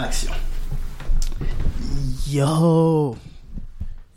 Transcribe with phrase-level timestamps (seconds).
[0.00, 0.32] Action.
[2.28, 3.16] Yo!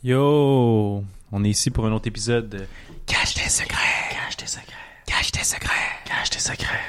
[0.04, 1.04] Yo!
[1.32, 2.68] On est ici pour un autre épisode de
[3.08, 4.12] Cache tes secrets!
[4.12, 4.76] Cache tes secrets.
[5.08, 5.72] Cache tes secrets!
[6.06, 6.80] Cache tes secrets.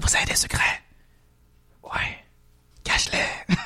[0.00, 0.80] Vous avez des secrets?
[1.84, 2.24] Ouais.
[2.84, 3.18] Cache-les!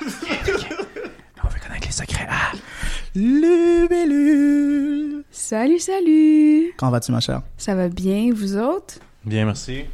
[1.45, 2.27] On veut connaître les secrets.
[2.29, 2.51] Ah!
[3.15, 4.43] Libellule!
[5.31, 6.73] Salut, salut!
[6.77, 7.43] Comment vas-tu, ma chère?
[7.57, 8.97] Ça va bien, vous autres?
[9.25, 9.85] Bien, merci.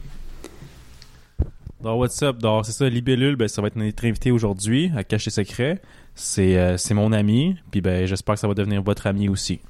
[1.83, 2.39] Donc, what's up?
[2.39, 5.81] Donc, c'est ça, Libellule, ben, ça va être notre invité aujourd'hui à Cache tes secrets.
[6.15, 9.61] C'est euh, c'est mon ami, puis ben, j'espère que ça va devenir votre ami aussi.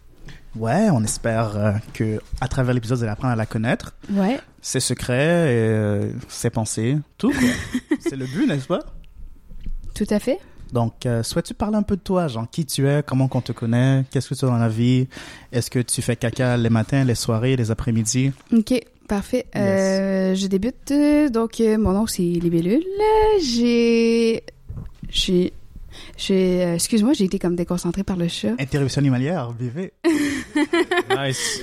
[0.57, 3.95] Ouais, on espère euh, que à travers l'épisode, vous allez apprendre à la connaître.
[4.11, 4.41] Ouais.
[4.63, 7.97] Ses secrets, et, euh, ses pensées, tout, quoi.
[8.01, 8.81] C'est le but, n'est-ce pas?
[9.95, 10.39] Tout à fait.
[10.73, 13.53] Donc, euh, souhaites-tu parler un peu de toi, genre qui tu es, comment qu'on te
[13.53, 15.09] connaît, qu'est-ce que tu as dans la vie,
[15.53, 18.33] est-ce que tu fais caca les matins, les soirées, les après-midi?
[18.53, 18.75] OK,
[19.09, 19.47] parfait.
[19.57, 20.93] Euh, je débute.
[21.33, 22.85] Donc, euh, mon nom, c'est Libellule.
[23.43, 24.43] J'ai...
[25.11, 25.53] J'ai...
[26.17, 26.63] J'ai...
[26.65, 28.53] euh, Excuse-moi, j'ai été comme déconcentrée par le chat.
[28.59, 29.93] Interruption animalière, bébé.
[31.17, 31.61] Nice!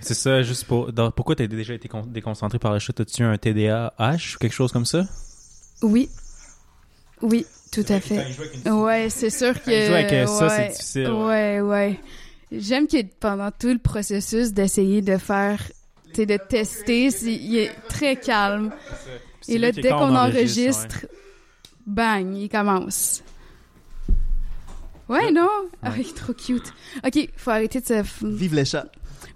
[0.00, 0.92] c'est ça, juste pour.
[0.92, 2.98] dans- pourquoi t'as déjà été con- déconcentré par le chat?
[3.00, 5.04] As-tu un TDAH ou quelque chose comme ça?
[5.82, 6.08] Oui.
[7.22, 8.24] Oui, tout à fait.
[8.70, 9.64] Ouais, c'est sûr que...
[9.64, 12.00] Quand il joue avec, euh, ça, c'est ouais, difficile, Ouais, ouais.
[12.52, 15.60] J'aime que pendant tout le processus d'essayer de faire...
[16.14, 18.70] Tu sais, de tester, c'est- il est très calme.
[19.48, 21.06] Et là, dès qu'on enregistre,
[21.86, 23.22] bang, il commence.
[25.08, 25.48] Ouais, non?
[25.82, 26.72] Ah, il est trop cute.
[27.06, 28.26] OK, faut arrêter de se...
[28.26, 28.86] Vive les chats.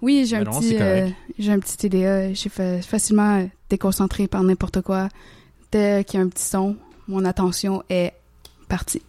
[0.01, 1.07] Oui, j'ai un, non, petit, euh,
[1.37, 2.33] j'ai un petit TDA.
[2.33, 5.09] J'ai fa- facilement déconcentré par n'importe quoi.
[5.71, 6.75] Dès qu'il y a un petit son,
[7.07, 8.13] mon attention est
[8.67, 9.03] partie.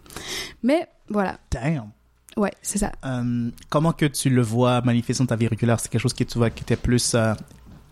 [0.61, 1.89] Mais voilà, Damn.
[2.37, 2.91] ouais, c'est ça.
[3.05, 5.79] Euh, comment que tu le vois manifester dans ta vie régulière?
[5.79, 7.33] C'est quelque chose que tu vois qui était plus, euh,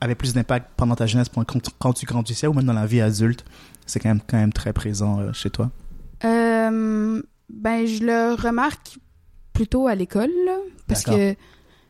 [0.02, 1.28] avait plus d'impact pendant ta jeunesse
[1.80, 3.46] quand, tu grandissais ou même dans la vie adulte?
[3.86, 5.72] C'est quand même, quand même très présent euh, chez toi?
[6.24, 9.00] Euh, ben, je le remarque
[9.54, 10.32] plutôt à l'école,
[10.88, 11.36] parce que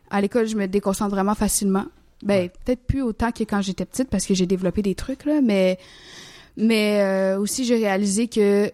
[0.09, 1.85] à l'école, je me déconcentre vraiment facilement.
[2.23, 2.51] Ben, Ouais.
[2.65, 5.77] peut-être plus autant que quand j'étais petite, parce que j'ai développé des trucs, là, mais,
[6.57, 8.71] mais euh, aussi, j'ai réalisé que,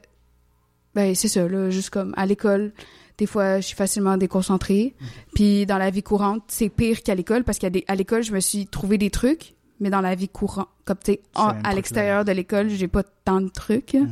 [0.95, 2.72] ben, c'est ça, là, juste comme à l'école,
[3.18, 4.94] des fois, je suis facilement déconcentrée.
[5.34, 8.68] Puis dans la vie courante, c'est pire qu'à l'école, parce qu'à l'école, je me suis
[8.68, 12.70] trouvé des trucs, mais dans la vie courante, comme tu sais, à l'extérieur de l'école,
[12.70, 13.94] j'ai pas tant de trucs.
[13.94, 14.09] Mhm.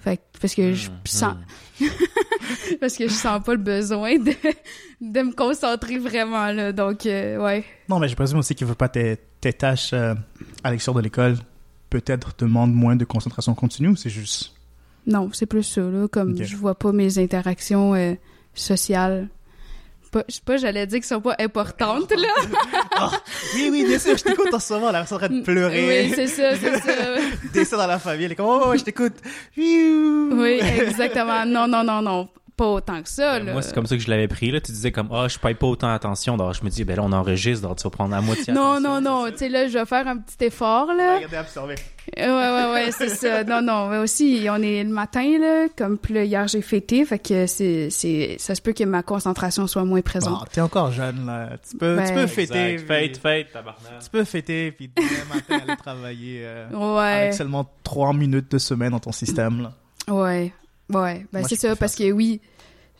[0.00, 1.34] Fait que- parce que je Hmm, sens
[2.80, 4.32] parce que je sens pas le besoin de,
[5.00, 8.70] de me concentrer vraiment là donc euh, ouais Non, mais je présume aussi qu'il ne
[8.70, 10.14] veut pas tes, tes tâches euh,
[10.62, 11.36] à l'extérieur de l'école
[11.90, 14.52] peut-être demandent moins de concentration continue ou c'est juste...
[15.06, 16.42] non c'est plus ça là comme Ok.
[16.44, 18.14] je vois pas mes interactions euh,
[18.56, 19.28] sociales
[20.16, 22.28] pas, je sais pas j'allais dire qu'elles sont pas importantes là.
[22.98, 23.10] Ah,
[23.54, 26.06] oui, oui, bien sûr, je t'écoute en ce moment, elle est en train de pleurer.
[26.06, 26.92] oui c'est ça c'est ça.
[27.52, 29.16] Décès dans la famille, elle est comme, oh, je t'écoute.
[29.56, 31.44] Oui exactement.
[31.44, 34.08] Non non non non pas autant que ça là Moi, c'est comme ça que je
[34.10, 34.50] l'avais pris.
[34.50, 34.60] Là.
[34.60, 36.36] Tu disais comme, ah, je paye pas autant attention.
[36.36, 38.52] Donc, je me dis, ben là, on enregistre, donc tu vas prendre la moitié.
[38.52, 39.00] non attention.
[39.00, 41.74] non non tu sais là je vais faire un petit effort là Regardez, absorber.
[42.16, 43.42] Ouais, ouais, ouais, c'est ça.
[43.46, 47.18] Non, non, mais aussi, on est le matin, là, comme là, hier, j'ai fêté, fait
[47.18, 50.48] que c'est, c'est, ça se peut que ma concentration soit moins Bon, présente.
[50.52, 51.50] t'es encore jeune, là.
[51.68, 52.64] Tu peux, tu Ben- peux fêter.
[52.74, 52.86] Exact.
[52.86, 54.02] Fête, puis- fête, tabarnak.
[54.04, 58.58] Tu peux fêter, puis demain matin, aller travailler euh, Ouais, avec seulement trois minutes de
[58.58, 59.72] semaine dans ton système, là.
[60.14, 60.52] ouais,
[60.92, 61.26] ouais.
[61.32, 62.40] Ben, c'est ça, parce que oui,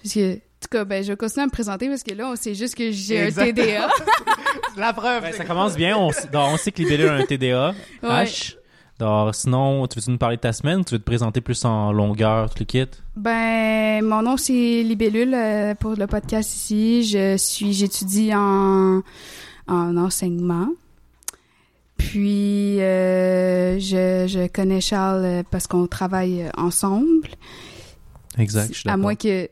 [0.02, 2.28] parce que, en tout cas, ben, je vais continuer à me présenter parce que là,
[2.30, 3.30] on sait juste que j'ai un.
[3.30, 3.88] TDA.
[4.76, 5.22] La preuve.
[5.22, 5.96] Ben, c'est ça commence bien.
[5.96, 7.74] On, s- donc, on sait que Libellule a un TDA.
[8.02, 8.24] Ouais.
[8.24, 8.56] H.
[8.98, 10.80] Donc, sinon, tu veux-tu nous parler de ta semaine?
[10.80, 12.86] Ou tu veux te présenter plus en longueur, tout le kit?
[13.14, 17.02] Ben, mon nom, c'est Libellule euh, pour le podcast ici.
[17.04, 19.02] Je suis, j'étudie en,
[19.68, 20.68] en enseignement.
[21.98, 27.28] Puis, euh, je, je connais Charles euh, parce qu'on travaille ensemble.
[28.38, 29.48] Exact, je suis À moins que...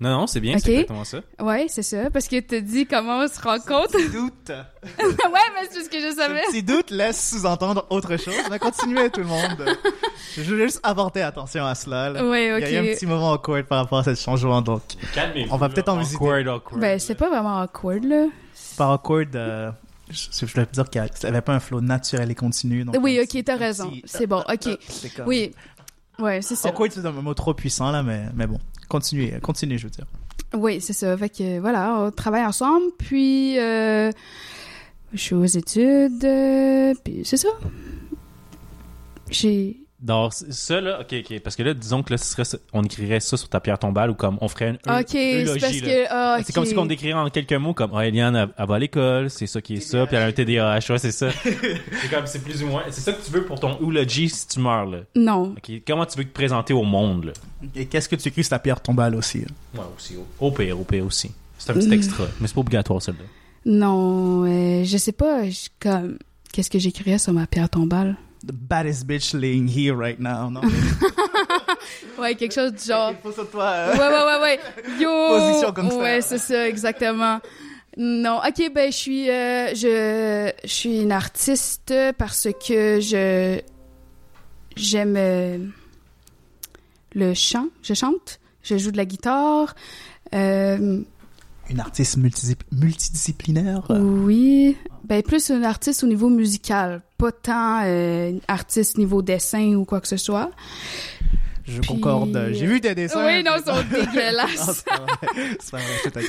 [0.00, 0.60] Non, non, c'est bien, Ok.
[0.64, 1.18] c'est exactement ça.
[1.40, 2.08] Ouais, c'est ça.
[2.10, 3.90] Parce que tu dit comment on se rencontre.
[3.90, 4.48] Petit doute.
[4.84, 6.40] ouais, mais c'est ce que je savais.
[6.46, 8.34] Ce petit doute laisse sous-entendre autre chose.
[8.48, 9.76] Mais continuez, tout le monde.
[10.36, 12.24] Je voulais juste apporter attention à cela, là.
[12.24, 12.94] Ouais, Il y a eu un ok.
[12.94, 14.82] petit moment awkward par rapport à ce changement, donc.
[15.14, 15.52] Calmez-vous.
[15.52, 16.14] On va peut-être en visiter.
[16.16, 16.80] Awkward, awkward.
[16.80, 18.26] Ben, c'est pas vraiment awkward, là.
[18.76, 19.72] Par awkward, euh,
[20.10, 22.84] je, voulais dire qu'il n'y avait pas un flow naturel et continu.
[22.84, 23.90] donc Oui, ok, t'as raison.
[24.04, 24.78] C'est bon, ok.
[24.88, 25.52] C'est comme- Oui.
[26.18, 26.68] Ouais, c'est ça.
[26.68, 28.58] Awkward, c'est un mot trop puissant, là, mais, mais bon.
[28.88, 30.06] Continuez, continuez, je veux dire.
[30.54, 31.16] Oui, c'est ça.
[31.16, 34.10] Fait que voilà, on travaille ensemble, puis euh,
[35.12, 37.48] je suis aux études, euh, puis c'est ça.
[39.30, 41.40] J'ai Donc, ça, là, ok, ok.
[41.40, 44.10] Parce que là, disons que là, ce serait, on écrirait ça sur ta pierre tombale
[44.10, 46.04] ou comme on ferait une Ok, c'est parce que.
[46.08, 48.74] ah, C'est comme si on décrirait en quelques mots comme ah, Eliane, elle, elle va
[48.76, 51.30] à l'école, c'est ça qui est ça, puis elle a un TDAH, ouais, c'est ça.
[51.42, 52.84] c'est comme, c'est plus ou moins.
[52.90, 54.98] C'est ça que tu veux pour ton eulogie si tu meurs, là?
[55.16, 55.54] Non.
[55.56, 57.32] Ok, comment tu veux te présenter au monde, là?
[57.74, 59.38] Et qu'est-ce que tu écris sur ta pierre tombale aussi?
[59.48, 59.78] hein?
[59.78, 60.14] Ouais, aussi.
[60.16, 61.32] Au, au pire, au pire aussi.
[61.58, 61.92] C'est un petit Mm.
[61.94, 63.24] extra, mais c'est pas obligatoire, celle-là.
[63.66, 65.48] Non, euh, je sais pas.
[65.50, 66.18] je- comme.
[66.52, 68.16] Qu'est-ce que j'écrirais sur ma pierre tombale?
[68.46, 70.62] The baddest bitch laying here right now, non?
[72.18, 73.10] Ouais, quelque chose du genre.
[73.12, 73.64] Il faut sur toi.
[73.64, 74.10] Ouais, euh.
[74.10, 75.00] ouais, ouais, ouais.
[75.00, 75.38] Yo!
[75.38, 75.96] Position comme ça.
[75.98, 77.40] Ouais, c'est ça, exactement.
[77.96, 83.60] Non, ok, ben, je suis, euh, je, je suis une artiste parce que je,
[84.76, 85.58] j'aime euh,
[87.14, 87.66] le chant.
[87.82, 89.74] Je chante, je joue de la guitare.
[90.34, 91.00] Euh,
[91.70, 93.86] Une artiste multidis- multidisciplinaire?
[93.90, 94.76] oui,
[95.08, 100.00] ben, plus une artiste au niveau musical, pas tant euh, artiste niveau dessin ou quoi
[100.00, 100.50] que ce soit.
[101.66, 102.48] Je Puis- concorde.
[102.52, 103.26] J'ai vu tes dessins.
[103.26, 104.84] Oui, non, ils sont dégueulasses.
[105.60, 106.22] c'est pas vrai.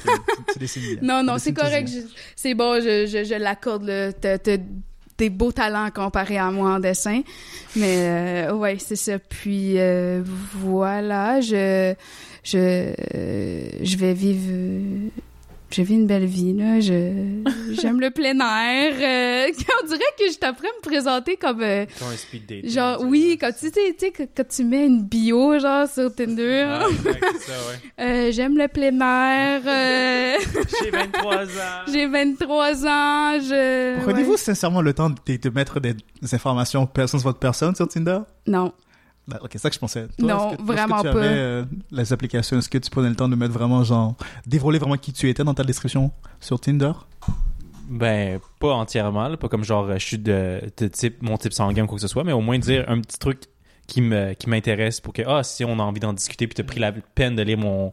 [0.49, 0.99] C'est dessines.
[1.01, 1.89] Non, non, c'est correct.
[2.35, 3.85] C'est bon, je, je, je l'accorde.
[5.17, 7.21] des beaux talents comparés à moi en dessin.
[7.75, 9.19] Mais euh, ouais, c'est ça.
[9.19, 10.21] Puis euh,
[10.55, 11.93] voilà, je,
[12.43, 12.93] je,
[13.81, 15.09] je vais vivre.
[15.71, 16.79] Euh, Je vis une belle vie, là.
[16.79, 17.41] Je,
[17.81, 18.93] j'aime le plein air.
[18.99, 19.51] euh,
[19.83, 21.61] on dirait que je t'apprends à me présenter comme...
[21.61, 22.69] euh, Comme un speed date.
[22.69, 26.13] genre, oui, quand tu sais, tu sais, que- quand tu mets une bio, genre, sur
[26.13, 26.43] Tinder.
[26.43, 28.03] Ouais, ouais, c'est ça, ouais.
[28.05, 29.61] euh, j'aime le plein air.
[29.65, 30.37] euh,
[30.83, 31.91] J'ai 23 ans.
[31.91, 34.01] J'ai 23 ans, je...
[34.03, 34.37] Prenez-vous ouais.
[34.37, 38.19] sincèrement le temps de, de mettre des, des informations personne sur votre personne sur Tinder?
[38.47, 38.73] Non.
[39.29, 40.07] Bah, ok, c'est ça que je pensais.
[40.19, 41.09] Non, est-ce que- vraiment tu pas.
[41.11, 44.15] avais, euh, les applications, est-ce que tu prenais le temps de mettre vraiment, genre,
[44.47, 46.91] dévoiler vraiment qui tu étais dans ta description sur Tinder?
[47.89, 51.83] Ben, pas entièrement, là, pas comme genre, je suis de, de type, mon type sanguin
[51.83, 53.41] ou quoi que ce soit, mais au moins dire un petit truc
[53.87, 56.63] qui me qui m'intéresse pour que, ah, si on a envie d'en discuter puis t'as
[56.63, 57.91] pris la peine de lire mon,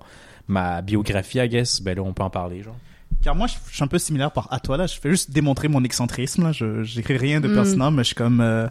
[0.49, 2.77] ma biographie, I guess, ben là, on peut en parler, genre.
[3.23, 4.87] Car moi, je, je suis un peu similaire par, à toi, là.
[4.87, 6.53] Je fais juste démontrer mon excentrisme, là.
[6.53, 7.55] Je, j'écris rien de Mm.
[7.55, 8.67] pertinent, mais je suis comme, euh,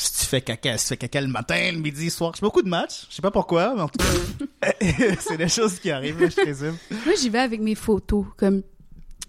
[0.00, 2.30] si tu fais caca, si tu fais caca le matin, le midi, le soir.
[2.34, 3.06] Je fais beaucoup de matchs.
[3.10, 4.70] Je sais pas pourquoi, mais en tout cas,
[5.18, 6.76] c'est des choses qui arrivent, là, je présume.
[7.04, 8.62] Moi, j'y vais avec mes photos, comme...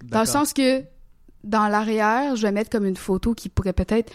[0.03, 0.83] Dans le sens que,
[1.43, 4.13] dans l'arrière, je vais mettre comme une photo qui pourrait peut-être,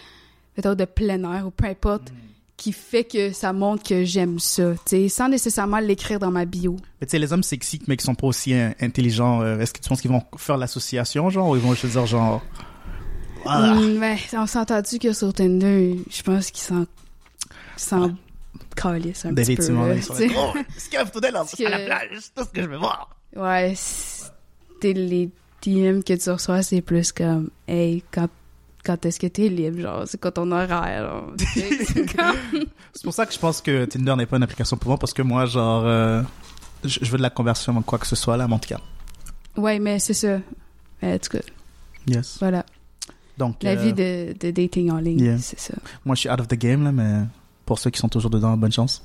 [0.55, 2.15] peut-être de plein air ou peu importe, Mm.
[2.57, 4.73] qui fait que ça montre que j'aime ça,
[5.09, 6.77] sans nécessairement l'écrire dans ma bio.
[7.01, 9.81] Mais tu sais, les hommes sexy, mais qui sont pas aussi intelligents, euh, est-ce que
[9.81, 12.41] tu penses qu'ils vont faire l'association, genre, ou ils vont juste dire, genre,
[13.45, 13.73] voilà.
[13.75, 16.85] Mm, ben, on s'est entendu que sur Tinder, je pense qu'ils s'en...
[17.77, 18.15] s'en
[18.75, 20.89] calissent un petit peu, là, sont là, oh, Parce
[21.65, 23.15] à la que- plage, c'est tout ce que je veux voir.
[23.35, 23.73] Ouais,
[24.83, 25.29] les
[25.61, 28.27] DM que tu reçois, c'est plus comme, hey, quand,
[28.83, 32.65] quand est-ce que t'es libre, genre, c'est quoi ton horaire, c'est comme-
[33.03, 35.21] pour ça que je pense que Tinder n'est pas une application pour moi, parce que
[35.21, 36.21] moi, genre, euh,
[36.83, 38.79] je, je veux de la conversion quoi que ce soit, là, mais en tout cas.
[39.57, 40.37] Ouais, mais c'est ça.
[41.01, 41.43] En tout cas,
[42.07, 42.37] Yes.
[42.39, 42.63] voilà.
[43.37, 45.37] Donc, La euh, vie de, de dating en ligne, yeah.
[45.37, 45.73] c'est ça.
[46.05, 47.25] moi, je suis out of the game, là, mais
[47.65, 49.03] pour ceux qui sont toujours dedans, bonne chance.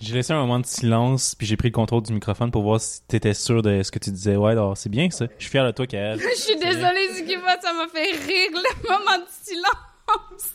[0.00, 2.80] J'ai laissé un moment de silence, puis j'ai pris le contrôle du microphone pour voir
[2.80, 4.36] si t'étais sûr de ce que tu disais.
[4.36, 5.26] Ouais, alors c'est bien ça.
[5.36, 6.18] Je suis fier de toi, Kael.
[6.36, 10.54] Je suis désolée, Zukiba, ça m'a fait rire le moment de silence.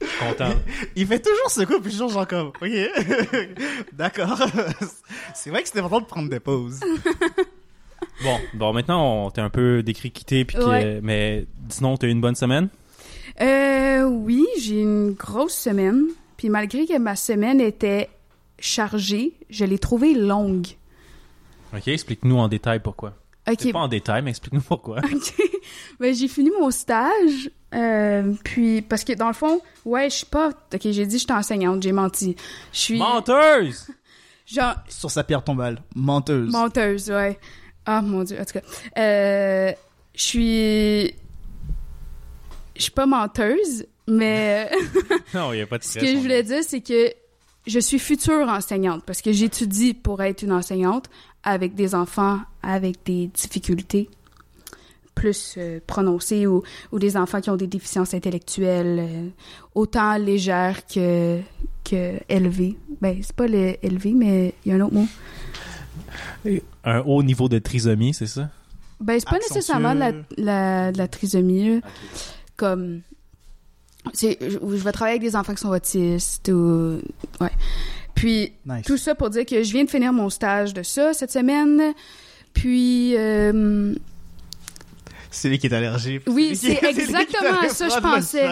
[0.00, 0.50] Je suis content.
[0.96, 2.62] Il fait toujours ce coup, puis toujours genre comme, ok,
[3.92, 4.38] d'accord.
[5.34, 6.80] C'est vrai que c'était important de prendre des pauses.
[8.22, 11.00] Bon, bon, maintenant, on t'est un peu décrit quitté, puis que- Ouais.
[11.02, 12.68] mais sinon, t'as eu une bonne semaine?
[13.40, 16.04] Euh, oui, j'ai une grosse semaine.
[16.36, 18.08] Puis malgré que ma semaine était
[18.58, 20.66] chargée, je l'ai trouvée longue.
[21.74, 23.14] Ok, explique-nous en détail pourquoi.
[23.46, 25.00] Ok, C'est pas en détail, mais explique-nous pourquoi.
[25.12, 25.34] Ok.
[26.00, 27.50] Ben, j'ai fini mon stage.
[27.74, 30.48] euh, puis, parce que dans le fond, ouais, je suis pas.
[30.72, 32.36] Ok, j'ai dit que j'étais enseignante, j'ai menti.
[32.72, 32.98] Je suis.
[32.98, 33.86] Menteuse!
[34.46, 35.82] Genre, Sur sa pierre tombale.
[35.94, 36.50] Menteuse.
[36.52, 37.38] menteuse, ouais.
[37.86, 39.00] Ah, mon Dieu, en tout cas.
[39.00, 39.72] Euh,
[40.14, 41.14] je suis.
[42.76, 44.70] Je suis pas menteuse, mais
[45.34, 47.12] Non, il n'y a pas de ce que je voulais dire, c'est que
[47.66, 51.08] je suis future enseignante parce que j'étudie pour être une enseignante
[51.44, 54.08] avec des enfants avec des difficultés
[55.14, 59.28] plus euh, prononcées ou, ou des enfants qui ont des déficiences intellectuelles euh,
[59.76, 61.38] autant légères que,
[61.84, 62.76] que élevées.
[63.00, 65.06] Ben, c'est pas le élevé, mais il y a un autre mot.
[66.84, 68.50] Un haut niveau de trisomie, c'est ça?
[69.00, 69.54] Ben, c'est pas Accentueux.
[69.54, 71.80] nécessairement de la, la, de la trisomie, là.
[72.56, 73.00] Comme.
[74.12, 76.98] c'est- Je, je vais travailler avec des enfants qui sont autistes ou.
[77.40, 77.50] Ouais.
[78.14, 78.84] Puis, Nice.
[78.86, 81.92] tout ça pour dire que je viens de finir mon stage de ça cette semaine.
[82.52, 83.92] Puis, euh,
[85.30, 86.22] C'est lui qui est allergique.
[86.28, 88.48] Oui, c'est exactement à ça que je pensais.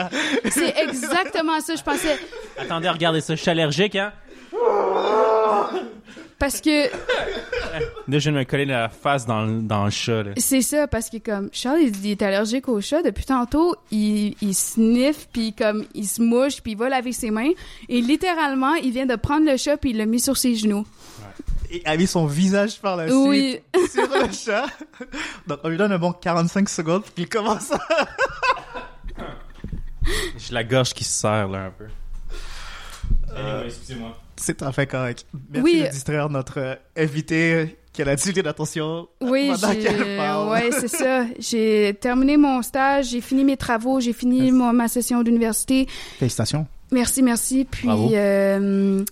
[0.51, 2.19] C'est exactement à ça que je pensais.
[2.59, 4.13] Attendez, regardez ça, je suis allergique, hein?
[6.43, 6.91] Parce que.
[8.09, 10.33] Là, je viens de me coller la face dans, le- dans le chat, là.
[10.39, 13.01] C'est ça, parce que comme Charles, il, il est allergique au chat.
[13.03, 17.31] Depuis tantôt, il, il sniffe, puis comme il se mouche, puis il va laver ses
[17.31, 17.53] mains.
[17.89, 20.85] Et littéralement, il vient de prendre le chat, puis il l'a mis sur ses genoux.
[21.71, 23.61] Il a mis son visage par la Oui.
[23.77, 24.67] suite sur le chat.
[25.47, 27.79] Donc, on lui donne un bon 45 secondes pour qu'il commence à...
[30.39, 31.87] J'ai la gorge qui se serre, là, un peu.
[33.37, 34.19] Anyway, excusez-moi.
[34.43, 35.25] C'est tout à fait correct.
[35.51, 35.83] Merci Oui.
[35.83, 39.51] de distraire notre euh, invité qui a la durée d'attention Oui,
[39.83, 40.19] qu'elle.
[40.51, 41.25] Ouais, c'est ça.
[41.39, 45.87] J'ai terminé mon stage, j'ai fini mes travaux, j'ai fini mon- ma session d'université.
[46.19, 46.67] Félicitations.
[46.91, 47.67] Merci, merci.
[47.71, 49.03] Puis, euh,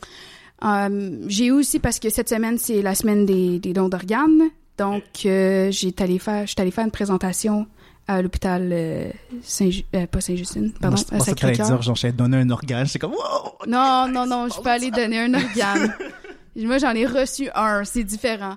[0.64, 4.50] euh, j'ai eu aussi, parce que cette semaine, c'est la semaine des, des dons d'organes.
[4.78, 7.66] Donc, euh, j'ai allé faire, je suis allée faire une présentation
[8.10, 9.08] à l'hôpital euh,
[9.40, 11.80] Saint, euh, pas Saint-Justine, pardon, je à Sacré-Cœur.
[11.80, 12.86] j'allais donner un organe.
[12.86, 13.52] C'est comme, wow!
[13.68, 15.94] Non, non, non, je peux aller donner un organe.
[16.56, 18.56] Moi, j'en ai reçu un, c'est différent.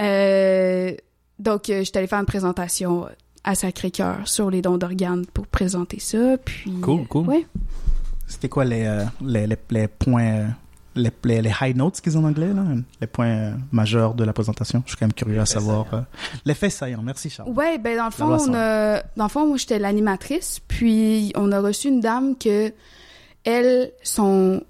[0.00, 0.94] Euh,
[1.38, 3.06] donc, euh, j'étais allée faire une présentation
[3.44, 6.38] à Sacré-Cœur sur les dons d'organes pour présenter ça.
[6.42, 7.26] Puis, Cool, cool.
[7.28, 7.46] Ouais.
[8.26, 10.46] C'était quoi les, les, les, les points,
[10.96, 12.64] les, les, les high notes qu'ils ont en anglais, là?
[13.00, 14.82] Les points euh, majeurs de la présentation?
[14.86, 15.86] Je suis quand même curieux à savoir.
[15.94, 16.00] euh,
[16.44, 17.02] L'effet saillant.
[17.02, 17.50] Merci, Charles.
[17.50, 21.32] Ouais, ben dans le fond, loi on a, dans le fond, moi j'étais l'animatrice, puis
[21.36, 22.72] on a reçu une dame que
[23.44, 24.62] elle, son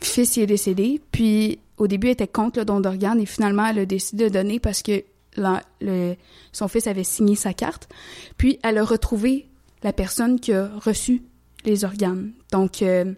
[0.00, 3.66] fils il est décédé, puis au début elle était contre le don d'organes et finalement
[3.66, 5.02] elle a décidé de donner parce que
[5.36, 6.14] la- le,
[6.52, 7.88] son fils avait signé sa carte,
[8.36, 9.48] puis elle a retrouvé
[9.82, 11.22] la personne qui a reçu
[11.64, 12.32] les organes.
[12.52, 13.12] Donc euh,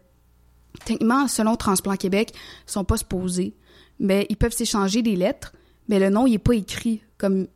[0.85, 2.33] techniquement, selon Transplant Québec,
[2.69, 3.55] ils sont pas supposés,
[3.99, 5.53] mais ils peuvent s'échanger des lettres,
[5.89, 7.47] mais le nom il est pas écrit comme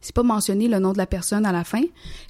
[0.00, 1.82] c'est pas mentionné le nom de la personne à la fin.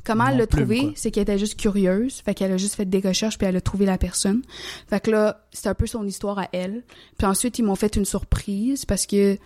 [0.05, 2.99] Comment elle l'a trouvé, c'est qu'elle était juste curieuse, fait qu'elle a juste fait des
[2.99, 4.43] recherches puis elle a trouvé la personne.
[4.89, 6.83] Fait que là, c'est un peu son histoire à elle.
[7.17, 9.39] Puis ensuite, ils m'ont fait une surprise parce que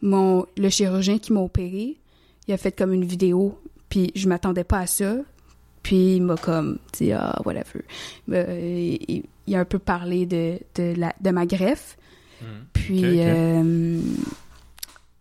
[0.00, 1.98] mon le chirurgien qui m'a opéré,
[2.48, 3.56] il a fait comme une vidéo,
[3.88, 5.16] puis je m'attendais pas à ça.
[5.84, 7.84] Puis il m'a comme dit ah whatever.
[8.30, 11.96] Euh, il, il a un peu parlé de de la de ma greffe.
[12.72, 13.20] Puis Ok, ok.
[13.20, 14.00] euh,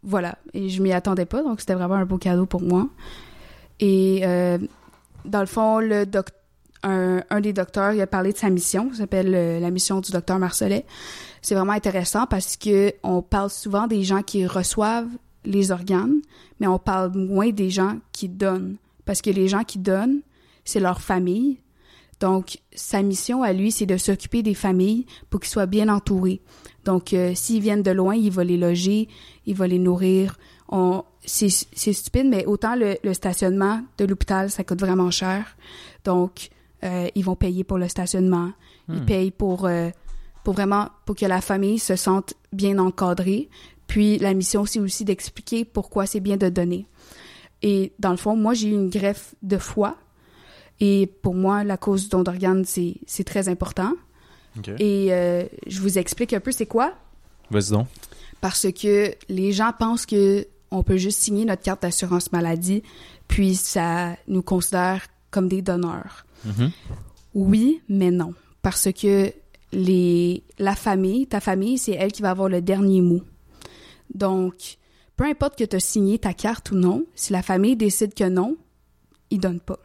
[0.03, 2.87] voilà, et je m'y attendais pas, donc c'était vraiment un beau cadeau pour moi.
[3.79, 4.57] Et euh,
[5.25, 6.05] dans le fond, le
[6.83, 9.99] un, un des docteurs, il a parlé de sa mission, ça s'appelle euh, la mission
[10.01, 10.85] du docteur Marcelet.
[11.43, 15.09] C'est vraiment intéressant parce que on parle souvent des gens qui reçoivent
[15.45, 16.21] les organes,
[16.59, 18.77] mais on parle moins des gens qui donnent.
[19.05, 20.21] Parce que les gens qui donnent,
[20.65, 21.59] c'est leur famille.
[22.21, 26.39] Donc, sa mission à lui, c'est de s'occuper des familles pour qu'ils soient bien entourés.
[26.85, 29.09] Donc, euh, s'ils viennent de loin, il va les loger,
[29.47, 30.37] il va les nourrir.
[30.69, 35.57] On, c'est, c'est stupide, mais autant le, le stationnement de l'hôpital, ça coûte vraiment cher.
[36.05, 36.49] Donc,
[36.83, 38.51] euh, ils vont payer pour le stationnement.
[38.87, 39.89] Ils payent pour, euh,
[40.43, 43.49] pour vraiment, pour que la famille se sente bien encadrée.
[43.87, 46.85] Puis, la mission, c'est aussi d'expliquer pourquoi c'est bien de donner.
[47.61, 49.97] Et dans le fond, moi, j'ai eu une greffe de foie.
[50.81, 53.93] Et pour moi, la cause du don d'organes, c'est, très important.
[54.79, 56.93] Et euh, je vous explique un peu c'est quoi.
[57.51, 57.87] Vas-y donc.
[58.41, 62.81] Parce que les gens pensent que on peut juste signer notre carte d'assurance maladie,
[63.27, 66.25] puis ça nous considère comme des donneurs.
[66.45, 66.71] Mhm.
[67.35, 68.33] Oui, mais non.
[68.63, 69.31] Parce que
[69.71, 73.21] les, la famille, ta famille, c'est elle qui va avoir le dernier mot.
[74.15, 74.77] Donc,
[75.15, 78.27] peu importe que tu as signé ta carte ou non, si la famille décide que
[78.27, 78.57] non,
[79.29, 79.79] ils donnent pas.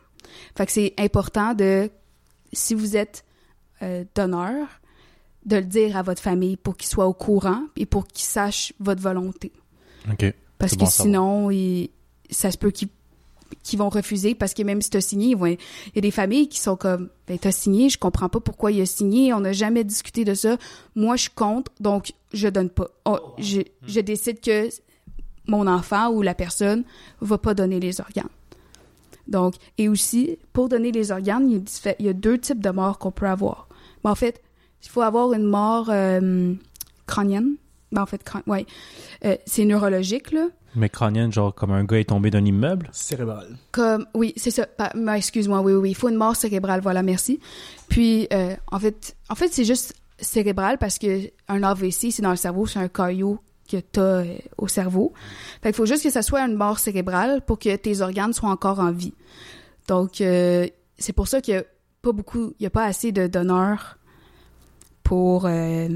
[0.57, 1.91] Fait que c'est important de,
[2.53, 3.25] si vous êtes
[3.83, 4.67] euh, donneur,
[5.45, 8.73] de le dire à votre famille pour qu'ils soient au courant et pour qu'ils sachent
[8.81, 9.53] votre volonté.
[10.11, 10.35] OK.
[10.59, 11.91] Parce que bon sinon, ils-
[12.31, 15.47] ça se peut qu'ils vont refuser parce que même si tu as signé, ils vont-
[15.47, 15.59] il
[15.95, 18.81] y a des familles qui sont comme ben t'as signé, je comprends pas pourquoi il
[18.81, 20.57] a signé, on n'a jamais discuté de ça.
[20.97, 22.89] Moi je suis contre, donc je donne pas.
[23.05, 24.69] Oh, je, je décide que
[25.47, 26.83] mon enfant ou la personne
[27.21, 28.29] va pas donner les organes.
[29.29, 32.39] Donc et aussi pour donner les organes, il y a, diffé- il y a deux
[32.39, 33.69] types de morts qu'on peut avoir.
[34.05, 34.41] Ben, en fait,
[34.83, 36.55] il faut avoir une mort euh,
[37.07, 37.55] crânienne.
[37.93, 38.67] Ben, en fait, crâ- ouais.
[39.25, 40.49] Euh, c'est neurologique là.
[40.75, 42.91] Mais crânienne, genre comme un gars est tombé d'un immeuble?
[42.93, 43.57] Cérébral.
[43.73, 44.67] Comme, oui, c'est ça.
[45.17, 45.91] Excuse-moi, oui, oui, oui.
[45.91, 47.41] Il faut une mort cérébrale, voilà, merci.
[47.89, 52.31] Puis, euh, en fait, en fait, c'est juste cérébral parce que un AVC, c'est dans
[52.31, 55.13] le cerveau, c'est un caillot que t'as euh, au cerveau.
[55.63, 58.51] Fait qu'il faut juste que ça soit une mort cérébrale pour que tes organes soient
[58.51, 59.15] encore en vie.
[59.89, 60.67] Donc, euh,
[60.99, 61.65] c'est pour ça qu'il y a
[62.03, 63.99] pas beaucoup, il y a pas assez de donneurs
[65.03, 65.89] pour euh,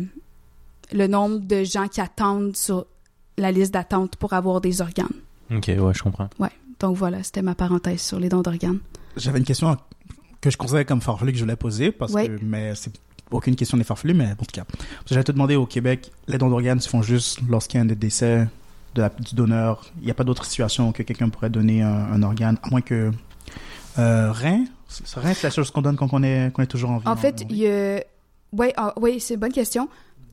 [0.93, 2.87] le nombre de gens qui attendent sur
[3.37, 5.09] la liste d'attente pour avoir des organes.
[5.51, 6.29] OK, ouais, je comprends.
[6.79, 8.79] Donc voilà, c'était ma parenthèse sur les dons d'organes.
[9.17, 9.77] J'avais une question
[10.41, 12.29] que je considérais comme farfelue que je voulais poser, parce Ouais.
[12.29, 12.93] que, mais c'est
[13.31, 14.65] aucune question n'est farfelue, mais en tout cas.
[15.07, 17.87] J'allais te demander au Québec, les dons d'organes se font juste lorsqu'il y a un
[17.87, 18.49] décès
[18.95, 19.91] de la- du donneur.
[20.01, 22.81] Il n'y a pas d'autre situation que quelqu'un pourrait donner un, un organe, à moins
[22.81, 23.11] que
[23.99, 24.65] euh, rein.
[24.89, 27.07] C'est- Rein, c'est la chose qu'on donne quand on est, qu'on est toujours en vie.
[27.09, 28.03] En fait, il y a...
[28.53, 29.89] Ouais, ah, ouais, c'est une bonne question.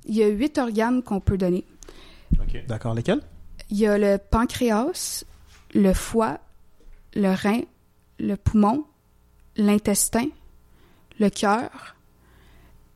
[0.08, 1.63] Il y a huit organes qu'on peut donner.
[2.39, 2.66] OK.
[2.68, 3.22] D'accord, lesquels?
[3.70, 5.24] Il y a le pancréas,
[5.75, 6.39] le foie,
[7.13, 7.62] le rein,
[8.20, 8.86] le poumon,
[9.58, 10.25] l'intestin,
[11.20, 11.96] le cœur.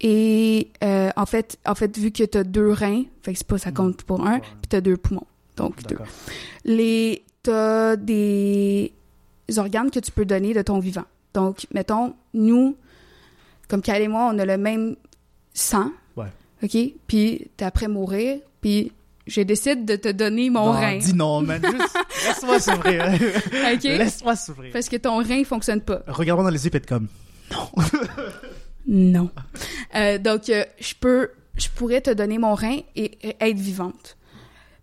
[0.01, 3.59] Et euh, en fait, en fait, vu que tu as deux reins, fait que pas
[3.59, 5.27] ça compte pour un, puis tu as deux poumons.
[5.57, 5.97] Donc deux.
[6.65, 8.93] Les t'as des
[9.57, 11.05] organes que tu peux donner de ton vivant.
[11.33, 12.75] Donc mettons nous
[13.71, 14.97] comme Kyle et moi, on a le même
[15.53, 15.91] sang.
[16.17, 16.27] Ouais.
[16.61, 16.77] OK,
[17.07, 18.91] puis t'es après mourir, puis
[19.27, 20.97] je décide de te donner mon Non, rein.
[20.97, 21.61] Dis non, man.
[21.63, 23.05] Juste, laisse-moi s'ouvrir.
[23.73, 23.83] OK?
[23.83, 24.73] Laisse-moi s'ouvrir.
[24.73, 26.01] Parce que ton rein fonctionne pas.
[26.07, 27.07] Regarde-moi dans les yeux et comme.
[27.49, 27.69] Non.
[29.95, 34.17] Euh, donc, euh, je peux, je pourrais te donner mon rein et et être vivante.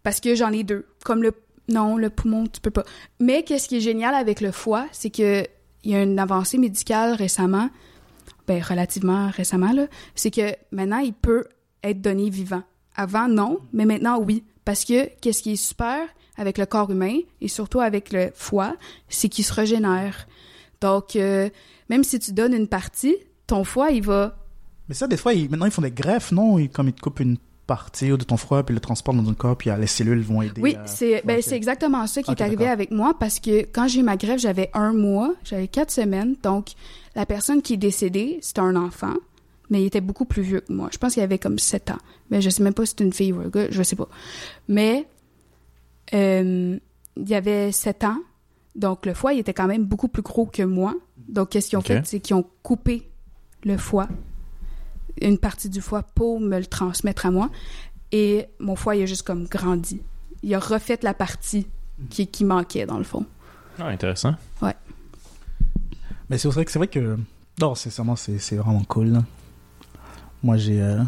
[0.02, 0.86] Parce que j'en ai deux.
[1.04, 1.32] Comme le,
[1.68, 2.84] non, le poumon, tu peux pas.
[3.20, 5.44] Mais qu'est-ce qui est génial avec le foie, c'est que
[5.84, 7.70] il y a une avancée médicale récemment,
[8.46, 11.46] ben, relativement récemment, là, c'est que maintenant, il peut
[11.82, 12.62] être donné vivant.
[12.96, 14.42] Avant, non, mais maintenant, oui.
[14.64, 16.00] Parce que qu'est-ce qui est super
[16.36, 18.76] avec le corps humain et surtout avec le foie,
[19.08, 20.26] c'est qu'il se régénère.
[20.80, 21.48] Donc, euh,
[21.88, 23.16] même si tu donnes une partie,
[23.48, 24.36] ton foie, il va
[24.88, 26.58] Mais ça, des fois, ils- maintenant, ils font des greffes, non?
[26.58, 27.36] Ils- Comme ils te coupent une
[27.66, 30.62] partie de ton foie, puis le transportent dans un corps, puis les cellules vont aider.
[30.62, 33.60] Oui, à- c'est ben, c'est exactement ça qui Ok, est arrivé avec moi parce que
[33.66, 36.36] quand j'ai eu ma greffe, j'avais un mois, j'avais quatre semaines.
[36.42, 36.68] Donc,
[37.14, 39.12] la personne qui est décédée, c'était un enfant,
[39.68, 40.88] mais il était beaucoup plus vieux que moi.
[40.92, 41.98] Je pense qu'il avait comme sept ans.
[42.30, 44.08] Mais je sais même pas si c'est une fille ou un gars, je sais pas.
[44.68, 45.06] Mais
[46.14, 46.78] euh,
[47.16, 48.18] il y avait sept ans,
[48.74, 50.94] donc le foie, il était quand même beaucoup plus gros que moi.
[51.28, 52.00] Donc, qu'est-ce qu'ils ont fait?
[52.06, 53.10] C'est qu'ils ont coupé
[53.64, 54.08] le foie,
[55.20, 57.50] une partie du foie pour me le transmettre à moi.
[58.12, 60.00] Et mon foie, il a juste comme grandi.
[60.42, 61.66] Il a refait la partie
[62.10, 63.26] qui, qui manquait, dans le fond.
[63.78, 64.34] Ah, intéressant.
[66.30, 67.16] Mais c'est vrai que c'est vrai que.
[67.60, 69.08] Non, sincèrement, c'est c'est vraiment cool.
[69.08, 69.24] là.
[70.42, 71.02] Moi, j'ai euh,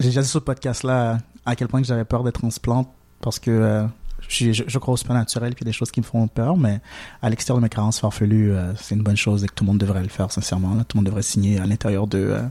[0.00, 3.38] j'ai déjà dit sur le podcast-là à quel point que j'avais peur des transplants parce
[3.38, 3.86] que euh,
[4.28, 6.26] je, je, je crois au naturel puis il y a des choses qui me font
[6.28, 6.80] peur, mais
[7.22, 9.68] à l'extérieur de mes carences farfelues, euh, c'est une bonne chose et que tout le
[9.68, 10.74] monde devrait le faire, sincèrement.
[10.74, 10.84] Là.
[10.84, 12.42] Tout le monde devrait signer à l'intérieur de, euh,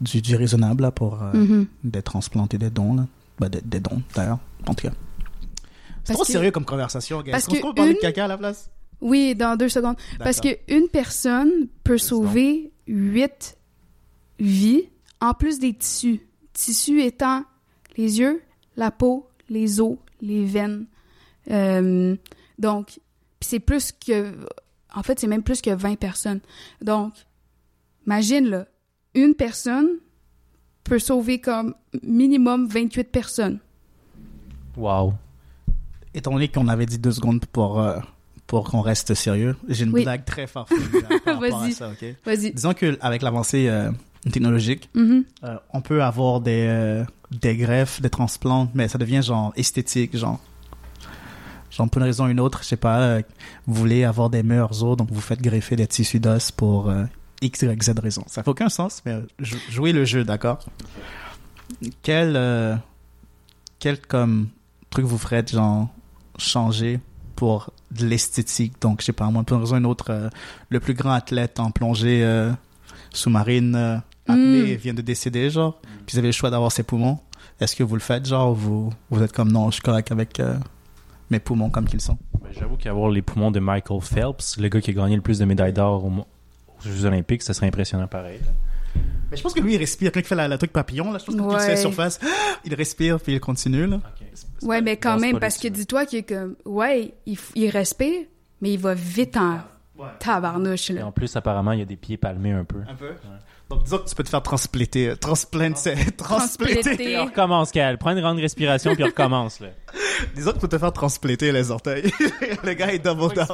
[0.00, 1.66] du, du raisonnable là, pour euh, Mhm.
[1.84, 2.94] des transplants et des dons.
[2.94, 3.06] Là.
[3.40, 4.94] Ben, des, des dons, d'ailleurs, en tout cas.
[6.04, 7.32] C'est trop que- sérieux comme conversation, gars.
[7.32, 8.70] parce Est-ce qu'on peut parler de caca à la place?
[9.00, 9.96] Oui, dans deux secondes.
[10.18, 11.50] Parce qu'une personne
[11.84, 13.56] peut sauver huit
[14.40, 14.84] vies
[15.20, 16.20] en plus des tissus.
[16.52, 17.44] Tissus étant
[17.96, 18.42] les yeux,
[18.76, 20.86] la peau, les os, les veines.
[21.50, 22.16] Euh,
[22.58, 22.86] donc,
[23.40, 24.34] puis c'est plus que...
[24.94, 26.40] En fait, c'est même plus que 20 personnes.
[26.82, 27.12] Donc,
[28.06, 28.66] imagine, là,
[29.14, 29.88] une personne
[30.84, 33.58] peut sauver comme minimum 28 personnes.
[34.76, 35.14] Wow.
[36.14, 37.98] Étant donné qu'on avait dit deux secondes pour, euh,
[38.46, 40.02] pour qu'on reste sérieux, j'ai une Oui.
[40.04, 41.72] blague très farfelue par rapport à Vas-y.
[41.72, 42.14] ça, ok?
[42.24, 42.52] Vas-y.
[42.52, 43.90] Disons qu'avec l'avancée euh,
[44.32, 45.24] technologique, Mhm.
[45.44, 50.16] euh, on peut avoir des, euh, des greffes, des transplants, mais ça devient genre esthétique,
[50.16, 50.40] genre.
[51.78, 53.22] Genre, pour une raison ou une autre, je sais pas, euh,
[53.66, 57.04] vous voulez avoir des meilleurs os, donc vous faites greffer des tissus d'os pour euh,
[57.40, 58.24] X, Y, Z raison.
[58.26, 60.58] Ça fait aucun sens, mais euh, jou- jouez le jeu, d'accord?
[62.02, 62.74] Quel, euh,
[63.78, 64.48] quel comme
[64.90, 65.88] truc vous ferez, genre,
[66.38, 66.98] changer
[67.36, 68.74] pour de l'esthétique?
[68.80, 70.30] Donc, je sais pas, moi, pour une raison ou une autre,
[70.68, 72.24] le plus grand athlète en plongée
[73.12, 74.78] sous-marine, euh, apnée, Mm.
[74.78, 77.18] vient de décéder, genre, puis vous avez le choix d'avoir ses poumons.
[77.60, 80.10] Est-ce que vous le faites, genre, ou vous, vous êtes comme non, je suis correct
[80.12, 80.40] avec
[81.30, 82.18] mes poumons comme qu'ils sont?
[82.42, 85.38] Ben, J'avoue qu'avoir les poumons de Michael Phelps, le gars qui a gagné le plus
[85.38, 86.12] de médailles d'or aux
[86.82, 88.40] Jeux Olympiques, ça serait impressionnant pareil.
[89.30, 90.10] Mais je pense que lui, il respire.
[90.10, 91.60] Quand il fait la, la truc papillon, là, je pense que quand il Ouais.
[91.60, 92.18] fait la surface,
[92.64, 94.00] il respire, puis il continue, là.
[94.62, 98.22] Ouais, mais quand même, parce que dis-toi qu'il est comme, ouais, il, respire,
[98.62, 99.58] mais il va vite en
[100.18, 101.06] tabarnouche, Et là.
[101.06, 102.78] en plus, apparemment, il y a des pieds palmés un peu.
[102.88, 103.10] Un peu.
[103.70, 105.08] Donc, disons que tu peux te faire transplanter.
[105.10, 107.10] euh, Transplanter.
[107.12, 107.98] Et on recommence, Cal.
[107.98, 109.60] Prends une grande respiration, puis on recommence.
[109.60, 109.68] Là.
[110.34, 112.10] Disons que tu peux te faire transplanter les orteils.
[112.64, 113.46] le gars, il double down.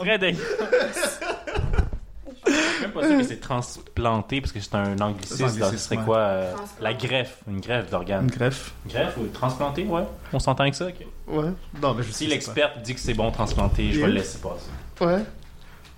[2.47, 5.49] Suis même pas sûr que c'est transplanté, parce que c'est un anglicisme.
[5.49, 5.65] C'est.
[5.71, 6.05] Ce serait ouais.
[6.05, 7.39] quoi euh, La greffe.
[7.49, 8.25] Une greffe d'organes.
[8.25, 8.73] Une greffe.
[8.87, 10.03] Greffe ou transplanté, ouais.
[10.33, 11.07] On s'entend avec ça, ok.
[11.27, 11.51] Ouais.
[11.83, 14.67] Non, mais je Si l'expert dit que c'est bon transplanter, je vais le laisser passer.
[14.99, 15.07] pas.
[15.07, 15.23] Ouais.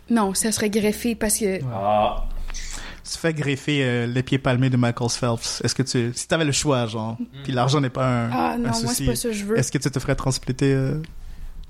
[0.09, 2.25] Non, ça serait greffé parce que, Ah,
[3.11, 5.61] Tu fais greffer euh, les pieds palmés de Michael Phelps.
[5.63, 6.13] Est-ce que tu.
[6.15, 8.95] Si t'avais le choix, genre, puis l'argent n'est pas un, ah un non, moi, souci,
[8.95, 9.59] c'est pas ça que je veux.
[9.59, 11.01] est-ce que tu te ferais transplanter euh,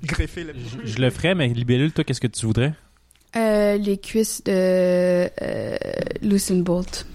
[0.03, 2.73] greffer le Je, je le ferais, mais libellule, toi, qu'est-ce que tu voudrais?
[3.35, 5.77] Euh, les cuisses de euh,
[6.21, 7.05] Lucien Bolt.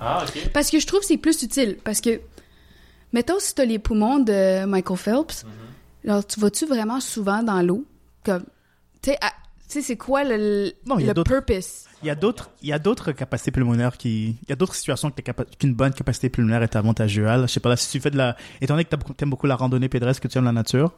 [0.00, 0.50] Ah, ok.
[0.52, 1.78] Parce que je trouve que c'est plus utile.
[1.82, 2.20] Parce que,
[3.12, 5.46] mettons, si t'as les poumons de Michael Phelps,
[6.04, 7.86] alors tu vas-tu vraiment souvent dans l'eau?
[8.24, 8.44] Comme,
[9.00, 9.28] tu sais, tu
[9.68, 11.84] sais, c'est quoi le, Non, il y a le purpose?
[12.02, 14.74] Il y a d'autres, il y a d'autres capacités pulmonaires qui, il y a d'autres
[14.74, 15.12] situations
[15.58, 17.42] qu'une bonne capacité pulmonaire est avantageuse.
[17.42, 19.30] Je sais pas là, si tu fais de la, étant donné que t'as beaucoup- t'aimes
[19.30, 20.92] beaucoup la randonnée pédestre, que tu aimes la nature,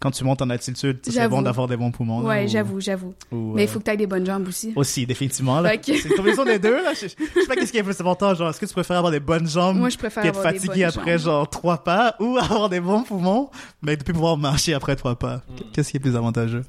[0.00, 2.22] quand tu montes en altitude, c'est bon d'avoir des bons poumons.
[2.24, 3.14] Ouais, ou- j'avoue, j'avoue.
[3.30, 4.72] ou, Mais il euh, faut que t'aies des bonnes jambes aussi.
[4.74, 5.60] Aussi, définitivement.
[5.60, 5.72] Là.
[5.82, 6.82] C'est une combinaison des deux.
[6.82, 6.94] Là.
[6.94, 7.08] Je, je
[7.40, 8.34] sais pas qu'est-ce qui est plus important.
[8.34, 10.52] Genre, est-ce que tu préfères avoir des bonnes jambes Moi, je préfère puis être avoir
[10.52, 11.26] des fatigué après jambes.
[11.26, 13.50] genre trois pas ou avoir des bons poumons
[13.82, 15.36] mais de plus pouvoir marcher après trois pas?
[15.36, 15.40] Mm.
[15.74, 16.64] Qu'est-ce qui est plus avantageux?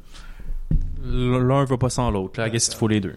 [1.04, 2.40] L'un va pas sans l'autre.
[2.40, 3.16] Là, qu'est-ce qu'il faut les deux?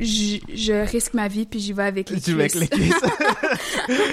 [0.00, 2.68] Je, je risque ma vie puis j'y vais avec les Tu veux avec cuisses.
[2.70, 2.94] les cuisses.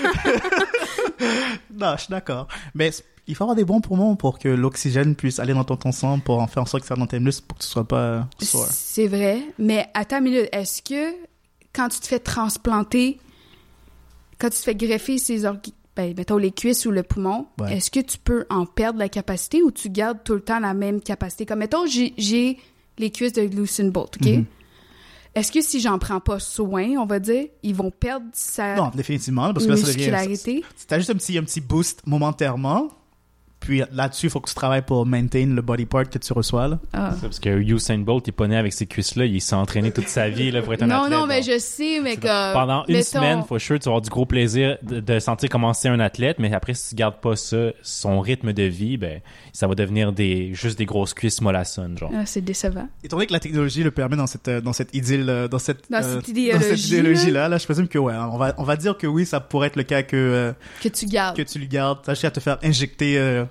[1.74, 2.48] non, je suis d'accord.
[2.74, 2.92] Mais
[3.28, 6.20] il faut avoir des bons poumons pour que l'oxygène puisse aller dans ton, ton sang
[6.20, 7.88] pour en faire en sorte que ça rentre dans tes muscles pour que tu sois
[7.88, 8.28] pas.
[8.40, 11.14] C'est vrai, mais attends une minute, est-ce que
[11.74, 13.20] quand tu te fais transplanter,
[14.40, 17.78] quand tu te fais greffer ces organes, ben, mettons les cuisses ou le poumon, Ouais.
[17.78, 20.74] est-ce que tu peux en perdre la capacité ou tu gardes tout le temps la
[20.74, 21.46] même capacité?
[21.46, 22.58] Comme mettons, j'ai-
[22.98, 24.26] les cuisses de Lucien Bolt, OK?
[24.28, 24.46] Mhm.
[25.36, 28.92] Est-ce que si j'en prends pas soin, on va dire, ils vont perdre sa Non,
[28.96, 30.62] définitivement, parce que là, ça devient...
[30.88, 32.88] T'as juste un petit, un petit boost momentairement,
[33.66, 36.68] puis là-dessus, il faut que tu travailles pour maintain le body part que tu reçois.
[36.68, 36.80] Là.
[36.94, 37.12] Ah.
[37.16, 39.26] C'est Parce que Usain Bolt, il est pas né avec ces cuisses-là.
[39.26, 41.20] Il s'est entraîné toute sa vie là, pour être un Non, athlète.
[41.20, 41.50] non, mais donc.
[41.52, 42.54] je sais, mais comme...
[42.54, 45.50] Pendant une mettons- semaine, for sure, tu vas avoir du gros plaisir de, de sentir
[45.50, 48.98] comment c'est un athlète, mais après, si tu gardes pas ça, son rythme de vie,
[48.98, 52.12] ben, ça va devenir des, juste des grosses cuisses mollassonnes, genre.
[52.14, 52.88] Ah, c'est décevant.
[53.04, 55.60] Étant donné que la technologie le permet dans cette, euh, dans cette idylle, euh, dans
[55.60, 58.76] cette, Dans euh, cette idéologie, idéologie-là, là, je présume que, ouais, on va, on va
[58.76, 61.36] dire que oui, ça pourrait être le cas que, euh, Que tu gardes.
[61.36, 62.00] que tu lui gardes.
[62.04, 63.46] T'as à te faire injecter euh,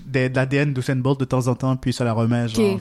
[0.00, 2.80] des- de l'ADN d'Usain Bolt de temps en temps, puis ça la remet, genre,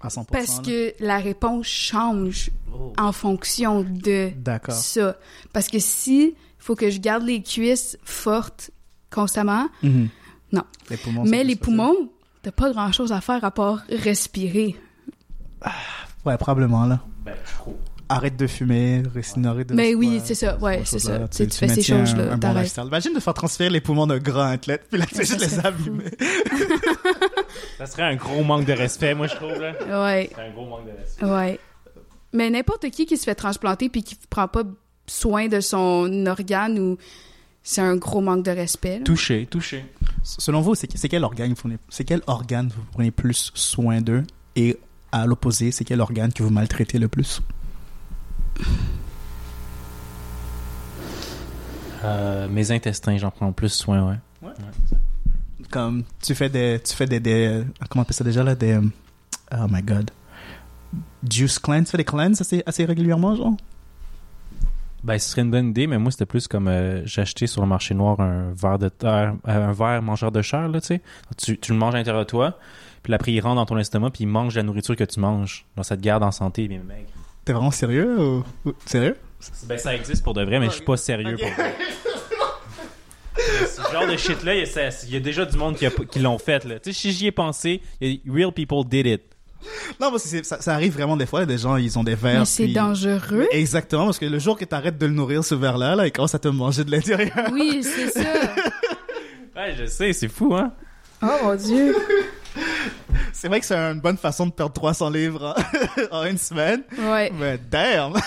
[0.00, 0.24] à 100%.
[0.32, 0.62] Parce là.
[0.64, 2.50] que la réponse change
[2.98, 4.30] en fonction de
[4.70, 5.16] ça.
[5.52, 8.70] Parce que si il faut que je garde les cuisses fortes
[9.10, 10.08] constamment, Mhm.
[10.52, 10.62] Non.
[10.88, 11.94] Les poumons, mais les poumons,
[12.42, 14.74] t'as pas grand chose à faire à part respirer.
[16.24, 17.00] Ouais, probablement, là.
[17.24, 17.34] Ben,
[18.12, 19.74] Arrête de fumer, récine, arrête de...
[19.74, 21.28] Mais oui, ouais, c'est ça, ouais, c'est ça.
[21.28, 22.50] Tu tu fais ces choses-là, bon.
[22.86, 25.48] Imagine de faire transférer les poumons d'un grand athlète, puis là, c'est Ça juste les
[25.56, 26.10] serait abîmer.
[27.78, 29.72] Ça serait un gros manque de respect, moi, je trouve, là.
[30.04, 31.24] Ouais, C'est un gros manque de respect.
[31.24, 31.58] ouais.
[32.32, 34.62] Mais n'importe qui qui se fait transplanter puis qui prend pas
[35.06, 36.96] soin de son organe ou
[37.62, 38.98] c'est un gros manque de respect.
[38.98, 39.04] là.
[39.04, 39.84] Touché, touché.
[40.22, 44.00] Selon vous, c'est c'est quel organe vous prenez, c'est quel organe vous prenez plus soin
[44.00, 44.22] d'eux
[44.54, 44.76] et
[45.12, 47.40] à l'opposé, c'est quel organe que vous maltraitez le plus?
[52.02, 54.50] Euh, mes intestins, j'en prends plus soin, ouais.
[55.70, 58.54] Comme tu fais des, tu fais des, des euh, comment on appelle ça déjà là,
[58.54, 58.82] des, euh,
[59.52, 60.10] oh my god,
[61.28, 63.54] juice cleanse, tu fais des cleanses assez, assez régulièrement, genre?
[65.04, 67.68] Ben, ce serait une bonne idée, mais moi, c'était plus comme euh, acheté sur le
[67.68, 71.02] marché noir un verre de terre, euh, un verre mangeur de chair, là, tu sais.
[71.38, 72.58] Tu, tu le manges à l'intérieur de toi,
[73.02, 75.64] puis après, il rentre dans ton estomac, puis il mange la nourriture que tu manges.
[75.76, 77.08] Donc, ça te garde en santé, bien maigre.
[77.44, 78.44] T'es vraiment sérieux ou...
[78.66, 79.16] ou- Sérieux?
[79.66, 81.74] Ben, ça existe pour de vrai, mais je suis pas sérieux pour vrai.
[83.36, 85.86] Ce genre de shit-là, il y, a- ça- il y a déjà du monde qui,
[85.86, 86.78] a- qui l'ont fait, là.
[86.78, 89.22] Tu sais, si j'y ai pensé, il y a- real people did it.
[90.00, 92.40] Non, parce que ça, ça arrive vraiment des fois, des gens, ils ont des verres.
[92.40, 93.46] Mais c'est puis- dangereux.
[93.50, 96.34] Exactement, parce que le jour que t'arrêtes de le nourrir, ce verre-là, là, il commence
[96.34, 97.48] à te manger de l'intérieur.
[97.52, 98.20] Oui, c'est ça.
[99.56, 100.72] Ouais, je sais, c'est fou, hein?
[101.22, 101.94] Oh mon dieu.
[103.32, 105.54] C'est vrai que c'est une bonne façon de perdre 300 livres
[106.10, 107.32] en, une semaine, Ouais.
[107.38, 108.12] mais damn!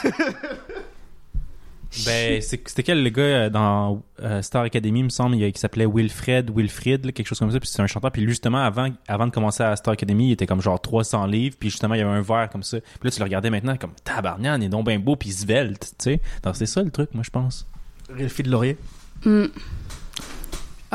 [2.07, 5.53] Ben, c'est- c'était quel le gars euh, dans euh, Star Academy, il me semble, il,
[5.53, 8.29] qui s'appelait Wilfred, Wilfried, là, quelque chose comme ça, puis c'est un chanteur, puis lui,
[8.29, 11.69] justement, avant, avant de commencer à Star Academy, il était comme genre 300 livres, puis
[11.69, 12.79] justement, il y avait un verre comme ça.
[12.81, 15.33] Puis là, tu le regardais maintenant, comme tabarnan, il est donc bien beau, puis il
[15.33, 16.21] se velte, tu sais.
[16.41, 17.67] Donc, c'est ça le truc, moi, je pense.
[18.09, 18.75] Réfi de laurier.
[19.23, 19.45] Hmm.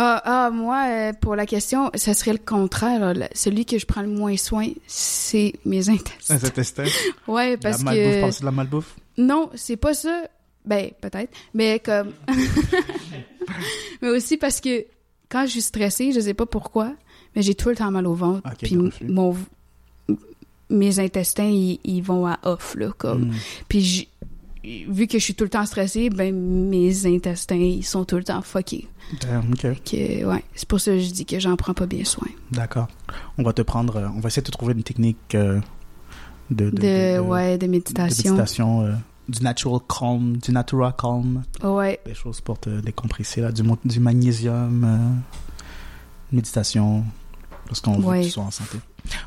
[0.00, 3.14] Ah, ah, moi, euh, pour la question, ça serait le contraire.
[3.34, 6.36] Celui que je prends le moins soin, c'est mes intestins.
[6.36, 6.84] Un intestin.
[7.26, 8.20] Ouais, parce la malbouffe, que...
[8.20, 8.96] parles-tu de la malbouffe?
[9.16, 10.22] Non, c'est pas ça.
[10.64, 11.32] Ben, peut-être.
[11.52, 12.12] Mais comme...
[14.02, 14.86] mais aussi parce que
[15.28, 16.94] quand je suis stressée, je sais pas pourquoi,
[17.34, 18.48] mais j'ai tout le temps mal au ventre.
[18.62, 19.34] Puis mon...
[20.70, 23.30] Mes intestins, ils, ils vont à off, là, comme...
[23.30, 23.34] Mm.
[23.68, 24.08] Puis
[24.88, 28.24] vu que je suis tout le temps stressée, ben mes intestins, ils sont tout le
[28.24, 28.86] temps fuckés.
[29.20, 29.54] Damn.
[29.56, 32.28] Que, ouais, c'est pour ça que je dis que j'en prends pas bien soin.
[32.50, 32.88] D'accord.
[33.38, 35.60] On va te prendre, euh, on va essayer de trouver une technique euh,
[36.50, 38.32] de, De, de- ouais, de méditation.
[38.32, 38.92] méditation, euh,
[39.28, 44.00] du natural calm, du natural calm, Ouais, des choses pour te décompresser, là, du, du
[44.00, 44.98] magnésium, euh,
[46.32, 47.04] méditation.
[47.68, 48.20] lorsqu'on veut Ouais.
[48.20, 48.78] que tu sois en santé.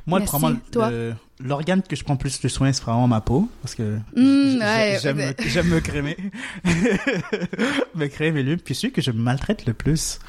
[0.08, 0.40] Moi, le Merci.
[0.40, 0.90] vraiment, Toi?
[0.92, 3.50] le- l'organe que je prends plus de soin, c'est vraiment ma peau.
[3.62, 5.36] Parce que Mm, ouais, j'aime ouais.
[5.40, 6.18] me- j'aime me crémer.
[7.96, 8.58] me crémer lui.
[8.58, 10.20] Puis celui que je maltraite le plus,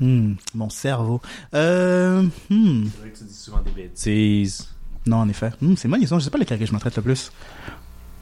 [0.00, 1.20] hmm, mon cerveau.
[1.54, 4.68] Euh, hmm, C'est vrai que tu dis souvent des bêtises.
[5.06, 5.50] non, en effet.
[5.60, 7.32] Hmm, c'est moi, disons, je sais pas lequel que je maltraite le plus.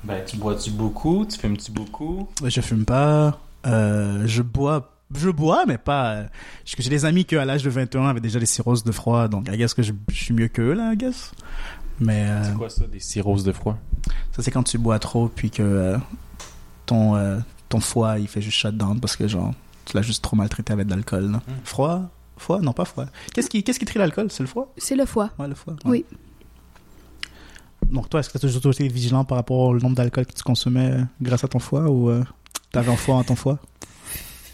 [0.05, 1.27] Ben, tu bois-tu beaucoup?
[1.27, 2.29] Tu fumes-tu beaucoup?
[2.45, 3.41] Je fume pas.
[3.67, 4.93] euh, je bois.
[5.15, 6.11] Je bois, mais pas.
[6.15, 6.25] euh,
[6.65, 8.91] parce que j'ai des amis qui, à l'âge de 21, avaient déjà des cirrhoses de
[8.91, 9.29] froid.
[9.29, 11.31] Donc, I guess que je, je suis mieux qu'eux, là, I guess.
[12.01, 13.79] Mais euh, C'est quoi ça, des cirrhoses de froid?
[14.33, 15.99] ça, c'est quand tu bois trop, puis que euh,
[16.85, 19.53] ton, euh, ton foie, il fait juste shutdown parce que, genre,
[19.85, 21.25] tu l'as juste trop maltraité avec de l'alcool.
[21.25, 21.41] Hmm.
[21.65, 22.61] Froid Foie?
[22.61, 23.07] Non, pas froid.
[23.33, 24.31] Qu'est-ce qui, qu'est-ce qui trie l'alcool?
[24.31, 24.71] C'est le foie?
[24.77, 25.31] C'est le foie.
[25.39, 25.73] Ouais, le foie.
[25.85, 26.05] ouais.
[26.05, 26.05] Oui.
[27.91, 30.33] Donc, toi, est-ce que tu as toujours été vigilant par rapport au nombre d'alcool que
[30.35, 32.23] tu consommais euh, grâce à ton foie ou euh,
[32.73, 33.59] t'avais un foie en ton foie?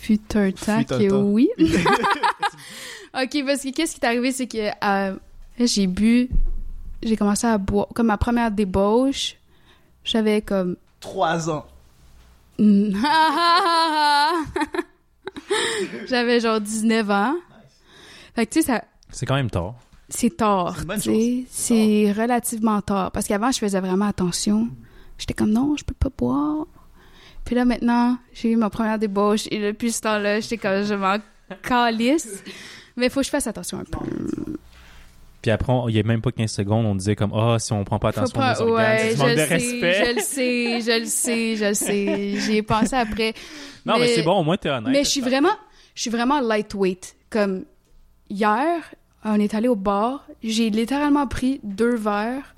[0.01, 1.49] Fut un temps que oui.
[1.59, 5.17] ok, parce que qu'est-ce qui est arrivé, c'est que euh,
[5.59, 6.29] j'ai bu,
[7.03, 9.37] j'ai commencé à boire, comme ma première débauche,
[10.05, 10.77] j'avais comme...
[11.01, 11.67] Trois ans.
[16.07, 17.35] j'avais genre 19 ans.
[18.35, 19.75] Fait que tu sais, ça, C'est quand même tard.
[20.09, 20.75] c'est tard.
[20.77, 21.45] C'est une bonne tu sais.
[21.51, 23.11] C'est relativement tard.
[23.11, 24.69] Parce qu'avant, je faisais vraiment attention.
[25.19, 26.67] J'étais comme non, je peux pas boire.
[27.45, 29.47] Puis là, maintenant, j'ai eu ma première débauche.
[29.51, 31.17] Et depuis ce temps-là, j'étais comme je m'en
[31.63, 32.43] calisse.
[32.97, 33.99] Mais il faut que je fasse attention un peu.
[35.43, 37.73] Puis après, on- il y a même pas 15 secondes, on disait comme, ah, si
[37.73, 40.05] on prend pas attention pas- nos organes, ouais, manque de sais, respect.
[40.07, 42.41] je le sais, je le sais, je le sais.
[42.41, 43.35] J'y ai pensé après.
[43.85, 44.93] Non, mais, Mais- c'est bon, au moins t'es honnête.
[44.93, 45.51] Mais je suis vraiment,
[45.95, 47.17] je suis vraiment lightweight.
[47.29, 47.65] Comme
[48.31, 52.55] hier, on est allé au bar, j'ai littéralement pris deux verres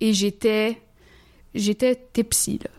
[0.00, 0.80] et j'étais,
[1.54, 2.70] j'étais tipsy là.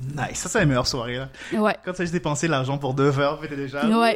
[0.00, 0.38] Nice.
[0.38, 1.28] Ça, c'est la meilleure soirée, là.
[1.54, 3.86] Ouais, Quand tu as juste dépensé l'argent pour deux verres, puis t'es déjà.
[3.86, 4.14] ouais,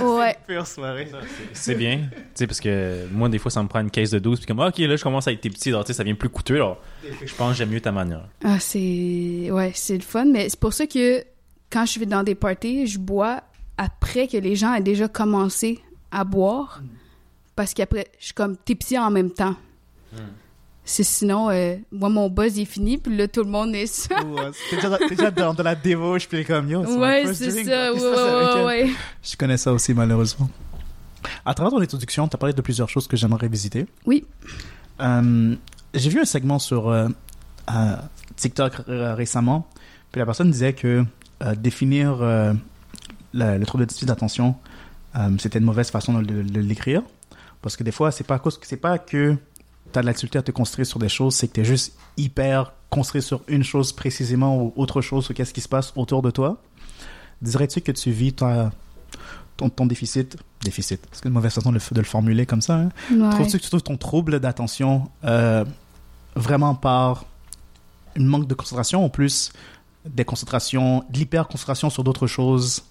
[0.00, 0.36] ouais.
[0.46, 1.08] Pire soirée.
[1.52, 2.08] C'est bien.
[2.10, 4.46] Tu sais, parce que moi, des fois, ça me prend une caisse de 12, puis
[4.46, 6.30] comme, ah, ok, là, je commence à être petit, alors, tu sais, ça devient plus
[6.30, 6.80] coûteux, alors.
[7.24, 8.26] Je pense que j'aime mieux ta manière.
[8.42, 10.24] Ah, c'est, ouais, c'est le fun.
[10.24, 11.22] Mais c'est pour ça que
[11.70, 13.42] quand je vais dans des parties, je bois
[13.76, 15.80] après que les gens aient déjà commencé
[16.12, 16.80] à boire,
[17.56, 19.54] parce qu'après, je suis comme tipsy en même temps.
[20.86, 24.22] C'est sinon, euh, moi, mon buzz est fini, puis là, tout le monde est ça.
[24.22, 24.76] Ouais, T'es
[25.16, 26.80] déjà, dans de la débauche, puis comme yo.
[26.98, 27.92] Ouais, c'est ça.
[27.92, 28.04] Ouais, c'est?
[28.04, 28.90] ouais, ouais, ouais.
[29.22, 30.50] Je connais ça aussi, malheureusement.
[31.46, 33.86] À travers ton introduction, tu as parlé de plusieurs choses que j'aimerais visiter.
[34.04, 34.26] Oui.
[35.00, 35.54] Euh,
[35.94, 37.08] J'ai vu un segment sur euh,
[38.36, 39.66] TikTok récemment,
[40.12, 41.04] puis la personne disait que
[41.56, 42.56] définir le,
[43.32, 44.54] le trouble de déficit d'attention,
[45.38, 47.02] c'était une mauvaise façon de, de- de l'écrire.
[47.62, 49.36] Parce que des fois, c'est pas, c'est pas que
[49.94, 51.64] tu as de la difficulté à te construire sur des choses, c'est que tu es
[51.64, 55.92] juste hyper construit sur une chose précisément ou autre chose ou qu'est-ce qui se passe
[55.96, 56.60] autour de toi.
[57.42, 58.70] Dirais-tu que tu vis ta-
[59.56, 62.76] ton, ton déficit Déficit, c'est une mauvaise façon de, le- de le formuler comme ça.
[62.76, 62.88] hein?
[63.10, 63.30] Ouais.
[63.30, 65.64] Trouves-tu que tu trouves ton trouble d'attention euh,
[66.36, 67.24] vraiment par
[68.16, 69.52] une manque de concentration ou plus
[70.06, 72.82] des concentrations, de l'hyper-concentration sur d'autres choses?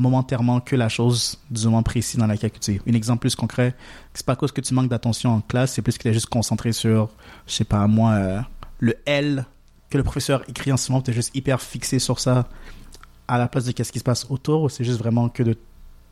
[0.00, 2.80] Momentairement que la chose du moment précis dans laquelle tu es.
[2.88, 3.74] Un exemple plus concret,
[4.14, 6.12] c'est pas à cause que tu manques d'attention en classe, c'est plus que tu es
[6.14, 7.10] juste concentré sur,
[7.46, 8.40] je sais pas moi, euh,
[8.80, 9.44] le L
[9.90, 12.48] que le professeur écrit en ce moment, tu es juste hyper fixé sur ça
[13.28, 15.56] à la place de qu'est-ce qui se passe autour, ou c'est juste vraiment que de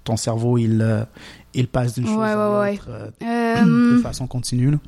[0.04, 1.04] ton cerveau, il, euh,
[1.54, 2.34] il passe d'une chose Ouais, à
[2.70, 4.70] l'autre euh, Euh, de façon continue.
[4.72, 4.78] là?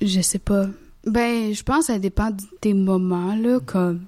[0.00, 0.66] Je sais pas.
[1.06, 2.30] Ben, je pense que ça dépend
[2.62, 4.02] des moments, là, comme...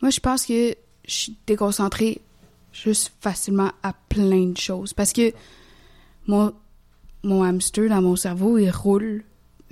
[0.00, 0.74] Moi, je pense que
[1.12, 2.20] je suis déconcentrée
[2.72, 4.94] juste facilement à plein de choses.
[4.94, 5.32] Parce que
[6.26, 6.52] mon,
[7.22, 9.22] mon hamster dans mon cerveau, il roule,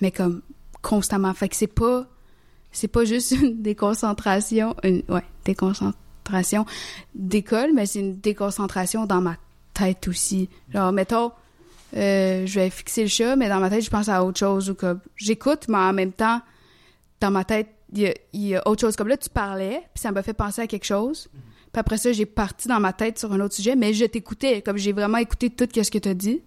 [0.00, 0.42] mais comme
[0.82, 1.32] constamment.
[1.34, 2.06] Fait que c'est pas...
[3.04, 4.76] Juste une déconcentration...
[4.84, 6.66] Une, ouais, déconcentration
[7.14, 9.36] d'école, mais c'est une déconcentration dans ma
[9.74, 10.48] tête aussi.
[10.72, 11.32] Genre, mettons...
[11.96, 14.70] Euh, je vais fixer le chat, mais dans ma tête, je pense à autre chose.
[14.70, 14.76] Ou
[15.16, 16.40] j'écoute, mais en même temps,
[17.20, 18.96] dans ma tête, il y a, il y a autre chose.
[18.96, 21.28] Comme là, tu parlais, puis ça m'a fait penser à quelque chose.
[21.72, 24.62] Puis après ça, j'ai parti dans ma tête sur un autre sujet, mais je t'écoutais.
[24.62, 26.40] Comme j'ai vraiment écouté tout ce que tu as dit.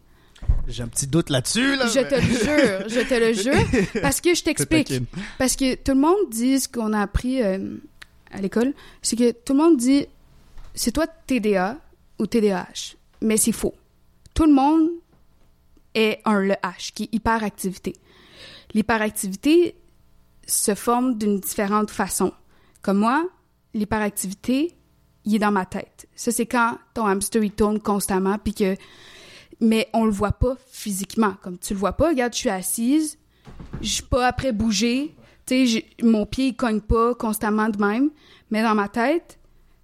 [0.67, 1.75] J'ai un petit doute là-dessus.
[1.75, 4.01] Là, Je te le jure, je te le jure.
[4.01, 4.93] Parce que je t'explique.
[5.38, 7.77] Parce que tout le monde dit ce qu'on a appris euh,
[8.32, 10.06] à l'école, c'est que tout le monde dit
[10.73, 11.77] c'est toi TDA
[12.19, 13.73] ou TDAH, mais c'est faux.
[14.34, 14.89] Tout le monde
[15.93, 17.93] est un le H, qui est hyperactivité.
[18.73, 19.75] L'hyperactivité
[20.45, 22.34] se forme d'une différente façon.
[22.82, 23.25] Comme moi,
[23.73, 24.75] l'hyperactivité,
[25.25, 26.08] il est dans ma tête.
[26.15, 28.75] Ça, c'est quand ton hamster, il tourne constamment, puis que...
[29.60, 31.36] Mais on le voit pas physiquement.
[31.41, 33.17] Comme tu le vois pas, regarde, je suis assise,
[33.82, 35.15] je suis pas après bouger.
[35.45, 38.10] Tu sais, mon pied, il cogne pas constamment de même.
[38.51, 39.39] Mais dans ma tête,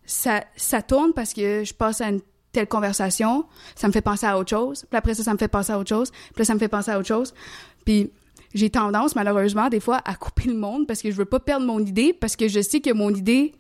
[0.06, 2.20] ça, ça tourne parce que je passe à une
[2.52, 3.46] telle conversation,
[3.76, 4.86] ça me fait penser à autre chose.
[4.90, 6.12] Puis après ça, ça me fait penser à autre chose.
[6.12, 7.34] Puis là, ça me fait penser à autre chose.
[7.86, 8.12] Puis
[8.54, 11.66] j'ai tendance, malheureusement, des fois, à couper le monde parce que je veux pas perdre
[11.66, 13.54] mon idée, parce que je sais que mon idée,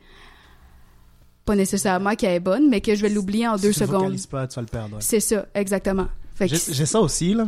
[1.46, 4.16] pas nécessairement qu'elle est bonne, mais que je vais l'oublier en Si deux tu secondes.
[4.30, 4.96] pas, tu vas le perdre.
[4.96, 5.02] ouais.
[5.02, 6.08] C'est ça, exactement.
[6.42, 7.48] J'ai ça aussi, là.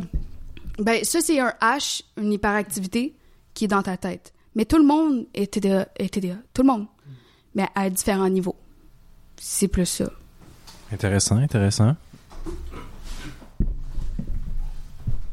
[0.79, 3.15] ben, ça, c'est un H, une hyperactivité
[3.53, 4.33] qui est dans ta tête.
[4.55, 6.35] Mais tout le monde est TDA, est TDA.
[6.53, 6.85] Tout le monde.
[7.55, 8.55] Mais à différents niveaux.
[9.37, 10.11] C'est plus ça.
[10.91, 11.95] Intéressant, intéressant.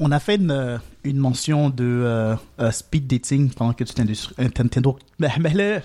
[0.01, 3.95] On a fait une, euh, une mention de euh, euh, speed dating pendant que tu
[4.39, 4.99] Nintendo.
[5.19, 5.83] Ben, ben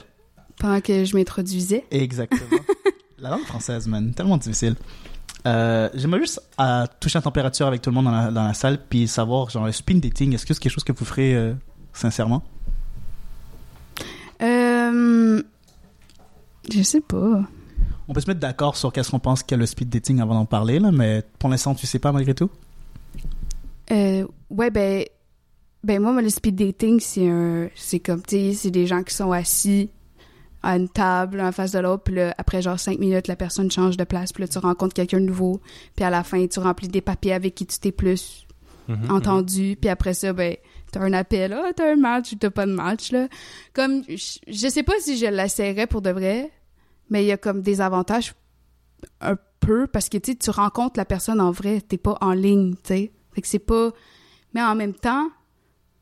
[0.60, 1.86] Pendant que je m'introduisais.
[1.90, 2.62] Exactement.
[3.18, 4.76] la langue française, man, tellement difficile.
[5.46, 8.54] Euh, J'aimerais juste euh, toucher la température avec tout le monde dans la, dans la
[8.54, 11.36] salle, puis savoir, genre, le speed dating, est-ce que c'est quelque chose que vous ferez
[11.36, 11.54] euh,
[11.92, 12.44] sincèrement?
[14.42, 15.42] Euh,
[16.72, 17.42] je sais pas.
[18.08, 20.46] On peut se mettre d'accord sur qu'est-ce qu'on pense qu'est le speed dating avant d'en
[20.46, 22.50] parler, là, mais pour l'instant, tu sais pas malgré tout?
[23.92, 25.04] Euh, ouais, ben,
[25.84, 29.14] ben moi, le speed dating, c'est un, c'est comme, tu sais, c'est des gens qui
[29.14, 29.90] sont assis
[30.62, 33.70] à une table, en face de l'autre, puis là, après genre cinq minutes, la personne
[33.70, 35.60] change de place, puis là, tu rencontres quelqu'un de nouveau,
[35.96, 38.48] puis à la fin, tu remplis des papiers avec qui tu t'es plus
[38.90, 40.56] Mhm, entendu, puis après ça, ben,
[40.92, 43.28] t'as un appel, ah, t'as un match ou t'as pas de match, là.
[43.74, 46.52] Comme, je, je sais pas si je l'essayerais pour de vrai,
[47.10, 48.34] mais il y a comme des avantages
[49.22, 52.34] un peu, parce que, tu sais, tu rencontres la personne en vrai, t'es pas en
[52.34, 53.12] ligne, tu sais.
[53.34, 53.92] Fait que c'est pas...
[54.54, 55.28] Mais en même temps,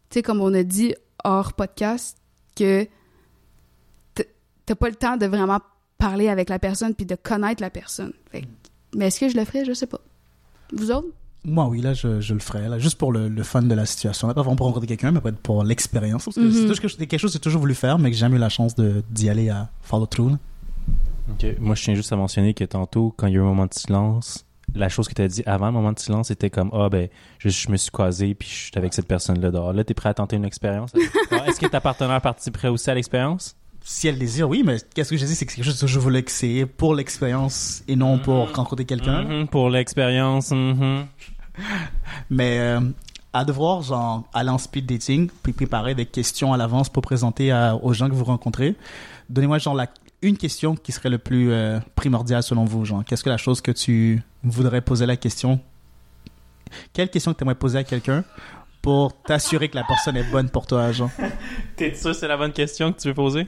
[0.10, 2.18] tu sais, comme on a dit hors podcast,
[2.56, 2.88] que
[4.66, 5.60] t'as pas le temps de vraiment
[5.98, 8.14] parler avec la personne puis de connaître la personne.
[8.32, 8.48] Fait que-
[8.96, 9.66] mais est-ce que je le ferais?
[9.66, 10.00] Je sais pas.
[10.74, 11.08] Vous autres?
[11.44, 13.86] Moi, oui, là, je, je le ferais, là, juste pour le, le fun de la
[13.88, 14.28] situation.
[14.28, 16.26] Là, pas vraiment pour rencontrer quelqu'un, mais pour l'expérience.
[16.26, 18.36] Parce que c'est toujours quelque- chose que j'ai toujours voulu faire, mais que j'ai jamais
[18.36, 20.32] eu la chance de- d'y aller à follow through.
[20.32, 20.38] là.
[21.60, 23.66] Moi, je tiens juste à mentionner que tantôt, quand il y a eu un moment
[23.66, 26.70] de silence, la chose que tu as dit avant le moment de silence, c'était comme
[26.74, 29.74] Ah, ben, je, je me suis croisé, puis je suis avec cette personne-là dehors.
[29.74, 30.92] Là, t'es prêt à tenter une expérience?
[31.32, 33.56] Ah, Est-ce que ta partenaire participerait aussi à l'expérience?
[33.84, 35.88] Si elle désire, oui, mais qu'est-ce que j'ai dit, c'est que c'est quelque chose que
[35.88, 38.54] je voulais essayer pour l'expérience et non pour Mhm.
[38.54, 39.24] rencontrer quelqu'un.
[39.24, 40.52] Mhm, pour l'expérience.
[40.52, 41.06] mhm.
[42.30, 42.80] Mais euh,
[43.34, 47.52] à devoir, genre, aller en speed dating, puis préparer des questions à l'avance pour présenter
[47.52, 48.76] à- aux gens que vous rencontrez,
[49.30, 49.88] donnez-moi, genre, la,
[50.22, 53.04] une question qui serait le plus euh, primordiale selon vous, genre.
[53.06, 55.60] Qu'est-ce que la chose que tu voudrais poser la question?
[56.94, 58.24] Quelle question que tu aimerais poser à quelqu'un
[58.82, 61.10] pour t'assurer que la personne est bonne pour toi, genre?
[61.76, 63.48] T'es sûr que c'est la bonne question que tu veux poser?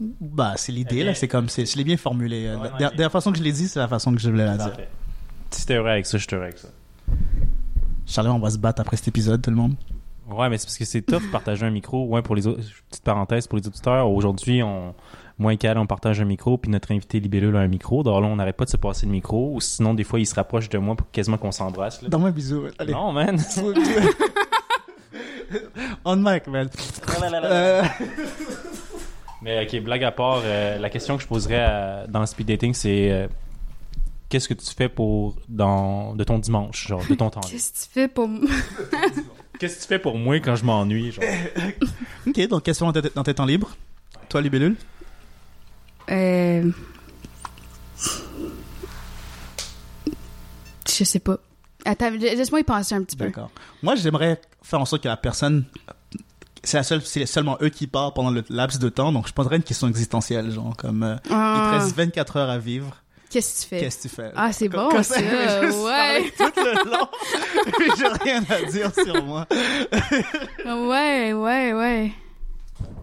[0.00, 2.46] Bah, c'est l'idée, là, c'est comme, c'est, je l'ai bien formulé.
[2.46, 4.44] euh, Ouais, de, la façon que je l'ai dit, c'est la façon que je voulais
[4.44, 4.68] la dire.
[4.68, 4.88] Parfait.
[5.50, 6.68] Si t'es heureux avec ça, je heureux avec ça.
[8.06, 9.74] Charlie, on va se battre après cet épisode, tout le monde.
[10.30, 12.06] Ouais, mais c'est parce que c'est tough de partager un micro.
[12.06, 12.60] Ouais, pour les autres,
[12.90, 14.10] petite parenthèse pour les auditeurs.
[14.10, 14.94] Aujourd'hui, on,
[15.38, 18.02] moi et Cal, on partage un micro, puis notre invité Libellule a un micro.
[18.02, 19.52] Donc là, on n'arrête pas de se passer le micro.
[19.54, 22.02] Ou sinon, des fois, il se rapproche de moi pour quasiment qu'on s'embrasse.
[22.02, 22.08] là.
[22.08, 22.64] Donne-moi un bisou.
[22.78, 22.92] Allez.
[22.92, 23.38] Non, man.
[26.04, 26.68] On mic, man.
[27.22, 27.82] Euh,
[29.42, 32.48] mais ok, blague à part, euh, la question que je poserais à- dans le speed
[32.48, 33.28] dating, c'est euh,
[34.28, 37.52] qu'est-ce que tu fais pour dans de ton dimanche, genre de ton temps libre?
[37.52, 38.24] Qu'est-ce que tu fais pour...
[38.24, 38.46] m-
[39.58, 41.24] Qu'est-ce que tu fais pour moi quand je m'ennuie, genre?
[42.26, 43.74] ok, donc question dans tes, dans tes temps libres.
[44.28, 44.76] Toi, Libellule?
[46.10, 46.70] Euh...
[50.88, 51.36] Je sais pas.
[51.84, 53.26] Attends, laisse-moi y penser un petit peu.
[53.26, 53.50] D'accord.
[53.82, 55.64] Moi, j'aimerais faire en sorte que la personne.
[56.64, 59.32] C'est la seule, c'est seulement eux qui parlent pendant le laps de temps, donc je
[59.32, 62.96] poserais une question existentielle, genre comme euh, il te Ah, reste 24 heures à vivre,
[63.30, 63.80] Qu'est-ce que tu fais?
[63.80, 64.32] qu'est-ce que tu fais?
[64.34, 66.32] Ah, c'est bon, je suis ouais.
[66.36, 67.08] tout le long,
[67.78, 69.46] puis j'ai rien à dire sur moi.
[70.66, 72.12] Ouais, ouais, ouais.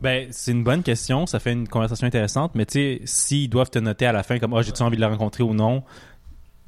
[0.01, 1.25] Ben, c'est une bonne question.
[1.25, 2.51] Ça fait une conversation intéressante.
[2.55, 5.01] Mais tu sais, s'ils doivent te noter à la fin comme Ah, j'ai-tu envie de
[5.01, 5.83] la rencontrer ou non,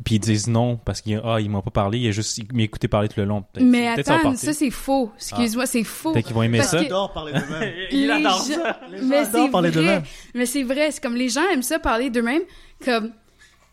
[0.03, 2.45] puis ils disent non parce qu'ils ah, ils m'ont pas parlé, il a juste il
[2.53, 3.43] m'a écouté parler tout le long.
[3.59, 5.11] Mais attends, ça c'est faux.
[5.15, 6.11] Excuse-moi, c'est faux.
[6.13, 6.77] Peut-être qu'ils vont aimer Parce ça.
[6.77, 7.73] que- J'adore parler d'eux-mêmes.
[7.91, 8.79] Il adore gens- ça.
[8.91, 10.03] Les gens Mais adorent parler d'eux-mêmes.
[10.35, 12.43] Mais c'est vrai, c'est comme les gens aiment ça parler d'eux-mêmes,
[12.83, 13.11] comme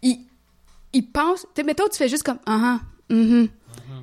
[0.02, 0.18] ils,
[0.92, 1.46] ils pensent.
[1.54, 3.48] Tu sais, mettons, tu fais juste comme ah ah, mhm.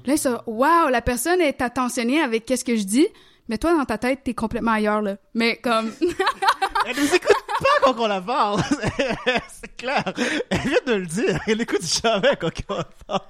[0.06, 3.08] Là, ça, wow, la personne est attentionnée avec qu'est-ce que je dis,
[3.49, 5.17] mais toi dans ta tête t'es complètement ailleurs là.
[5.34, 5.91] Mais comme
[6.86, 8.62] Elle nous écoute pas quand on la parle.
[9.62, 10.04] c'est clair.
[10.49, 11.39] Elle vient de le dire.
[11.47, 13.21] Elle écoute jamais quand on la parle.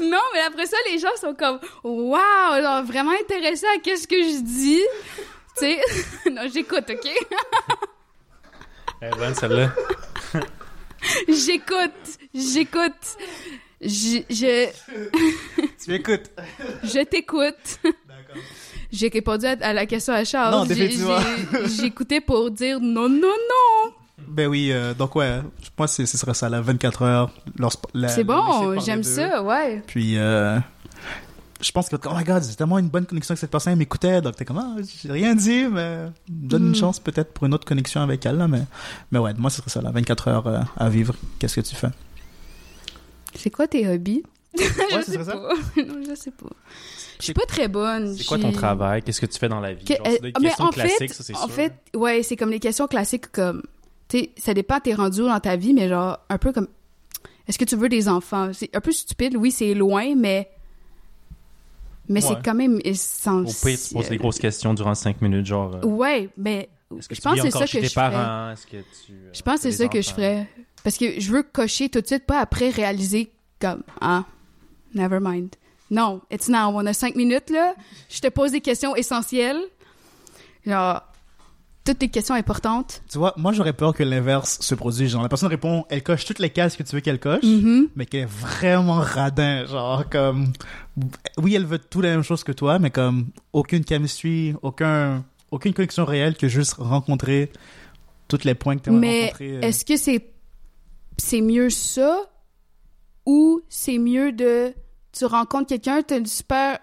[0.00, 2.18] non, mais après ça les gens sont comme wow,
[2.60, 4.82] genre vraiment intéressés à qu'est-ce que je dis?
[5.56, 5.80] Tu sais,
[6.30, 7.08] non, j'écoute, ok?
[9.00, 9.70] Elle est bonne celle-là.
[11.28, 13.16] J'écoute, j'écoute.
[13.80, 14.70] Je, je,
[15.82, 16.30] Tu m'écoutes.
[16.82, 17.78] je t'écoute.
[18.92, 20.54] J'ai répondu à, à la question à Charles.
[20.54, 21.18] Non, définitivement.
[21.80, 23.92] J'écoutais pour dire non, non, non.
[24.28, 25.40] Ben oui, euh, donc ouais,
[25.76, 27.30] moi c'est ce serait ça, la 24 heures.
[28.08, 29.82] C'est bon, j'aime ça, ouais.
[29.86, 30.58] Puis euh,
[31.60, 33.78] je pense que, oh my god, j'ai tellement une bonne connexion avec cette personne, elle
[33.78, 36.74] m'écoutait, donc t'es comme, ah, j'ai rien dit, mais donne une Mm.
[36.76, 38.62] chance peut-être pour une autre connexion avec elle, là, mais,
[39.10, 41.14] mais ouais, moi ce serait ça, la 24 heures euh, à vivre.
[41.38, 41.90] Qu'est-ce que tu fais?
[43.34, 44.22] C'est quoi tes hobbies?
[44.58, 45.32] Ouais, je ce sais serait ça?
[45.36, 45.82] pas.
[45.82, 46.46] non, je sais pas.
[47.18, 48.14] Je suis pas très bonne.
[48.16, 49.02] C'est quoi ton travail?
[49.02, 49.84] Qu'est-ce que tu fais dans la vie?
[49.84, 51.50] Que- Genre, des euh, mais questions en classiques, fait, ça, c'est en sûr.
[51.50, 53.62] fait, ouais, c'est comme les questions classiques comme,
[54.08, 56.68] tu sais, ça dépend t'es rendu où dans ta vie, mais genre un peu comme,
[57.48, 58.50] est-ce que tu veux des enfants?
[58.52, 60.48] C'est un peu stupide, oui, c'est loin, mais
[62.08, 62.28] mais Ouais.
[62.36, 63.76] c'est quand même Au essentiel.
[63.76, 65.74] pire, tu poses des grosses questions durant 5 minutes, genre...
[65.76, 68.14] euh, Ouais, mais je pense que c'est ça que je ferais.
[68.14, 68.54] euh,
[69.32, 70.46] Je pense que c'est ça que je ferais.
[70.82, 74.24] Parce que je veux cocher tout de suite, pas après réaliser comme Ah,
[74.94, 75.50] never mind.
[75.90, 76.70] Non, it's now.
[76.74, 77.74] On a cinq minutes là.
[78.08, 79.60] Je te pose des questions essentielles.
[80.66, 81.02] Genre,
[81.84, 83.02] toutes les questions importantes.
[83.10, 85.10] Tu vois, moi j'aurais peur que l'inverse se produise.
[85.10, 87.88] Genre, la personne répond, elle coche toutes les cases que tu veux qu'elle coche, Mhm.
[87.94, 89.66] mais qu'elle est vraiment radin.
[89.66, 90.52] Genre, comme,
[91.36, 95.74] oui, elle veut tout la même chose que toi, mais comme, aucune chemistry, aucun, aucune
[95.74, 97.52] connexion réelle que juste rencontrer
[98.28, 99.60] toutes les points que tu aimerais Mais euh.
[99.60, 100.30] est-ce que c'est
[101.18, 102.22] c'est mieux ça
[103.26, 104.72] ou c'est mieux de
[105.16, 106.78] tu rencontres quelqu'un, t'as une super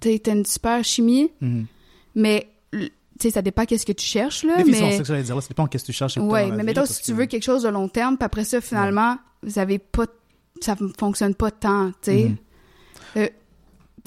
[0.00, 1.66] t'as une super chimie, Mhm.
[2.14, 2.88] mais tu
[3.20, 5.34] sais ça dépend qu'est-ce que tu cherches là, mais ça que j'allais dire.
[5.34, 6.16] là, Ça dépend qu'est-ce que tu cherches.
[6.16, 8.60] Ouais, la mais mettons si tu veux quelque chose de long terme, puis après ça
[8.60, 10.06] finalement, vous avez pas
[10.60, 12.24] ça fonctionne pas tant, tu sais.
[12.24, 12.36] Mhm.
[13.16, 13.28] Euh,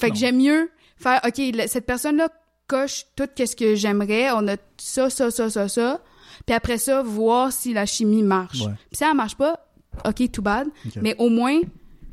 [0.00, 2.28] fait que j'aime mieux faire OK, cette personne là
[2.66, 6.00] coche tout qu'est-ce que j'aimerais, on a ça ça ça ça ça,
[6.46, 8.62] puis après ça voir si la chimie marche.
[8.62, 8.72] Ouais.
[8.90, 9.66] Puis si elle marche pas,
[10.04, 10.66] OK, too bad,
[11.02, 11.60] mais au moins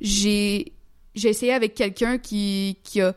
[0.02, 0.74] j'ai
[1.16, 3.14] j'ai essayé avec quelqu'un qui qui a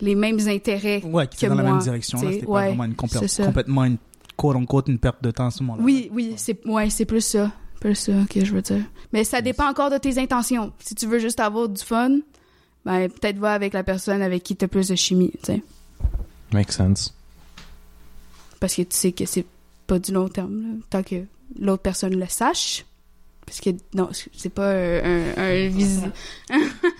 [0.00, 1.02] les mêmes intérêts.
[1.04, 2.20] Ouais, qui que est dans la même direction.
[2.20, 3.98] Là, c'était pas vraiment une complètement une
[4.36, 5.82] quote unquote une perte de temps à ce moment-là.
[5.82, 7.50] Oui, oui, c'est ouais, c'est plus ça,
[7.80, 8.84] plus ça que je veux dire.
[9.12, 10.72] Mais ça dépend encore de tes intentions.
[10.78, 12.18] Si tu veux juste avoir du fun,
[12.84, 15.62] ben peut-être va avec la personne avec qui tu as plus de chimie, tu sais,
[16.52, 17.12] Make sense.
[18.60, 19.44] parce que tu sais que c'est
[19.86, 21.24] pas du long terme là, tant que
[21.58, 22.84] l'autre personne le sache.
[23.48, 26.02] Parce que non, c'est pas un, un, un visi-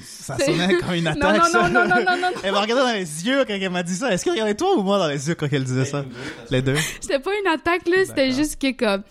[0.03, 1.37] Ça sonnait comme une attaque.
[1.53, 3.83] non, non, non, non, non, non, Elle m'a regardé dans les yeux quand elle m'a
[3.83, 4.11] dit ça.
[4.11, 6.07] Est-ce qu'elle regardait toi ou moi dans les yeux quand elle disait ça?
[6.51, 6.77] Les deux.
[7.03, 7.99] C'était pas une attaque, là.
[8.07, 9.03] C'était juste que, comme.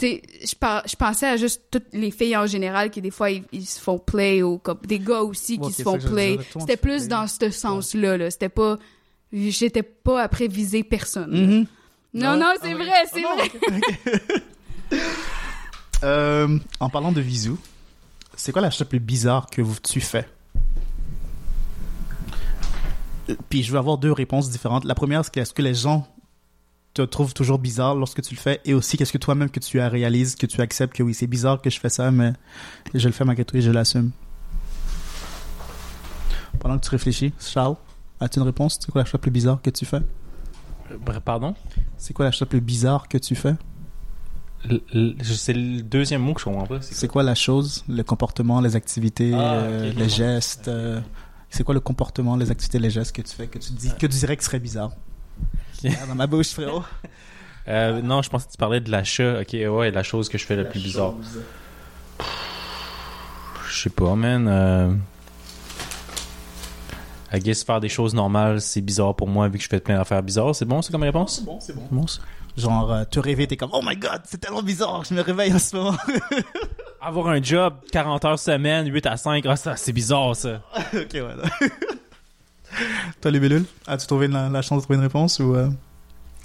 [0.00, 3.42] Je, par- je pensais à juste toutes les filles en général qui, des fois, ils,
[3.52, 6.38] ils se font play ou comme des gars aussi qui se font play.
[6.60, 7.08] C'était plus play.
[7.08, 8.30] dans ce sens-là, là.
[8.30, 8.78] C'était pas.
[9.32, 11.30] J'étais pas après viser personne.
[11.32, 11.66] Mhm.
[12.14, 12.74] Non, non, Ah c'est ouais.
[12.74, 14.42] vrai, c'est Ah non, vrai.
[16.04, 17.58] Euh, en parlant de visous,
[18.36, 20.28] c'est quoi la chose la plus bizarre que tu fais?
[23.48, 24.84] Puis je veux avoir deux réponses différentes.
[24.84, 26.06] La première, c'est est-ce que les gens
[26.94, 28.60] te trouvent toujours bizarre lorsque tu le fais?
[28.64, 31.60] Et aussi, qu'est-ce que toi-même que tu réalises, que tu acceptes que oui, c'est bizarre
[31.60, 32.32] que je fais ça, mais
[32.94, 34.12] je le fais malgré tout et je l'assume.
[36.58, 37.76] Pendant que tu réfléchis, Charles,
[38.20, 38.78] as-tu une réponse?
[38.80, 40.00] C'est quoi la chose la plus bizarre que tu fais?
[40.90, 41.54] Euh, Pardon?
[41.98, 43.54] C'est quoi la chose la plus bizarre que tu fais?
[45.22, 46.80] C'est le deuxième mot que je comprends pas.
[46.80, 51.00] C'est C'est quoi la chose, le comportement, les activités, Ah, euh, les gestes euh,
[51.48, 54.06] C'est quoi le comportement, les activités, les gestes que tu fais, que tu dis, que
[54.06, 54.90] tu dirais que serait bizarre?
[56.08, 56.82] Dans ma bouche, frérot.
[57.68, 59.40] Euh, non, je pensais que tu parlais de l'achat.
[59.40, 61.12] Ok, ouais, la chose que je fais la, plus bizarre.
[63.68, 64.48] Je sais pas, man.
[64.48, 64.94] Euh...
[67.30, 69.98] I guess faire des choses normales, c'est bizarre pour moi vu que je fais plein
[69.98, 70.54] d'affaires bizarres.
[70.54, 71.42] C'est bon, c'est comme réponse?
[71.44, 71.82] bon, c'est bon.
[71.90, 72.22] Bon, ça.
[72.58, 75.52] Genre, euh, te réveiller, t'es comme, oh my god, c'est tellement bizarre, je me réveille
[75.54, 75.96] en ce moment.
[77.00, 80.60] Avoir un job 40 heures semaine, 8 à 5, ah, ça, c'est bizarre ça.
[80.94, 81.44] ok, voilà.
[83.20, 85.68] Toi, les bellules, as-tu trouvé la, la chance de trouver une réponse ou euh,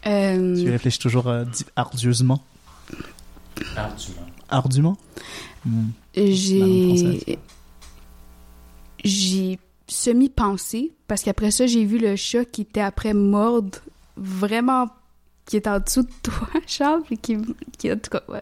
[0.05, 2.43] Euh, tu réfléchis toujours euh, di- ardieusement
[4.49, 4.97] Ardument
[5.66, 5.89] Hmm.
[6.16, 7.38] j'ai.
[9.03, 13.78] J'ai semi-pensé, parce qu'après ça, j'ai vu le chat qui était après mordre
[14.18, 14.88] vraiment.
[15.45, 17.37] Qui est en dessous de toi, Charles, puis qui.
[17.77, 18.41] qui en tout cas, ouais.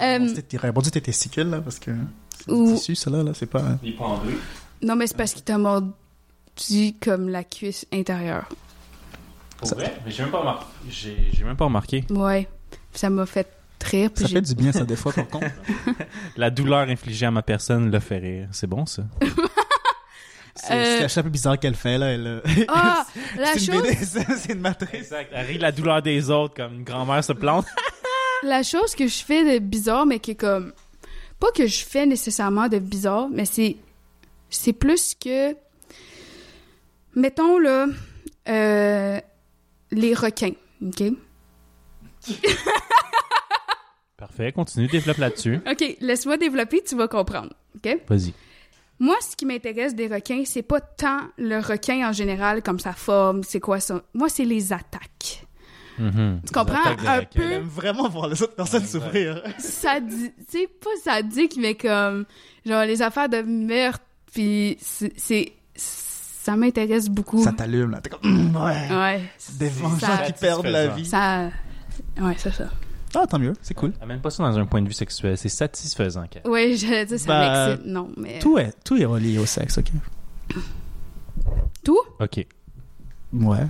[0.00, 1.90] Euh, répondu tes testicules, là, parce que
[2.44, 3.62] c'est Ou- tissu, ça, là, là c'est pas...
[3.82, 4.36] Il pendu.
[4.82, 5.92] Non, mais c'est parce qu'il t'a mordu
[7.00, 8.48] comme la cuisse intérieure.
[9.58, 9.96] Pour Ça- vrai?
[10.04, 10.66] Mais j'ai même pas remarqué.
[11.32, 12.04] J'ai même pas remarqué.
[12.10, 12.48] Ouais.
[12.92, 13.48] Ça m'a fait
[13.84, 14.10] rire.
[14.14, 15.46] puis Ça j'ai- fait du bien, ça, des fois, par contre.
[16.36, 18.48] La douleur infligée à ma personne le fait rire.
[18.52, 19.02] C'est bon ça?
[20.56, 22.06] C'est Euh, la chose la plus bizarre qu'elle fait, là.
[22.12, 23.86] Elle, euh, Ah, la une chose,
[24.38, 24.94] c'est une matrice.
[24.94, 25.30] Exact.
[25.34, 27.66] Elle rit de la douleur des autres comme une grand-mère se plante.
[28.42, 30.72] la chose que je fais de bizarre, mais qui est comme.
[31.38, 33.76] Pas que je fais nécessairement de bizarre, mais c'est.
[34.48, 35.54] C'est plus que.
[37.14, 37.86] Mettons, là.
[38.48, 39.20] euh,
[39.90, 40.52] les requins,
[40.84, 41.02] OK?
[44.16, 45.60] Parfait, continue, développe là-dessus.
[45.70, 47.52] OK, laisse-moi développer, tu vas comprendre.
[47.76, 47.98] OK?
[48.08, 48.32] Vas-y.
[48.98, 52.92] Moi, ce qui m'intéresse des requins, c'est pas tant le requin en général, comme sa
[52.92, 54.02] forme, c'est quoi ça.
[54.14, 55.44] Moi, c'est les attaques.
[55.98, 56.40] Mhm.
[56.46, 56.84] Tu comprends?
[56.84, 57.24] Un requins.
[57.34, 59.42] peu- Elle aime vraiment voir les autres personnes Ouais, souffrir.
[59.58, 62.24] Ça dit, tu sais, pas sadique, mais comme,
[62.64, 64.00] genre, les affaires de meurtre,
[64.32, 67.42] puis c'est, c'est- ça m'intéresse beaucoup.
[67.42, 68.00] Ça t'allume, là.
[68.00, 68.94] T'es comme, Hum, ouais.
[68.96, 69.22] Ouais.
[69.58, 71.04] Des Ça- vengeants qui perdent la vie.
[71.06, 71.50] Ça,
[72.20, 72.70] ouais, c'est ça.
[73.14, 73.92] Ah, tant mieux, c'est cool.
[74.00, 76.26] Amène pas ça dans un point de vue sexuel, c'est satisfaisant.
[76.28, 76.40] Kat.
[76.48, 78.38] Ouais, je dis ça Bah, m'excite, non, mais...
[78.40, 79.90] Tout est, tout est relié au sexe, ok?
[81.82, 81.98] Tout?
[82.20, 82.46] Ok.
[83.32, 83.66] Ouais.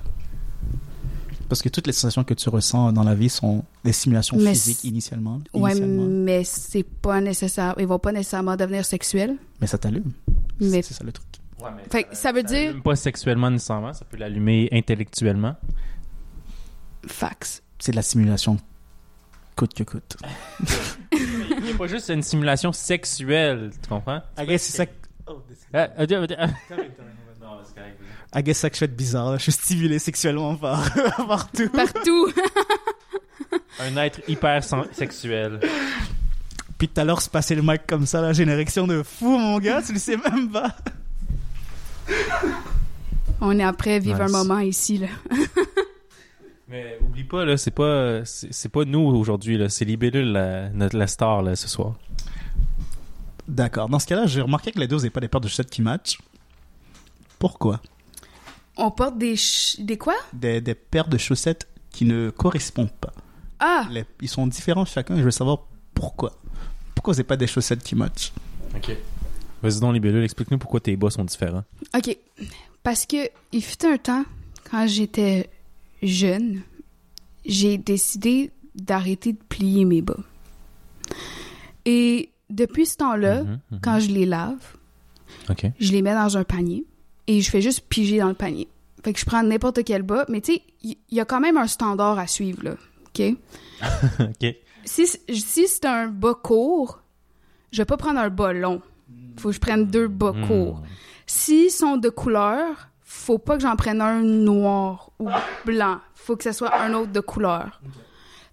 [1.48, 4.50] Parce que toutes les sensations que tu ressens dans la vie sont des simulations Mais
[4.52, 5.40] physiques initialement.
[5.54, 6.06] Ouais, initialement.
[6.08, 7.74] mais c'est pas nécessaire.
[7.78, 9.36] Ils vont pas nécessairement devenir sexuels.
[9.60, 10.10] Mais ça t'allume.
[10.60, 11.26] Mais C'est ça le truc.
[11.90, 15.54] Fait que ça veut dire- l'allume pas sexuellement nécessairement, ça peut l'allumer intellectuellement.
[17.06, 17.62] fax.
[17.78, 18.56] C'est de la simulation
[19.56, 20.16] coûte que coûte.
[21.12, 24.22] Il n'y a pas juste une simulation sexuelle, tu comprends?
[24.38, 24.84] I guess c'est ça,
[25.26, 25.34] Ah,
[25.74, 26.06] ah, ah,
[26.38, 26.46] ah.
[27.40, 28.00] Non, c'est correct.
[28.34, 29.30] I guess ça que je fais de bizarre.
[29.32, 29.38] là.
[29.38, 30.86] Je suis stimulé sexuellement par,
[31.26, 31.68] partout.
[31.70, 32.32] Partout.
[33.80, 35.60] Un être hyper sexuel.
[36.78, 39.02] Puis tout à l'heure, se passer le mic comme ça, là, j'ai une érection de
[39.02, 40.76] fou, mon gars, tu le sais même pas.
[43.40, 44.34] On est après vivre Nice.
[44.34, 45.08] un moment ici, là.
[46.68, 50.96] Mais oublie pas, là, c'est pas, c'est pas nous aujourd'hui, là, c'est Libellule, la, notre,
[50.96, 51.94] la star, là, ce soir.
[53.46, 53.88] D'accord.
[53.88, 55.70] Dans ce cas-là, j'ai remarqué que les deux, vous n'avez pas des paires de chaussettes
[55.70, 56.18] qui matchent.
[57.38, 57.80] Pourquoi?
[58.76, 59.36] On porte des...
[59.36, 60.14] ch- Des quoi?
[60.32, 63.12] des, des paires de chaussettes qui ne correspondent pas.
[63.60, 63.86] Ah!
[63.90, 65.60] Les- ils sont différents chacun et je veux savoir
[65.94, 66.32] pourquoi.
[66.94, 68.32] Pourquoi vous n'avez pas des chaussettes qui matchent?
[68.74, 68.90] Ok.
[69.62, 71.64] Vas-y donc, Libellule, explique-nous pourquoi tes bas sont différents.
[71.96, 72.16] OK.
[72.82, 73.16] Parce que
[73.52, 74.24] il fut un temps,
[74.70, 75.48] quand j'étais
[76.02, 76.62] jeune,
[77.44, 80.16] j'ai décidé d'arrêter de plier mes bas.
[81.84, 83.80] Et depuis ce temps-là, Mhm, mhm.
[83.82, 84.76] quand je les lave,
[85.78, 86.84] je les mets dans un panier
[87.26, 88.68] et je fais juste piger dans le panier.
[89.04, 91.40] Fait que je prends n'importe quel bas, mais tu sais, il y, y a quand
[91.40, 92.74] même un standard à suivre, là.
[93.08, 93.36] OK?
[94.20, 94.54] ok.
[94.84, 97.02] Si, si c'est un bas court,
[97.72, 98.80] je vais pas prendre un bas long.
[99.36, 100.46] Faut que je prenne deux bas Hmm.
[100.46, 100.82] courts.
[101.26, 102.88] S'ils sont de couleur,
[103.26, 105.28] faut pas que j'en prenne un noir ou
[105.64, 105.98] blanc.
[106.14, 107.80] Faut que ce soit un autre de couleur.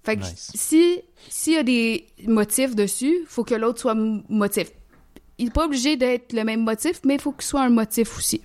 [0.03, 0.51] Fait que Nice.
[0.55, 4.71] si s'il y a des motifs dessus, faut que l'autre soit motif.
[5.37, 8.17] Il n'est pas obligé d'être le même motif, mais il faut qu'il soit un motif
[8.17, 8.41] aussi.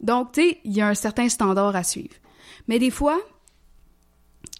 [0.00, 2.14] Donc, tu sais, il y a un certain standard à suivre.
[2.68, 3.20] Mais des fois,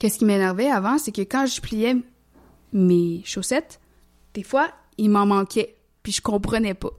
[0.01, 1.97] qu'est-ce qui m'énervait avant, c'est que quand je pliais
[2.73, 3.81] mes chaussettes,
[4.35, 6.91] des fois, il m'en manquait, puis je comprenais pas.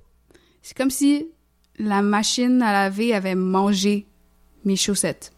[0.62, 1.28] C'est comme si
[1.80, 4.08] la machine à laver avait mangé
[4.66, 5.34] mes chaussettes.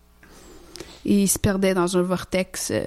[1.06, 2.86] Et il se perdait dans un vortex euh,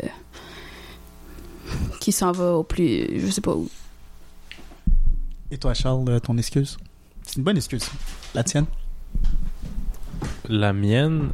[2.00, 3.20] qui s'en va au plus...
[3.20, 3.68] je sais pas où.
[5.50, 6.76] Et toi, Charles, euh, ton excuse?
[7.22, 7.88] C'est une bonne excuse.
[8.34, 8.66] La tienne?
[10.48, 11.32] La mienne,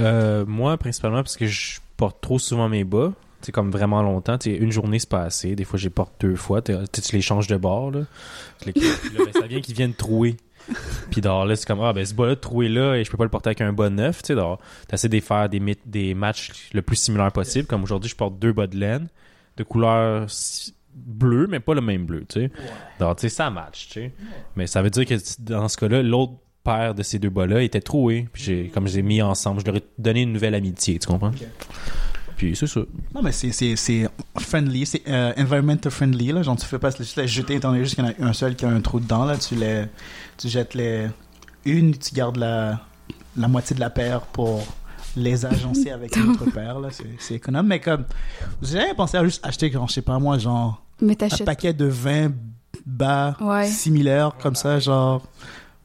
[0.00, 3.12] euh, moi, principalement, parce que je porte trop souvent mes bas.
[3.44, 4.38] C'est comme vraiment longtemps.
[4.38, 5.54] Tu sais, une journée, c'est pas assez.
[5.54, 6.62] Des fois, je les porte deux fois.
[6.62, 6.72] Tu
[7.12, 7.90] les changes de bord.
[7.90, 8.00] Là.
[8.64, 10.36] Les- ben, ça vient qu'ils viennent trouer.
[11.10, 13.24] Puis dehors, là, c'est comme, ah, ben, ce bas-là, troué là, et je peux pas
[13.24, 14.22] le porter avec un bas neuf.
[14.22, 14.40] Tu sais,
[14.88, 17.66] t'essaies de faire des, matchs le plus similaire possible.
[17.66, 19.08] Comme aujourd'hui, je porte deux bas de laine
[19.56, 20.26] de couleur
[20.94, 22.50] bleue, mais pas le même bleu, tu sais.
[22.98, 24.12] Donc, tu sais, ça match, tu sais.
[24.56, 26.34] Mais ça veut dire que dans ce cas-là, l'autre
[26.64, 28.26] paire de ces deux bas-là était troué.
[28.32, 30.98] Puis j'ai, comme je les ai mis ensemble, je leur ai donné une nouvelle amitié,
[30.98, 31.32] tu comprends?
[32.44, 32.80] Puis c'est ça.
[33.14, 34.06] Non, mais c'est, c'est, c'est
[34.38, 36.30] friendly, c'est euh, environmental friendly.
[36.32, 36.42] Là.
[36.42, 38.32] Genre, tu fais pas juste les jeter étant donné juste qu'il y en a un
[38.34, 39.24] seul qui a un trou dedans.
[39.24, 39.36] Là.
[39.38, 39.84] Tu, les,
[40.36, 41.08] tu jettes les
[41.64, 42.80] une, tu gardes la,
[43.36, 44.62] la moitié de la paire pour
[45.16, 46.80] les agencer avec une autre paire.
[46.80, 46.88] Là.
[46.90, 47.66] C'est, c'est économe.
[47.66, 48.04] Mais comme,
[48.60, 51.44] vous avez jamais pensé à juste acheter, genre, je sais pas moi, genre, Mais un
[51.44, 52.30] paquet de 20
[52.84, 53.66] bas Ouais.
[53.68, 55.22] similaires comme ça, genre,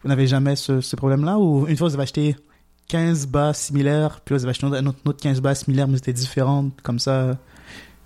[0.04, 1.38] vous n'avez jamais ce, ce problème-là?
[1.38, 2.36] Ou une fois vous avez acheté
[2.90, 6.12] 15 bas similaires, puis là avez acheté un autre, autre 15 bas similaires, mais c'était
[6.14, 7.38] différent, comme ça,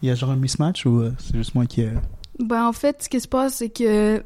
[0.01, 1.83] il y a genre un mismatch ou euh, c'est juste moi qui.
[1.83, 1.91] euh,
[2.39, 4.23] Ben, en fait, ce qui se passe, c'est que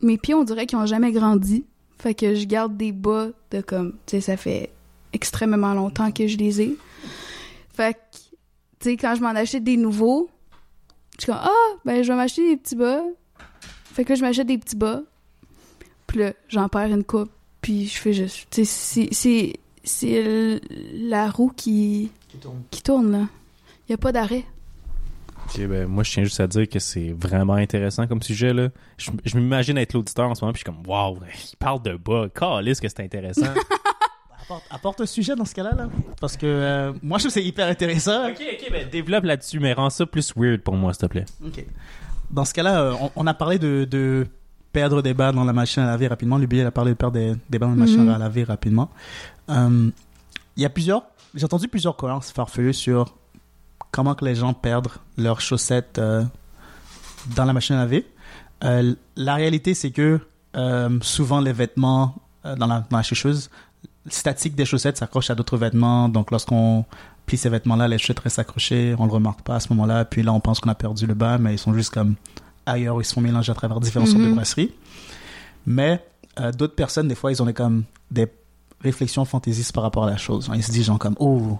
[0.00, 1.64] mes pieds, on dirait qu'ils ont jamais grandi.
[1.98, 4.70] Fait que je garde des bas de comme, tu sais, ça fait
[5.12, 6.76] extrêmement longtemps que je les ai.
[7.74, 7.98] Fait que,
[8.78, 10.30] tu sais, quand je m'en achète des nouveaux,
[11.18, 13.02] je suis comme, ah, ben, je vais m'acheter des petits bas.
[13.84, 15.02] Fait que là, je m'achète des petits bas.
[16.06, 17.30] Puis là, j'en perds une coupe.
[17.60, 20.60] Puis je fais juste, tu sais, c'est- c'est,
[20.94, 22.10] la roue qui,
[22.70, 23.26] qui tourne, là.
[23.88, 24.44] Il y a pas d'arrêt.
[25.46, 28.52] Ok, ben, moi, je tiens juste à dire que c'est vraiment intéressant comme sujet.
[28.52, 28.68] Là.
[28.98, 31.18] Je, je m'imagine être l'auditeur en ce moment, puis je suis comme, waouh,
[31.52, 32.28] il parle de bas.
[32.32, 33.46] Calisse que c'est intéressant.
[34.42, 35.88] apporte, apporte un sujet dans ce cas-là, là.
[36.20, 38.28] Parce que euh, moi, je trouve que c'est hyper intéressant.
[38.28, 41.24] Ok, ok, ben développe là-dessus, mais rends ça plus weird pour moi, s'il te plaît.
[41.44, 41.64] Ok.
[42.30, 44.28] Dans ce cas-là, euh, on, on a parlé de, de
[44.72, 46.38] perdre des balles dans la machine à laver rapidement.
[46.38, 48.08] Lui, a parlé de perdre des, des balles dans la machine Mhm.
[48.10, 48.90] à laver rapidement.
[49.48, 49.90] Euh,
[50.56, 51.02] Il y a plusieurs...
[51.34, 53.14] J'ai entendu plusieurs croyances farfelues sur
[53.92, 56.24] comment que les gens perdent leurs chaussettes euh,
[57.36, 58.06] dans la machine à laver.
[58.64, 60.20] Euh, la réalité, c'est que
[61.02, 63.48] souvent les vêtements dans, la, dans la sécheuse,
[64.08, 66.08] statique des chaussettes s'accroche à d'autres vêtements.
[66.08, 66.84] Donc lorsqu'on
[67.26, 70.04] plie ces vêtements-là, les chaussettes restent accrochées, on le remarque pas à ce moment-là.
[70.04, 72.16] Puis là, on pense qu'on a perdu le bas, mais ils sont juste comme
[72.66, 74.34] ailleurs, ils se font mélanger à travers différentes sortes de Mhm.
[74.34, 74.72] brasseries.
[75.66, 76.04] Mais
[76.38, 78.26] euh, d'autres personnes, des fois, ils ont des, comme des
[78.80, 80.50] réflexions fantaisistes par rapport à la chose.
[80.54, 81.58] Ils se disent genre comme, oh,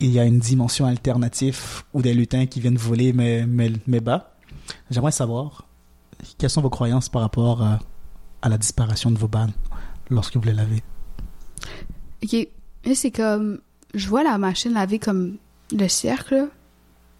[0.00, 4.00] il y a une dimension alternative ou des lutins qui viennent voler mes, mes, mes
[4.00, 4.34] bas.
[4.90, 5.66] J'aimerais savoir
[6.38, 7.78] quelles sont vos croyances par rapport à,
[8.42, 9.52] à la disparition de vos balles
[10.10, 10.82] lorsque vous les lavez?
[12.22, 12.48] Ok,
[12.94, 13.60] c'est comme.
[13.94, 15.36] Je vois la machine laver comme
[15.76, 16.48] le cercle,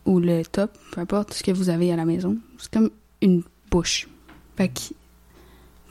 [0.06, 2.36] ou le top, peu importe ce que vous avez à la maison.
[2.58, 2.90] C'est comme
[3.24, 4.06] une bouche.
[4.56, 4.94] Fait que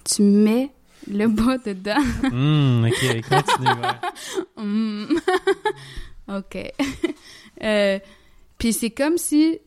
[0.06, 0.72] tu mets
[1.12, 2.02] le bas dedans.
[2.32, 3.68] Hum, ok, continue.
[3.82, 4.64] ouais.
[4.64, 5.06] Hmm.
[6.38, 6.72] ok.
[7.62, 8.00] Euh,
[8.58, 9.60] Puis c'est comme si.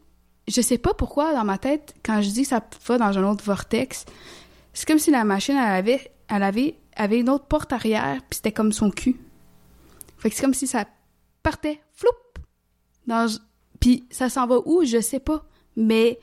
[0.48, 3.24] Je sais pas pourquoi, dans ma tête, quand je dis que ça va dans un
[3.28, 4.04] autre vortex,
[4.72, 5.82] c'est comme si la machine à
[6.38, 9.16] laver avait une autre porte arrière, puis c'était comme son cul.
[10.18, 10.84] Fait que c'est comme si ça
[11.42, 12.10] partait, floup!
[13.08, 13.28] Dans...
[13.80, 15.44] Puis ça s'en va où, je sais pas.
[15.74, 16.20] Mais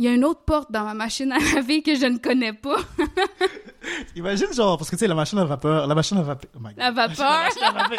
[0.00, 2.54] il y a une autre porte dans ma machine à laver que je ne connais
[2.54, 2.78] pas.
[4.16, 6.58] Imagine genre, parce que tu sais, la machine à vapeur, la machine à vapeur, oh
[6.58, 6.78] my God.
[6.78, 7.48] La vapeur.
[7.60, 7.98] La machine,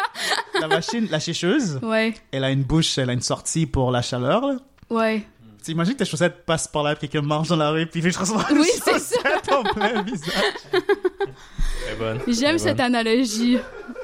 [0.60, 4.02] la machine, la sécheuse, Ouais, elle a une bouche, elle a une sortie pour la
[4.02, 4.44] chaleur.
[4.46, 4.56] Là.
[4.90, 5.26] ouais.
[5.64, 8.00] Tu imagines que tes chaussettes passent par là, puis quelqu'un marche dans la rue, puis
[8.00, 9.18] il fait transformer Oui, une c'est ça.
[9.20, 10.32] chaussette en plein visage.
[10.72, 12.18] Très bonne.
[12.26, 12.86] J'aime cette bonne.
[12.86, 13.58] analogie.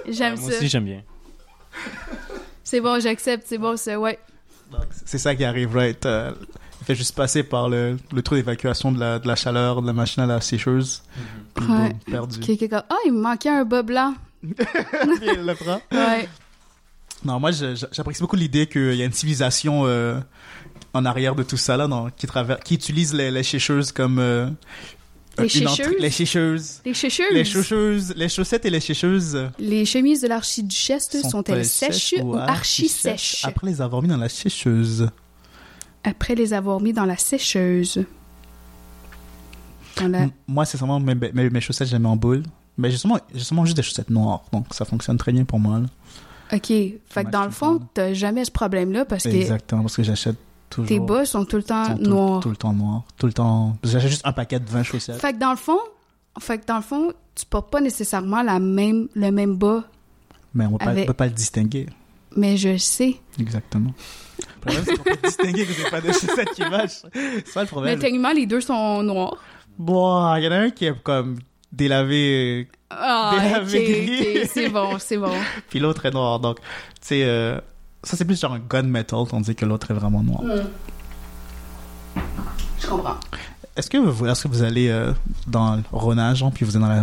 [0.09, 0.57] J'aime Ouais, Moi ça.
[0.57, 1.03] aussi, j'aime bien.
[2.63, 4.21] C'est bon, j'accepte, c'est bon, c'est ouais.
[4.71, 6.07] Donc, c'est ça qui arrive, right?
[6.07, 6.31] Euh,
[6.89, 9.93] fait juste passer par le, le trou d'évacuation de la, de la chaleur de la
[9.93, 11.03] machine à la sécheuse.
[11.55, 11.91] Puis Ouais.
[11.91, 12.41] boum, perdu.
[12.41, 14.15] Quelqu'un comme, ah, il me manquait un bas blanc.
[14.43, 14.53] Il
[15.47, 15.81] le prend.
[15.93, 16.29] Ouais.
[17.25, 20.19] Non, moi, j'apprécie beaucoup l'idée qu'il y a une civilisation euh,
[20.95, 24.19] en arrière de tout ça, là, non, qui, travers, qui utilise les, les sécheuses comme...
[24.19, 24.49] euh,
[25.37, 26.81] Les sécheuses?
[26.85, 27.33] Les sécheuses.
[27.33, 33.45] Les chausseuses, les chaussettes et les sécheuses Les chemises de l'archiduchesse sont-elles sèches ou archi-sèches?
[33.45, 35.09] Après les avoir mis dans la sécheuse.
[36.05, 38.05] Après les avoir mis dans la sécheuse.
[39.97, 42.43] Dans la- M- Moi, c'est seulement mes, mes, mes chaussettes, je les mets en boule.
[42.77, 45.59] Mais j'ai seulement, j'ai seulement juste des chaussettes noires, donc ça fonctionne très bien pour
[45.59, 45.81] moi.
[45.81, 45.87] là.
[46.53, 46.67] OK.
[46.69, 50.37] Fait que dans le fond, t'as jamais ce problème-là parce que Exactement, parce que j'achète
[50.71, 50.89] toujours...
[50.89, 52.41] tes bas sont tout le temps noirs.
[52.41, 53.03] tout le temps noirs.
[53.19, 53.77] Tout le temps...
[53.83, 55.21] J'achète juste un paquet de 20 chaussettes.
[55.21, 55.79] Fait que dans le fond,
[56.39, 59.85] fait que dans le fond, tu portes pas nécessairement la même, le même bas,
[60.55, 61.87] Mais on ne Avec- peut pas le distinguer.
[62.37, 63.17] mais je sais.
[63.41, 63.91] Exactement.
[64.69, 67.03] Problème, c'est qu'on peut distinguer que c'est pas des chaussettes qui matchent.
[67.13, 67.99] C'est ça le Mais problème.
[67.99, 69.37] techniquement, les deux sont noirs.
[69.79, 71.39] Bon, il y en a un qui est comme
[71.73, 74.41] délavé, Ah, Des ok, laveries.
[74.43, 75.33] ok, c'est bon, c'est bon.
[75.71, 76.41] puis l'autre est noir.
[76.41, 76.65] Donc, tu
[77.03, 77.59] sais, euh,
[78.03, 80.43] ça c'est plus genre un gunmetal, tandis que l'autre est vraiment noir.
[82.81, 83.17] Je comprends.
[83.77, 85.13] Est-ce que vous, est-ce que vous allez euh,
[85.47, 87.03] dans le Ronage, puis vous êtes dans la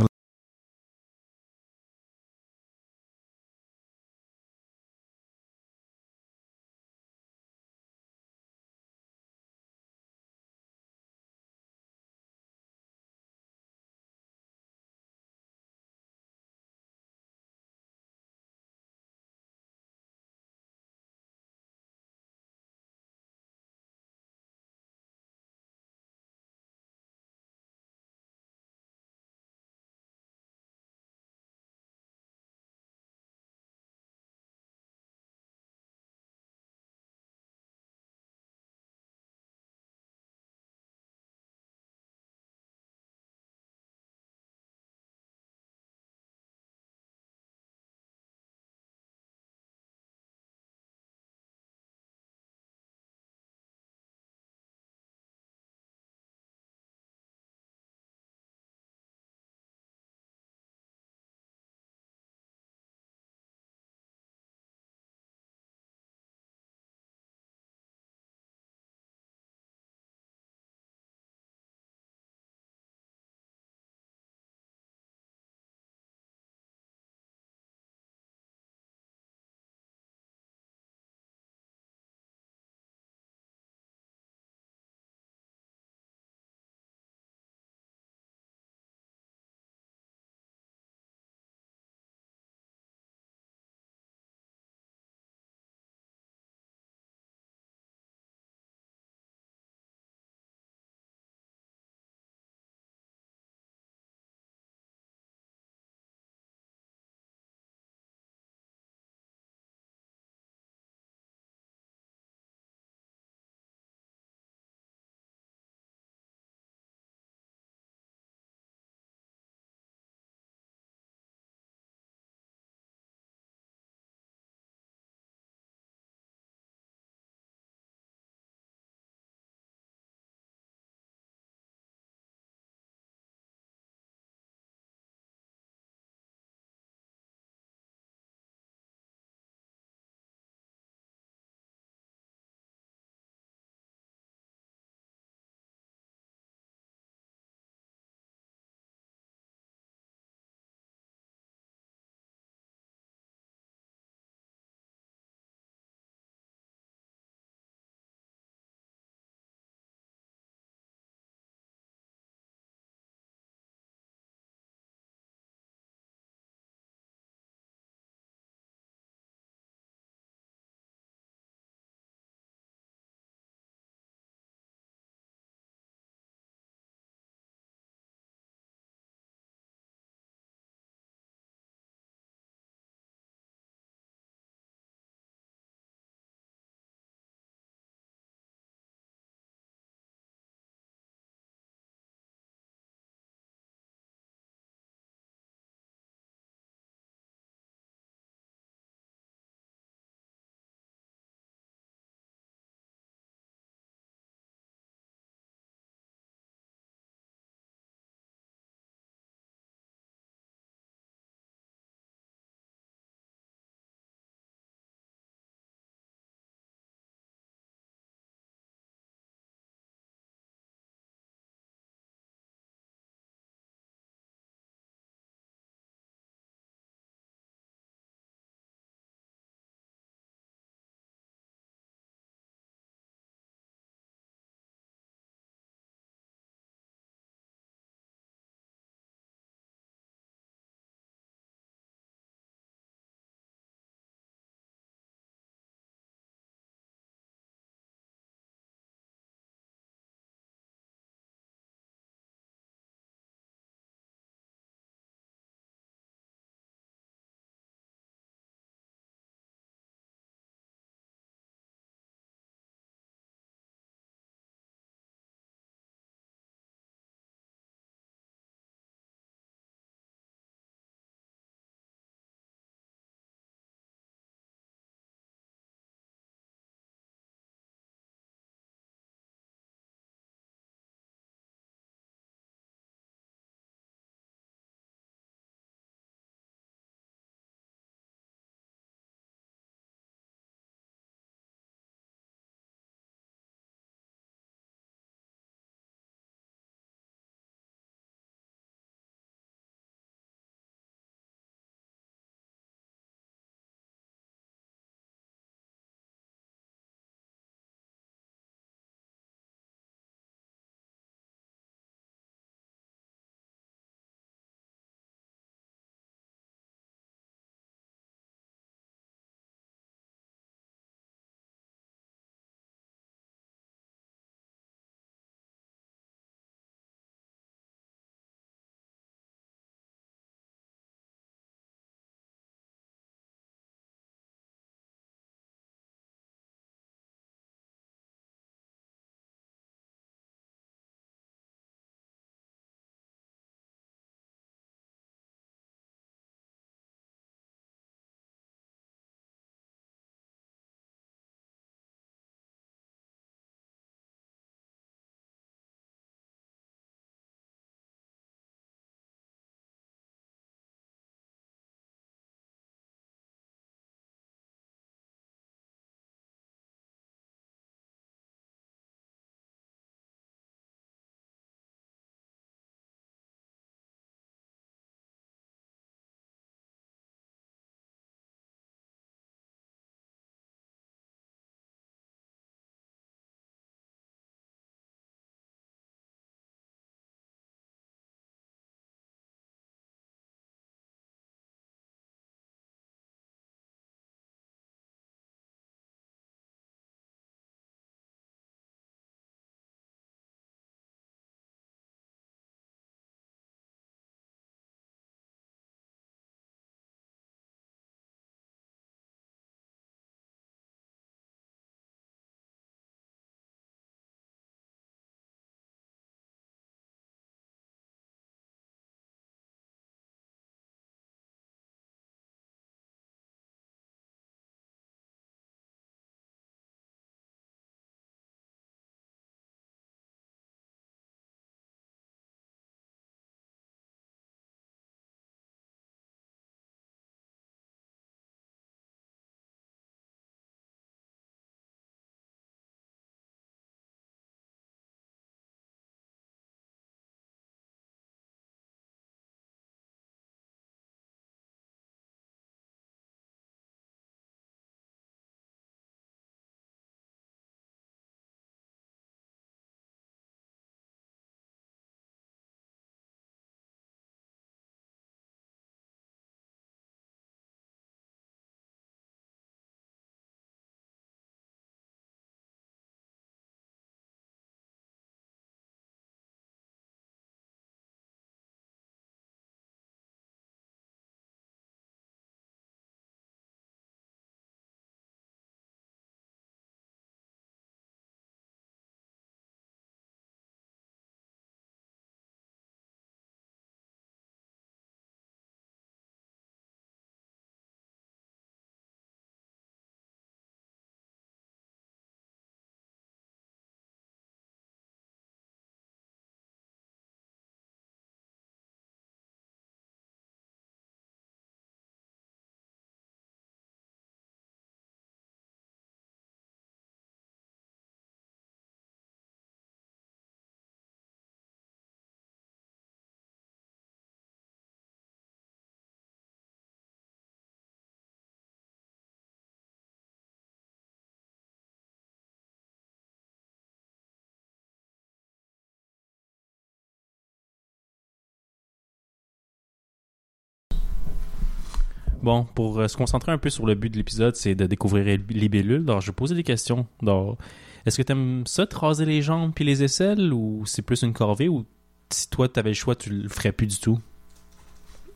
[542.26, 545.05] Bon, pour euh, se concentrer un peu sur le but de l'épisode, c'est de découvrir
[545.05, 545.86] les libellules.
[545.86, 546.88] Donc, je vais poser des questions.
[547.03, 547.38] Donc,
[547.86, 551.13] est-ce que t'aimes ça, te raser les jambes puis les aisselles, ou c'est plus une
[551.13, 551.67] corvée, ou
[552.09, 553.99] si toi, t'avais le choix, tu le ferais plus du tout?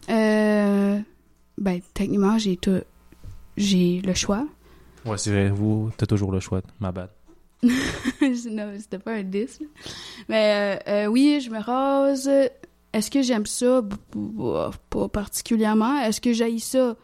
[0.07, 0.99] Euh,
[1.57, 2.81] ben, techniquement, j'ai tout...
[3.57, 4.45] J'ai le choix.
[5.03, 5.49] Ouais, c'est vrai.
[5.49, 6.61] Vous, t'as toujours le choix.
[6.79, 7.09] Ma bad.
[7.63, 9.63] non, c'était pas un 10.
[10.27, 12.29] Mais euh, euh, oui, je me rase.
[12.93, 13.81] Est-ce que j'aime ça?
[14.89, 15.99] Pas particulièrement.
[16.01, 16.95] Est-ce que j'haïs ça?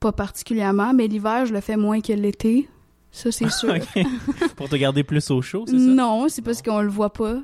[0.00, 0.94] Pas particulièrement.
[0.94, 2.68] Mais l'hiver, je le fais moins que l'été.
[3.12, 3.74] Ça, c'est sûr.
[4.56, 5.84] Pour te garder plus au chaud, c'est ça?
[5.84, 7.38] non, c'est parce qu'on le voit pas.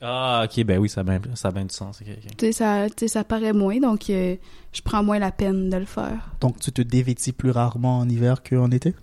[0.00, 2.00] Ah, ok, ben oui, ça a bien, ça a bien du sens.
[2.02, 2.36] ok, ok.
[2.36, 4.34] Tu sais, ça, tu sais, ça paraît moins, donc euh,
[4.72, 6.28] je prends moins la peine de le faire.
[6.40, 8.94] Donc, tu te dévêtis plus rarement en hiver qu'en été?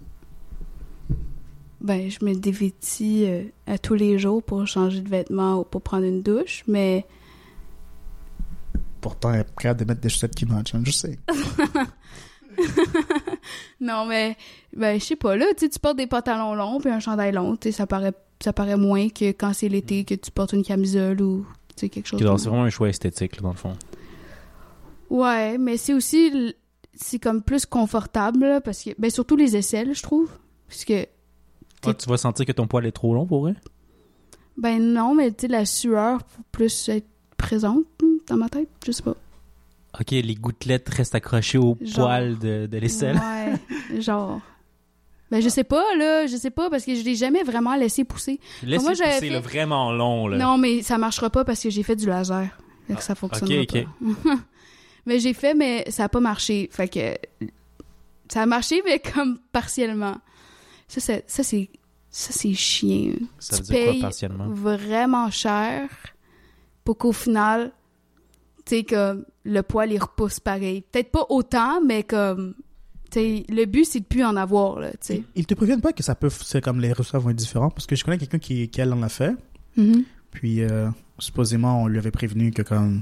[1.80, 5.82] Ben, je me dévêtis euh, à tous les jours pour changer de vêtements ou pour
[5.82, 7.06] prendre une douche, mais
[9.08, 11.18] Pourtant, est capable de mettre des chaussettes qui matchent, je sais.
[13.80, 14.36] non, mais
[14.76, 17.32] ben je sais pas là, tu sais, tu portes des pantalons longs puis un chandail
[17.32, 20.52] long, tu sais, ça paraît ça paraît moins que quand c'est l'été que tu portes
[20.52, 22.20] une camisole ou tu sais quelque chose.
[22.20, 23.78] C'est vraiment un choix esthétique, là, dans le fond.
[25.10, 26.54] Ouais, mais c'est aussi
[26.94, 30.30] c'est comme plus confortable là, parce que ben surtout les aisselles, je trouve,
[30.68, 31.06] parce que
[31.86, 33.56] Ah, tu vas sentir que ton poil est trop long pour vrai?
[34.58, 37.86] ben non, mais tu sais la sueur pour plus être présente
[38.28, 39.16] dans ma tête, je sais pas.
[40.00, 42.06] Ok, les gouttelettes restent accrochées au Genre.
[42.08, 43.18] poil de, de l'aisselle.
[43.18, 44.40] Ouais, genre
[45.32, 48.04] ben je sais pas là, je sais pas parce que je l'ai jamais vraiment laissé
[48.04, 48.40] pousser.
[48.64, 50.38] Laissez Moi, pousser, fait- là, vraiment long, là.
[50.38, 52.48] Non, mais ça marchera pas parce que j'ai fait du laser.
[52.88, 53.86] Fait que Ah, ça fonctionne ok, ok.
[54.26, 54.36] pas.
[55.06, 56.70] mais j'ai fait, mais ça a pas marché.
[56.72, 57.16] Fait que
[58.32, 60.16] ça a marché, mais comme partiellement.
[60.88, 61.70] Ça, c'est ça c'est
[62.10, 63.14] ça c'est chiant.
[63.40, 64.48] Ça tu veut dire quoi, partiellement?
[64.50, 65.90] vraiment cher
[66.86, 67.72] pour qu'au final,
[68.68, 70.82] tu sais, comme le poil il repousse pareil.
[70.92, 72.54] Peut-être pas autant, mais comme
[73.10, 75.24] tu sais, le but c'est de plus en avoir là, tu sais.
[75.36, 77.86] Ils te préviennent pas que ça peut, c'est comme les résultats vont être différents, parce
[77.88, 79.34] que je connais quelqu'un qui, qui elle en a fait,
[79.78, 80.04] Mhm.
[80.32, 80.90] puis euh,
[81.20, 83.02] supposément on lui avait prévenu que comme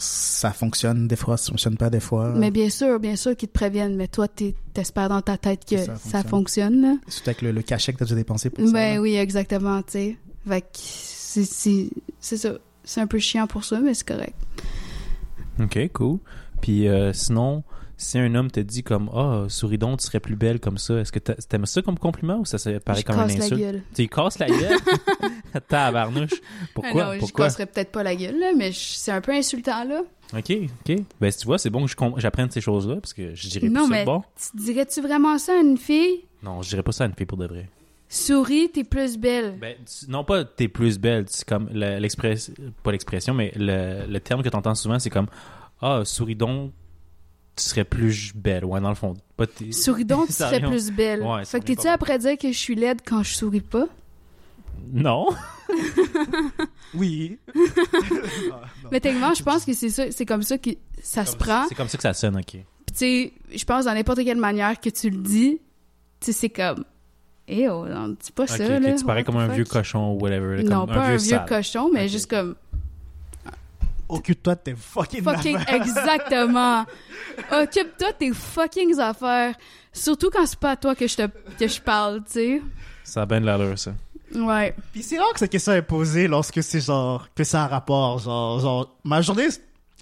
[0.00, 2.32] ça fonctionne des fois, ça fonctionne pas des fois.
[2.36, 5.64] Mais bien sûr, bien sûr qu'ils te préviennent, mais toi t'es- t'espères dans ta tête
[5.64, 6.28] que Ça ça fonctionne.
[6.28, 6.94] fonctionne là.
[7.08, 8.72] Surtout avec le, le cachet que tu as déjà dépensé pour ça.
[8.72, 10.16] Ben oui, exactement, tu sais.
[12.20, 12.52] C'est ça.
[12.88, 14.34] C'est un peu chiant pour ça, mais c'est correct.
[15.60, 16.18] Ok, cool.
[16.62, 17.62] Puis euh, sinon,
[17.98, 20.94] si un homme te dit comme Ah, souris donc, tu serais plus belle comme ça,
[20.98, 23.36] est-ce que t'a- t'aimes ça comme compliment ou ça se paraît je comme un casse
[23.38, 23.60] la insulte?
[23.60, 23.82] gueule.
[23.94, 24.78] Tu lui casses la gueule?
[25.68, 26.40] Tabarnouche.
[26.72, 27.02] Pourquoi?
[27.02, 27.44] Ah non, je Pourquoi?
[27.46, 30.00] casserais peut-être pas la gueule, là, mais c'est un peu insultant, là.
[30.34, 30.50] Ok,
[30.86, 30.96] ok.
[31.20, 33.82] Ben, si tu vois, c'est bon que j'apprenne ces choses-là parce que je dirais Non,
[33.82, 34.22] plus ça mais- de bon.
[34.52, 36.24] Tu dirais-tu vraiment ça à une fille?
[36.42, 37.68] Non, je dirais pas ça à une fille pour de vrai.
[38.08, 39.58] Souris, t'es plus belle.
[39.60, 42.50] Ben, tu- non pas t'es plus belle, c'est comme le- l'express,
[42.82, 45.26] pas l'expression, mais le, le terme que t'entends souvent, c'est comme
[45.82, 46.72] ah souris donc,
[47.54, 48.64] tu serais plus belle.
[48.64, 51.22] Ouais, dans le fond, pas t'es- Souris donc, tu Ça serais plus belle.
[51.22, 51.94] Ouais, ça fait que t'es-tu pas mal.
[51.94, 53.86] après dire que je suis laide quand je souris pas?
[54.92, 55.28] Non.
[56.94, 57.38] Oui.
[58.90, 60.70] Mais techniquement, je pense que c'est ça, c'est comme ça que
[61.02, 61.66] ça se prend.
[61.68, 62.44] C'est comme ça que ça sonne, ok.
[62.52, 65.60] Puis tu sais, je pense dans n'importe quelle manière que tu le dis,
[66.20, 66.84] tu sais, c'est comme,
[67.48, 68.92] eh oh, non, dis pas ça, ok, là.
[68.92, 69.54] tu parais comme un fuck?
[69.54, 70.62] vieux cochon ou whatever.
[70.62, 71.46] Non, comme pas un vieux sale.
[71.48, 72.54] cochon, mais juste comme
[74.08, 75.74] Occupe-toi de tes fucking, fucking affaires.
[75.74, 76.86] exactement.
[77.52, 79.54] Occupe-toi de tes fucking affaires.
[79.92, 81.28] Surtout quand c'est pas à toi que je te
[81.58, 82.62] que je parle, tu sais.
[83.04, 83.92] Ça a bien de l'allure, ça.
[84.34, 84.74] Ouais.
[84.92, 88.18] Puis c'est rare que cette question est posée lorsque c'est genre que c'est un rapport
[88.18, 89.48] genre genre ma journée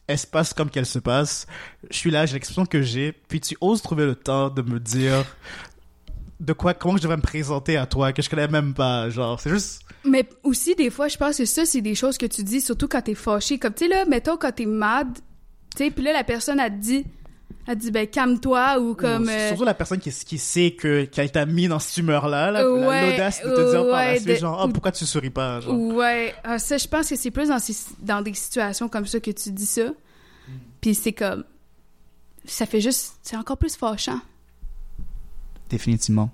[0.09, 1.47] elle se passe comme qu'elle se passe.
[1.91, 4.79] Je suis là, j'ai l'expression que j'ai, puis tu oses trouver le temps de me
[4.79, 5.25] dire
[6.41, 9.41] de quoi comment je devrais me présenter à toi que je connais même pas, genre
[9.41, 12.43] c'est juste Mais aussi des fois, je pense que ça c'est des choses que tu
[12.43, 15.09] dis surtout quand t'es fâché, comme tu sais là, mettons quand t'es mad,
[15.77, 17.05] tu sais, puis là la personne elle te dit
[17.69, 21.33] elle dit ben calme-toi ou comme euh, surtout la personne qui, qui sait que qu'elle
[21.33, 24.35] t'a mis dans cette humeur là, Ouais, l'audace de te dire par la suite de-
[24.37, 25.75] genre ou- pourquoi tu souris pas genre.
[25.77, 29.19] Ouais, ah, ça, je pense que c'est plus dans, ces- dans des situations comme ça
[29.19, 29.89] que tu dis ça.
[30.81, 31.43] Puis c'est comme.
[32.45, 33.15] Ça fait juste.
[33.23, 34.21] C'est encore plus fâchant.
[35.69, 36.31] Définitivement.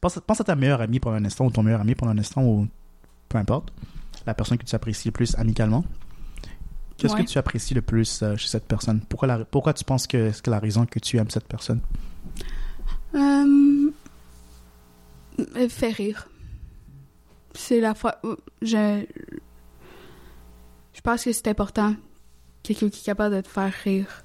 [0.00, 2.18] Pense, pense à ta meilleure amie pendant un instant, ou ton meilleur ami pendant un
[2.18, 2.68] instant, ou
[3.28, 3.72] peu importe.
[4.26, 5.84] La personne que tu apprécies le plus amicalement.
[6.96, 7.24] Qu'est-ce Ouais.
[7.24, 9.00] que tu apprécies le plus euh, chez cette personne?
[9.08, 11.80] Pourquoi, la, pourquoi tu penses que c'est la raison que tu aimes cette personne?
[13.14, 13.90] Euh.
[15.56, 16.28] euh, Fait rire.
[17.54, 18.20] C'est la fois.
[18.62, 19.04] Je.
[20.94, 21.94] Je pense que c'est important.
[22.62, 24.22] Quelqu'un qui est capable de te faire rire.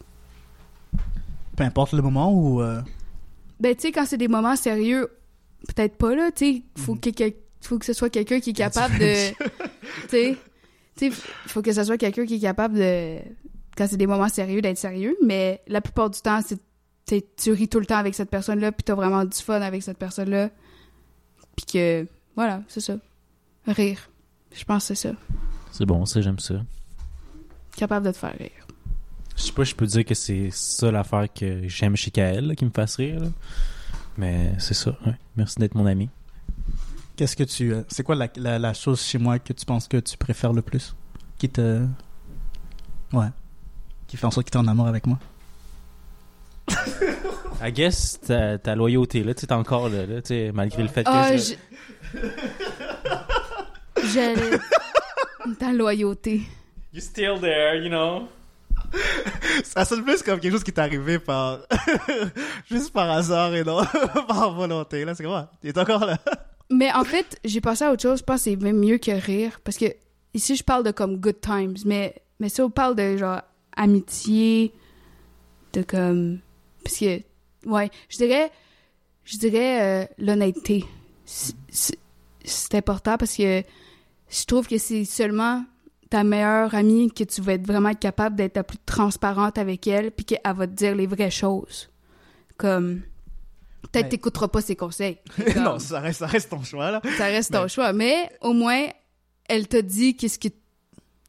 [1.56, 2.62] Peu importe le moment ou.
[2.62, 2.82] euh,
[3.60, 5.10] Ben, tu sais, quand c'est des moments sérieux,
[5.68, 6.32] peut-être pas, là.
[6.32, 7.02] Tu sais, faut, Mhm.
[7.02, 9.32] que, faut que ce soit quelqu'un qui est capable de.
[10.04, 10.38] Tu sais,
[10.98, 13.18] tu sais, faut que ce soit quelqu'un qui est capable de.
[13.78, 15.16] Quand c'est des moments sérieux, d'être sérieux.
[15.26, 16.60] Mais la plupart du temps, c'est
[17.38, 19.98] tu ris tout le temps avec cette personne-là, puis t'as vraiment du fun avec cette
[19.98, 20.50] personne-là.
[21.56, 22.06] Puis que,
[22.36, 22.98] voilà, c'est ça.
[23.66, 24.10] Rire.
[24.52, 25.16] Je pense que c'est ça.
[25.72, 26.56] C'est bon, ça, j'aime ça.
[27.78, 28.57] Capable de te faire rire.
[29.38, 32.56] Je sais pas, je peux dire que c'est ça l'affaire que j'aime chez Kael, là,
[32.56, 33.20] qui me fasse rire.
[33.22, 33.28] là.
[34.18, 35.14] Mais c'est ça, ouais.
[35.36, 36.10] Merci d'être mon ami.
[37.16, 37.72] Qu'est-ce que tu.
[37.74, 40.54] euh, c'est quoi la, la, la chose chez moi que tu penses que tu préfères
[40.54, 40.96] le plus?
[41.38, 41.86] Qui te.
[43.14, 43.28] Ouais.
[44.08, 45.20] Qui fait en sorte que t'es en amour avec moi?
[47.64, 50.82] I guess ta, ta loyauté, là, tu sais, t'es encore là, là, tu sais, malgré
[50.84, 51.10] le fait que...
[51.12, 51.54] Ah, je-
[52.14, 52.28] je...
[54.14, 54.60] J'allais...
[55.60, 56.42] Ta loyauté.
[56.94, 58.28] You're still there, you know?
[59.64, 61.60] Ça sonne plus comme quelque chose qui t'est arrivé par.
[62.70, 63.82] Juste par hasard et non
[64.28, 65.06] par volonté.
[65.06, 66.18] Là, c'est comment Tu es encore là
[66.70, 68.20] Mais en fait, j'ai passé à autre chose.
[68.20, 69.60] Je pense que c'est même mieux que rire.
[69.64, 69.86] Parce que
[70.34, 71.76] ici, je parle de comme good times.
[71.86, 73.42] Mais, mais si on parle de genre
[73.76, 74.74] amitié,
[75.74, 76.40] de comme.
[76.84, 77.22] Parce que,
[77.66, 78.52] ouais, je dirais.
[79.24, 80.86] Je dirais euh, l'honnêteté.
[81.26, 83.62] C'est important parce que
[84.30, 85.66] je trouve que c'est seulement
[86.10, 90.12] ta meilleure amie que tu vas être vraiment capable d'être la plus transparente avec elle
[90.12, 91.90] puis qu'elle va te dire les vraies choses.
[92.58, 93.02] Comme.
[93.92, 95.18] Peut-être Mais- t'écouteras pas ses conseils.
[95.54, 97.02] Comme- Non, ça reste, ça reste ton choix, là.
[97.18, 97.94] ça reste ton Mais- choix.
[97.94, 98.86] Mais au moins,
[99.48, 100.52] elle t'a dit qu'est-ce qui,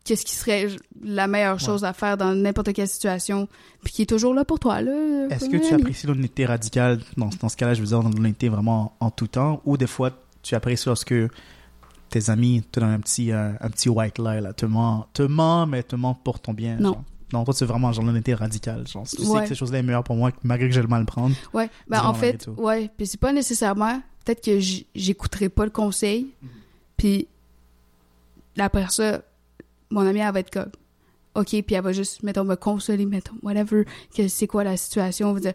[0.04, 0.68] qu'est-ce qui serait
[1.02, 3.46] la meilleure chose à faire dans n'importe quelle situation,
[3.84, 4.80] puis qui est toujours là pour toi.
[4.80, 8.48] Là, Est-ce que tu apprécies l'honnêteté radicale dans, dans ce cas-là, je veux dire, l'honnêteté
[8.48, 10.10] vraiment en, en tout temps, ou des fois
[10.42, 11.14] tu apprécies lorsque
[12.10, 15.22] tes amis te donnent un petit, euh, un petit white lie, là, te ment, te
[15.22, 16.76] ment, mais te ment pour ton bien.
[16.76, 16.92] Non.
[16.92, 17.04] genre.
[17.32, 18.86] Non, toi, c'est vraiment genre l'honnêteté radicale.
[18.88, 19.42] Genre, tu sais Ouais.
[19.42, 21.34] que ces choses-là est meilleure pour moi, malgré que je vais le mal prendre.
[21.52, 24.58] Ouais, ben en fait, ouais, puis c'est pas nécessairement, peut-être que
[24.94, 26.28] j'écouterai pas le conseil,
[26.96, 27.28] puis
[28.58, 29.20] après ça,
[29.90, 30.70] mon amie, elle va être comme,
[31.34, 33.84] OK, puis elle va juste, mettons, me consoler, mettons, whatever,
[34.16, 35.52] que c'est quoi la situation, on va dire,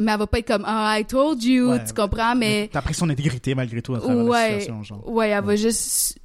[0.00, 1.84] mais elle va pas être comme, ah, I told you, Ouais.
[1.84, 2.68] tu comprends, mais...
[2.72, 5.08] T'as pris son intégrité malgré tout à travers la Ouais, situation, genre.
[5.10, 6.18] ouais, elle va juste.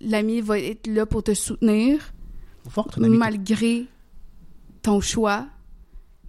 [0.00, 2.00] L'ami va être là pour te soutenir,
[2.74, 3.86] ton malgré
[4.82, 5.46] ton choix.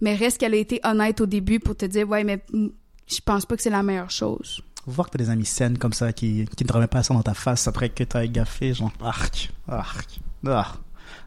[0.00, 3.44] Mais reste qu'elle a été honnête au début pour te dire, ouais, mais je pense
[3.44, 4.62] pas que c'est la meilleure chose.
[4.86, 7.12] Voir que t'as des amis saines comme ça qui, qui ne te remettent pas ça
[7.12, 10.78] dans ta face après que t'as gaffé, genre, arc, arc, arc,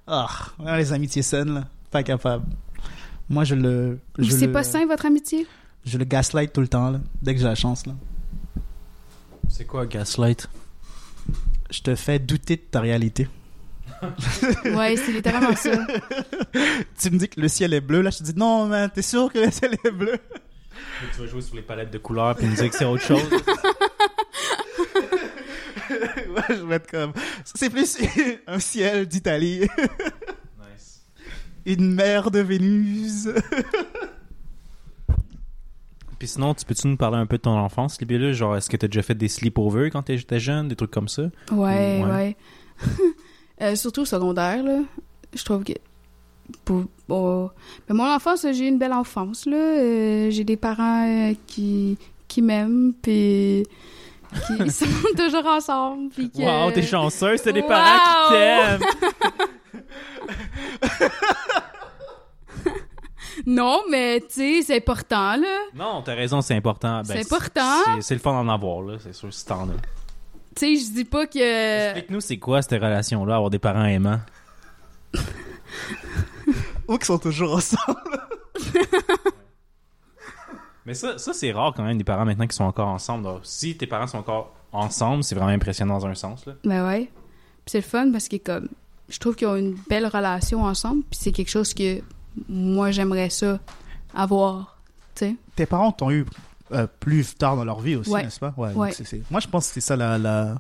[0.08, 0.56] arc.
[0.76, 2.46] Les amitiés saines, là, pas capable.
[3.30, 4.00] Moi, je le.
[4.18, 5.48] Je C'est le- pas sain, votre amitié?
[5.86, 7.94] Je le gaslight tout le temps, là, dès que j'ai la chance, là.
[9.50, 10.48] C'est quoi Gaslight?
[11.70, 13.28] Je te fais douter de ta réalité.
[14.66, 15.72] ouais, c'est littéralement ça.
[17.00, 19.02] Tu me dis que le ciel est bleu, là, je te dis non, man, t'es
[19.02, 20.18] sûr que le ciel est bleu?
[21.14, 23.22] Tu vas jouer sur les palettes de couleurs puis me dire que c'est autre chose.
[25.90, 27.14] ouais, je vais être comme.
[27.44, 27.98] C'est plus
[28.48, 29.68] un ciel d'Italie.
[31.66, 33.28] Une mer de Vénus.
[36.20, 38.32] Puis sinon, tu peux-tu nous parler un peu de ton enfance, Libella?
[38.32, 41.24] Genre, est-ce que t'as déjà fait des sleepovers quand t'étais jeune, des trucs comme ça?
[41.52, 42.04] Ouais, Ouais.
[42.06, 42.38] ouais.
[43.62, 44.80] Euh, surtout au secondaire, là.
[45.34, 45.74] Je trouve que.
[46.66, 47.50] Pour, bon,
[47.88, 49.56] mais mon enfance, j'ai eu une belle enfance, là.
[49.56, 51.98] Euh, j'ai des parents euh, qui,
[52.28, 53.64] qui m'aiment, puis
[54.48, 54.86] qui sont
[55.16, 56.40] toujours ensemble, puis que...
[56.40, 57.68] Wow, t'es chanceuse, t'as des Wow!
[57.70, 58.82] parents qui t'aiment!
[63.46, 65.58] Non, mais tu sais, c'est important, là.
[65.74, 67.02] Non, t'as raison, c'est important.
[67.02, 68.02] Ben, C'est important.
[68.02, 69.74] c'est- le fun d'en avoir, là, c'est sûr, si t'en as.
[70.56, 71.86] Tu sais, je dis pas que...
[71.92, 74.20] Explique-nous, c'est quoi cette relation-là, avoir des parents aimants?
[76.88, 77.98] Ou qui sont toujours ensemble.
[80.86, 83.24] Mais ça, ça c'est rare quand même, des parents maintenant qui sont encore ensemble.
[83.24, 86.54] Donc, si tes parents sont encore ensemble, c'est vraiment impressionnant dans un sens, là.
[86.66, 87.06] Ben ouais.
[87.66, 88.68] Puis c'est le fun parce que comme
[89.08, 92.02] je trouve qu'ils ont une belle relation ensemble, puis c'est quelque chose que
[92.50, 93.60] moi j'aimerais ça
[94.14, 94.78] avoir,
[95.16, 95.36] tu sais.
[95.56, 96.26] Tes parents t'ont eu
[96.72, 98.24] euh, plus tard dans leur vie aussi, Ouais.
[98.24, 98.54] n'est-ce pas?
[98.58, 98.74] Ouais.
[98.74, 100.56] Moi, je pense que c'est ça la, la...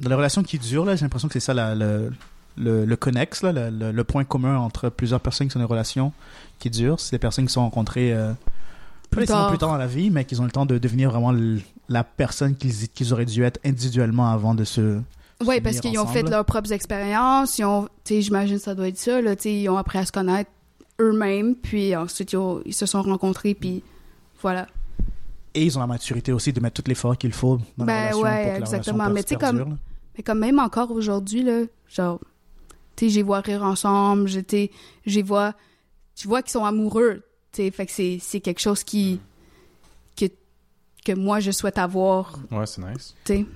[0.00, 2.12] Dans les relations qui durent, là, j'ai l'impression que c'est ça la, le,
[2.56, 6.12] le, le connexe, là, le, point commun entre plusieurs personnes qui sont dans des relations
[6.58, 6.98] qui durent.
[7.00, 8.32] C'est des personnes qui sont rencontrées euh,
[9.10, 9.48] Plus tard.
[9.48, 12.02] plus tard dans la vie, mais qui ont le temps de devenir vraiment le- la
[12.04, 14.98] personne qu'ils qu'ils auraient dû être individuellement avant de se.
[15.40, 18.98] Se parce qu'ils ont fait leurs propres expériences, ils ont, j'imagine que ça doit être
[18.98, 20.50] ça, là, ils ont appris à se connaître
[21.00, 22.34] eux-mêmes, puis ensuite
[22.64, 23.82] ils, se sont rencontrés, puis
[24.40, 24.66] voilà.
[25.54, 28.00] Et ils ont la maturité aussi de mettre tout l'effort qu'il faut dans Ben la
[28.16, 28.98] relation ouais, pour que exactement.
[28.98, 29.78] la relation Mais tu comme-.
[30.16, 32.20] Mais comme même encore aujourd'hui, là, genre,
[32.96, 34.70] tu sais, j'y vois rire ensemble, sais,
[35.06, 35.54] j'y vois,
[36.14, 39.20] tu vois qu'ils sont amoureux, tu sais, fait que c'est, c'est quelque chose qui,
[40.16, 40.26] que,
[41.04, 43.14] que moi je souhaite avoir, Ouais, c'est nice.
[43.24, 43.46] tu sais.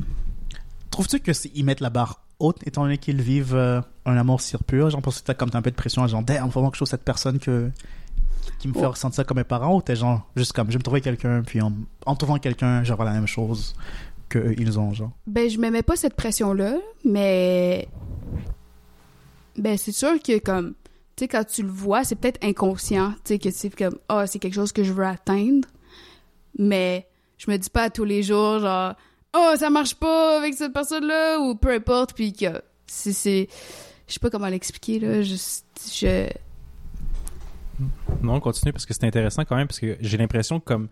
[0.91, 4.57] Trouves-tu que ils mettent la barre haute étant donné qu'ils vivent euh, un amour si
[4.67, 4.91] pur?
[4.91, 6.77] Genre, parce que t'as comme t'as un peu de pression, genre, damn, faut vraiment que
[6.77, 7.71] je trouve cette personne que,
[8.59, 10.79] qui me fait ressentir ça comme mes parents ou t'es genre juste comme je vais
[10.79, 11.73] me trouver quelqu'un puis en,
[12.07, 13.75] en trouvant quelqu'un j'aurai la même chose
[14.29, 17.89] que ils ont genre Ben, je me mets pas cette pression-là, mais.
[19.57, 20.75] Ben, c'est sûr que, comme.
[21.17, 23.13] Tu sais, quand tu le vois, c'est peut-être inconscient.
[23.25, 23.97] Tu sais, que c'est comme.
[24.09, 25.69] Ah, c'est quelque chose que je veux atteindre.
[26.59, 27.07] Mais
[27.39, 28.95] je me dis pas tous les jours, genre.
[29.35, 32.63] Oh, ça marche pas avec cette personne-là, ou peu importe, puis que.
[32.87, 33.13] C'est.
[33.13, 33.49] c'est-
[34.07, 35.23] Je sais pas comment l'expliquer, là.
[35.23, 35.67] Juste.
[35.93, 36.29] Je.
[38.23, 40.89] Non, continue parce que c'est intéressant quand même parce que j'ai l'impression que comme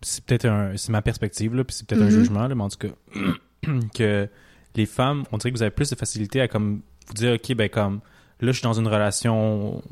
[0.00, 2.10] c'est peut-être un c'est ma perspective là puis c'est peut-être un Mhm.
[2.10, 2.88] jugement là mais en tout cas
[3.94, 4.28] que
[4.74, 7.54] les femmes on dirait que vous avez plus de facilité à comme vous dire ok
[7.54, 8.00] ben comme
[8.40, 9.82] là je suis dans une relation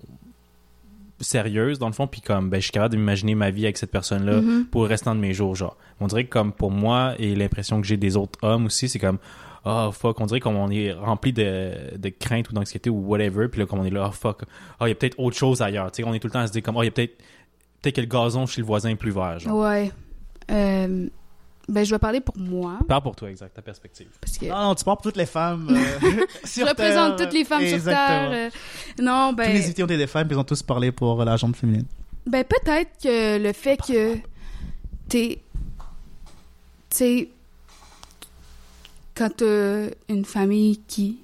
[1.25, 3.77] sérieuse dans le fond puis comme ben je suis capable de m'imaginer ma vie avec
[3.79, 4.67] cette personne là Mhm.
[4.71, 7.81] pour le restant de mes jours genre on dirait que comme pour moi et l'impression
[7.81, 9.19] que j'ai des autres hommes aussi c'est comme
[9.65, 13.61] oh fuck on dirait qu'on est rempli de, de crainte ou d'anxiété ou whatever puis
[13.61, 14.43] là comme on est là oh fuck
[14.81, 16.41] oh il y a peut-être autre chose ailleurs tu sais on est tout le temps
[16.41, 17.17] à se dire comme oh il y a peut-être
[17.83, 19.91] peut-être que le gazon chez le voisin est plus vert genre Ouais.
[20.51, 21.07] Euh,
[21.69, 22.79] Ben, je vais parler pour moi.
[22.87, 24.47] parle pour toi exact ta perspective Parce que.
[24.47, 26.01] non non tu parles pour toutes les femmes euh,
[26.43, 27.27] Je sur représente Terre.
[27.27, 28.31] toutes les femmes sur Exactement.
[28.31, 28.51] Terre.
[28.99, 29.53] euh, Non, tous ben.
[29.53, 31.87] les invités ont été des femmes puis ils ont tous parlé pour la jambe féminine
[32.27, 34.17] Ben, peut-être que le fait que
[35.09, 35.41] t'es.
[36.91, 37.29] Tu sais.
[39.15, 41.19] Quand t'as une famille qui.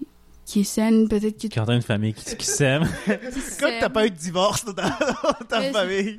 [0.51, 1.47] Qui est saine, peut-être que.
[1.55, 2.83] quand t'as une famille qui, qui s'aime.
[3.61, 6.18] Quand t'as pas eu de divorce dans ta, dans ta Mais famille,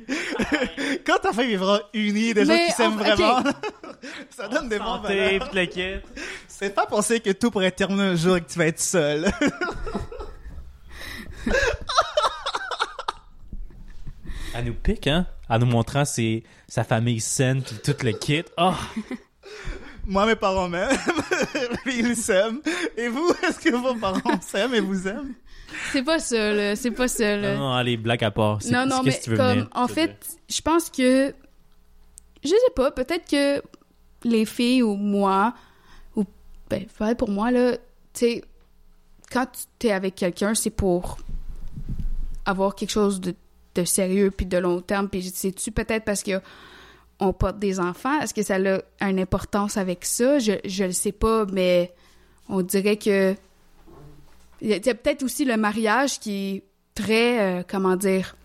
[1.04, 3.42] quand ta famille vivra unie, des gens qui s'aiment vraiment,
[4.30, 5.50] ça donne des bons valeurs.
[6.48, 9.30] C'est pas penser que tout pourrait terminer un jour et que tu vas être seul.
[14.54, 15.26] elle nous pique hein.
[15.50, 18.72] En nous montrant ses, sa famille saine puis tout le kit oh
[20.06, 20.96] Moi, mes parents m'aiment,
[21.86, 22.60] ils s'aiment.
[22.96, 25.34] Et vous, est-ce que vos parents s'aiment et vous aiment?
[25.92, 26.76] C'est pas ça, là.
[26.76, 27.54] C'est pas ça, là.
[27.54, 29.68] non non allez blague à part C'est- Non, non, mais que tu veux comme, venir,
[29.74, 31.32] en fait, je pense que,
[32.44, 33.62] je sais pas, peut-être que
[34.24, 35.54] les filles ou moi,
[36.16, 36.24] ou,
[36.68, 36.84] ben,
[37.16, 37.78] pour moi, là, tu
[38.14, 38.44] sais,
[39.30, 39.46] quand
[39.78, 41.16] tu es avec quelqu'un, c'est pour
[42.44, 43.34] avoir quelque chose de,
[43.76, 46.40] de sérieux puis de long terme, puis sais-tu peut-être parce que
[47.28, 48.56] on porte des enfants, est-ce que ça
[49.00, 50.38] a une importance avec ça?
[50.38, 51.92] Je, je le sais pas, mais
[52.48, 53.34] on dirait que
[54.60, 56.62] il y a, peut-être aussi le mariage qui est
[56.94, 58.36] très, euh, comment dire,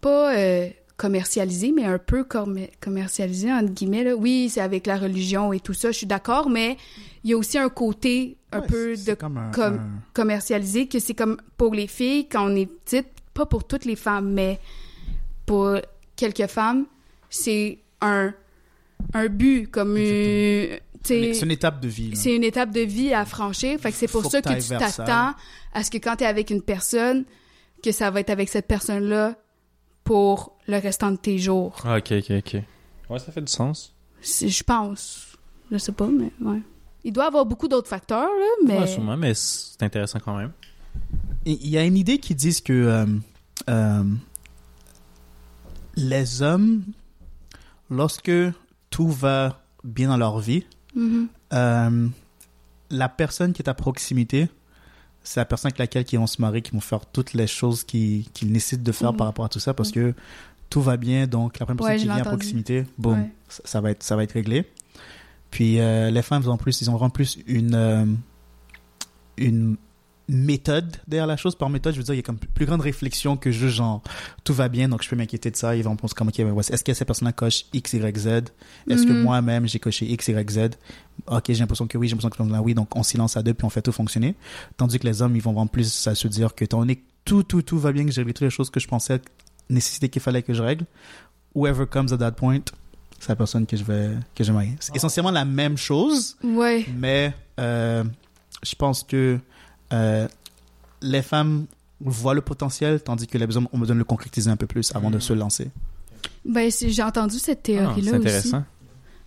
[0.00, 4.04] pas euh, commercialisé, mais un peu com- commercialisé, entre guillemets.
[4.04, 4.14] Là.
[4.14, 6.76] Oui, c'est avec la religion et tout ça, je suis d'accord, mais
[7.24, 9.74] il y a aussi un côté un Ouais, peu c'est- de c'est comme un, comme-
[9.78, 13.84] un- commercialisé, que c'est comme pour les filles, quand on est petite, pas pour toutes
[13.84, 14.58] les femmes, mais
[15.46, 15.76] pour
[16.16, 16.86] quelques femmes,
[17.30, 18.32] c'est un,
[19.14, 20.78] un but, comme une...
[21.04, 22.12] tu C'est une étape de vie.
[22.14, 23.78] c'est une étape de vie à franchir.
[23.80, 25.34] Fait que c'est pour Faut ça que tu t'attends
[25.72, 27.24] à ce que quand t'es avec une personne,
[27.82, 29.36] que ça va être avec cette personne-là
[30.04, 31.76] pour le restant de tes jours.
[31.84, 32.62] Ah, ok ok ok
[33.10, 35.36] ouais ça fait du sens Je pense.
[35.70, 36.60] Je sais pas, mais ouais.
[37.04, 38.78] Il doit y avoir beaucoup d'autres facteurs, là, mais...
[38.80, 40.50] Ouais, sûrement, mais c'est intéressant quand même.
[41.44, 43.06] Il y a une idée qui dit que euh,
[43.70, 44.02] euh,
[45.96, 46.82] les hommes,
[47.90, 48.30] lorsque
[48.90, 51.28] tout va bien dans leur vie, Mhm.
[51.52, 52.08] euh,
[52.90, 54.48] la personne qui est à proximité,
[55.22, 57.84] c'est la personne avec laquelle ils vont se marier, qui vont faire toutes les choses
[57.84, 59.18] qu'ils nécessitent de faire Mhm.
[59.18, 60.14] par rapport à tout ça, parce que
[60.70, 63.30] tout va bien, donc la première personne Ouais, qui vient à proximité, boum, Ouais.
[63.48, 64.66] ça, ça va être, ça va être réglé.
[65.50, 68.04] Puis euh, les femmes, ont plus, ils ont vraiment plus une, euh,
[69.38, 69.76] une
[70.28, 71.54] méthode derrière la chose.
[71.56, 74.02] Par méthode, je veux dire, il y a comme plus grande réflexion que juste genre
[74.44, 75.74] tout va bien, donc je peux m'inquiéter de ça.
[75.74, 78.26] Ils vont penser comme ok, est-ce que cette personne-là coche X, Y, Z?
[78.90, 79.22] Est-ce que Mhm.
[79.22, 80.58] moi-même j'ai coché X, Y, Z?
[81.26, 83.42] Ok, j'ai l'impression que oui, j'ai l'impression que là oui, donc on s'y lance à
[83.42, 84.34] deux puis on fait tout fonctionner.
[84.76, 87.42] Tandis que les hommes, ils vont vraiment plus à se dire que étant donné tout,
[87.42, 89.20] tout, tout va bien, que j'ai réglé toutes les choses que je pensais
[89.70, 90.86] nécessiter qu'il fallait que je règle,
[91.54, 92.60] whoever comes at that point,
[93.18, 94.76] c'est la personne que je vais que je marier.
[94.80, 96.86] C'est essentiellement la même chose, Ouais.
[96.96, 98.04] mais euh,
[98.62, 99.38] je pense que
[99.92, 100.28] euh,
[101.02, 101.66] les femmes
[102.00, 104.94] voient le potentiel, tandis que les hommes, on me donne le concrétiser un peu plus
[104.94, 105.70] avant de se lancer.
[106.44, 108.26] Ben, j'ai entendu cette Ah, théorie-là c'est aussi.
[108.28, 108.64] intéressant.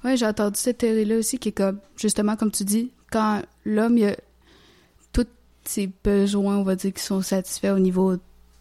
[0.03, 3.97] Ouais, j'ai entendu cette théorie-là aussi qui est comme, justement, comme tu dis, quand l'homme,
[3.97, 4.15] il a
[5.13, 5.27] tous
[5.63, 8.15] ses besoins, on va dire, qui sont satisfaits au niveau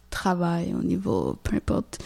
[0.09, 1.99] travail, au niveau peu importe.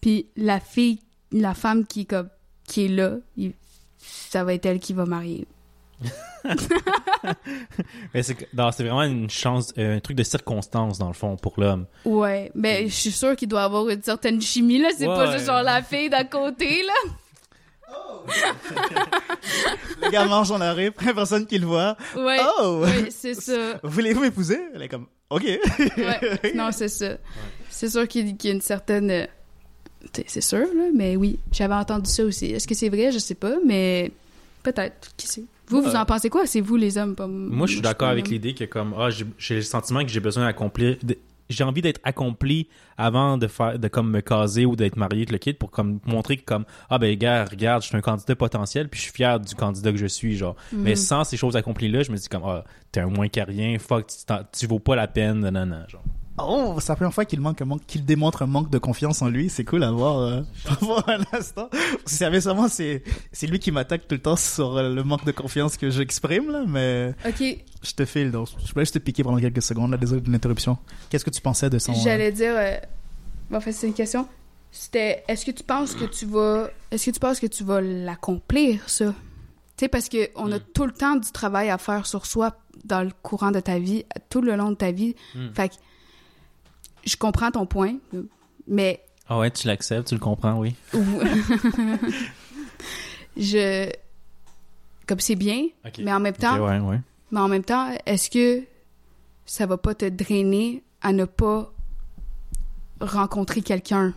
[0.00, 1.00] Puis la fille,
[1.32, 2.28] la femme qui, est comme,
[2.64, 3.54] qui est là, il-
[3.98, 5.46] ça va être elle qui va marier.
[8.14, 11.86] Mais c'est vraiment une chance, euh, un truc de circonstance dans le fond pour l'homme.
[12.04, 14.90] Ouais, mais je suis sûre qu'il doit avoir une certaine chimie, là.
[14.96, 16.92] C'est pas juste genre la fille d'à côté, là.
[20.02, 21.96] Le gars mange la rue, première personne qui le voit.
[22.16, 22.38] Ouais.
[22.60, 22.82] Oh!
[22.84, 23.78] Ouais, c'est ça.
[23.82, 24.58] Voulez-vous m'épouser?
[24.74, 25.44] Elle est comme, OK.
[25.44, 26.52] ouais.
[26.54, 27.16] Non, c'est ça.
[27.70, 29.10] C'est sûr qu'il y a une certaine.
[29.10, 29.26] Euh,
[30.26, 32.46] c'est sûr, là, mais oui, j'avais entendu ça aussi.
[32.46, 33.12] Est-ce que c'est vrai?
[33.12, 34.10] Je sais pas, mais
[34.62, 35.10] peut-être.
[35.16, 35.44] Qui sait?
[35.68, 36.46] Vous, vous en pensez quoi?
[36.46, 39.54] C'est vous, les hommes, pas Moi, je suis d'accord avec l'idée que, comme, ah, j'ai
[39.56, 40.96] le sentiment que j'ai besoin d'accomplir.
[41.48, 42.66] J'ai envie d'être accompli
[42.98, 46.36] avant de faire, de comme me caser ou d'être marié, le kid, pour comme montrer
[46.36, 49.38] que, comme, ah, ben, gars, regarde, je suis un candidat potentiel, puis je suis fier
[49.38, 50.56] du candidat que je suis, genre.
[50.72, 50.96] Mais mhm.
[50.96, 53.46] sans ces choses accomplies-là, je me dis, comme, ah, t'es un moins qu'à
[53.78, 56.02] fuck, tu, tu vaux pas la peine, non, non, genre.
[56.38, 59.48] Oh, c'est la première fois qu'il manque, qu'il démontre un manque de confiance en lui.
[59.48, 60.42] C'est cool à voir, euh,
[61.06, 61.70] un instant.
[62.04, 63.02] Sérieusement, c'est,
[63.32, 66.50] c'est lui qui m'attaque tout le temps sur euh, le manque de confiance que j'exprime,
[66.50, 67.14] là, mais.
[67.26, 67.42] Ok.
[67.82, 68.48] Je te file, donc.
[68.66, 70.76] Je peux juste te piquer pendant quelques secondes, là, désolé de l'interruption.
[71.08, 71.94] Qu'est-ce que tu pensais de son.
[71.94, 72.76] J'allais dire, euh...
[73.52, 74.28] en fait, c'est une question.
[74.70, 77.80] C'était, est-ce que tu penses que tu vas, est-ce que tu penses que tu vas
[77.80, 79.14] l'accomplir, ça?
[79.76, 80.64] Tu sais, parce qu'on a hmm.
[80.74, 84.04] tout le temps du travail à faire sur soi dans le courant de ta vie,
[84.28, 85.14] tout le long de ta vie.
[85.34, 85.48] Hmm.
[85.54, 85.74] Fait que
[87.06, 87.96] je comprends ton point,
[88.66, 89.02] mais.
[89.28, 90.74] Ah ouais, tu l'acceptes, tu le comprends, oui.
[93.36, 93.90] je.
[95.06, 95.68] Comme c'est bien,
[95.98, 96.58] mais en même temps.
[96.58, 97.00] ouais, ouais.
[97.30, 98.64] Mais en même temps, est-ce que
[99.44, 101.72] ça va pas te drainer à ne pas
[103.00, 104.14] rencontrer quelqu'un?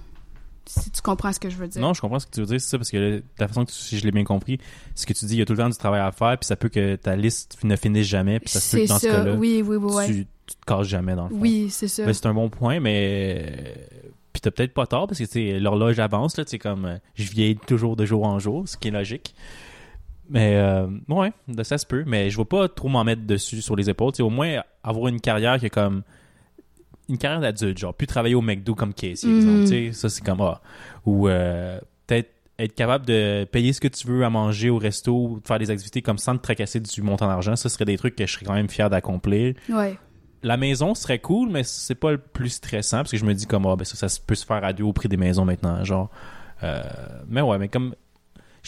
[0.70, 1.82] Si tu comprends ce que je veux dire.
[1.82, 3.72] Non, je comprends ce que tu veux dire, c'est ça, parce que la façon que
[3.72, 4.60] si je l'ai bien compris,
[4.94, 6.46] ce que tu dis, il y a tout le temps du travail à faire, puis
[6.46, 9.08] ça peut que ta liste ne finisse jamais, puis ça se peut que dans ce
[9.08, 11.42] cas-là, oui, oui, oui, tu, tu te casses jamais dans le fond.
[11.42, 12.06] Oui, c'est ça.
[12.06, 13.78] Ben, c'est un bon point, mais
[14.32, 17.58] puis t'as peut-être pas tort parce que l'horloge avance là, tu comme euh, je vieillis
[17.58, 19.34] toujours de jour en jour, ce qui est logique.
[20.30, 21.34] Mais euh, ouais,
[21.64, 24.22] ça se peut, mais je veux pas trop m'en mettre dessus sur les épaules, tu
[24.22, 26.04] au moins avoir une carrière qui est comme
[27.10, 29.94] une carrière d'adulte, genre plus travailler au McDo comme Casey, exemple, mm.
[29.94, 30.62] ça c'est comme ah,
[31.06, 35.40] ou euh, peut-être être capable de payer ce que tu veux à manger au resto,
[35.42, 38.16] de faire des activités comme sans te tracasser du montant d'argent, ça serait des trucs
[38.16, 39.56] que je serais quand même fier d'accomplir.
[39.70, 39.98] Ouais
[40.44, 43.46] la maison serait cool, mais c'est pas le plus stressant parce que je me dis
[43.46, 45.84] comme oh, ben ça, ça peut se faire à deux au prix des maisons maintenant,
[45.84, 46.10] genre.
[46.64, 46.84] Euh,
[47.28, 47.96] mais ouais, mais comme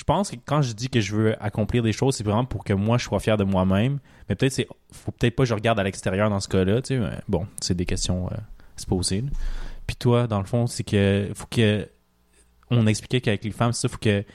[0.01, 2.63] je pense que quand je dis que je veux accomplir des choses, c'est vraiment pour
[2.63, 3.99] que moi je sois fier de moi-même.
[4.27, 6.97] Mais peut-être c'est faut peut-être pas que je regarde à l'extérieur dans ce cas-là, tu
[6.97, 7.09] sais.
[7.27, 9.23] Bon, c'est des questions euh, à se poser.
[9.85, 11.87] Puis toi, dans le fond, c'est que faut que
[12.71, 14.25] on expliquait qu'avec les femmes, ça faut que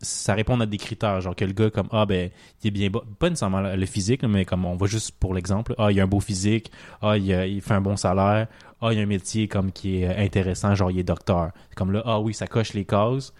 [0.00, 2.30] ça répond à des critères genre que le gars comme ah ben
[2.64, 5.76] il est bien beau pas nécessairement le physique mais comme on va juste pour l'exemple
[5.78, 6.72] ah il a un beau physique
[7.02, 8.48] ah il, fait un bon salaire
[8.80, 12.02] ah il a un métier comme qui est intéressant genre il est docteur comme là
[12.04, 13.32] ah oui ça coche les cases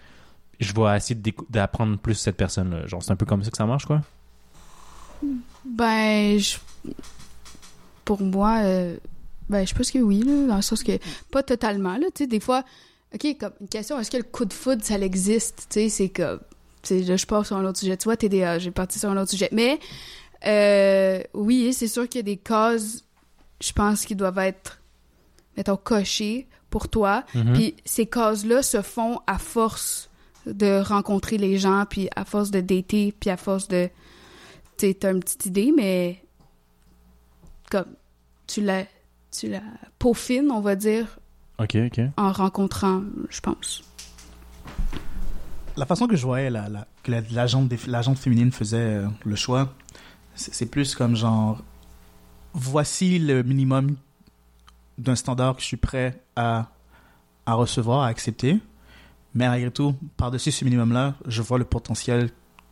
[0.59, 1.19] je vais essayer
[1.49, 4.01] d'apprendre plus cette personne là genre c'est un peu comme ça que ça marche quoi?
[5.65, 6.39] Ben
[8.05, 8.97] pour moi euh,
[9.49, 10.97] ben je pense que oui là, dans le sens que
[11.31, 12.63] pas totalement là tu sais des fois
[13.13, 15.67] OK, comme une question, est-ce que le coup de foudre, ça existe?
[15.69, 16.39] Tu sais, c'est comme
[16.89, 17.95] je pars sur un autre sujet.
[17.97, 19.49] Tu vois, TDA, j'ai parti sur un autre sujet.
[19.51, 19.79] Mais
[20.45, 23.03] euh, oui, c'est sûr qu'il y a des causes,
[23.61, 24.79] je pense, qui doivent être,
[25.55, 27.23] mettons, cochées pour toi.
[27.35, 27.53] Mm-hmm.
[27.53, 30.09] Puis ces causes-là se font à force
[30.45, 33.89] de rencontrer les gens, puis à force de dater, puis à force de...
[34.77, 36.23] Tu sais, t'as une petite idée, mais
[37.69, 37.85] comme
[38.47, 38.85] tu la,
[39.31, 39.61] tu la
[39.99, 41.19] peaufines, on va dire,
[41.59, 41.99] OK, OK.
[42.17, 43.83] en rencontrant, je pense
[45.75, 49.73] la façon que je voyais la, la, que l'agente féminine faisait euh, le choix,
[50.35, 51.61] c'est plus comme genre,
[52.53, 53.95] voici le minimum
[54.97, 56.67] d'un standard que je suis prêt à,
[57.45, 58.59] à recevoir, à accepter.
[59.35, 62.29] Mais malgré tout, par-dessus ce minimum-là, je vois le potentiel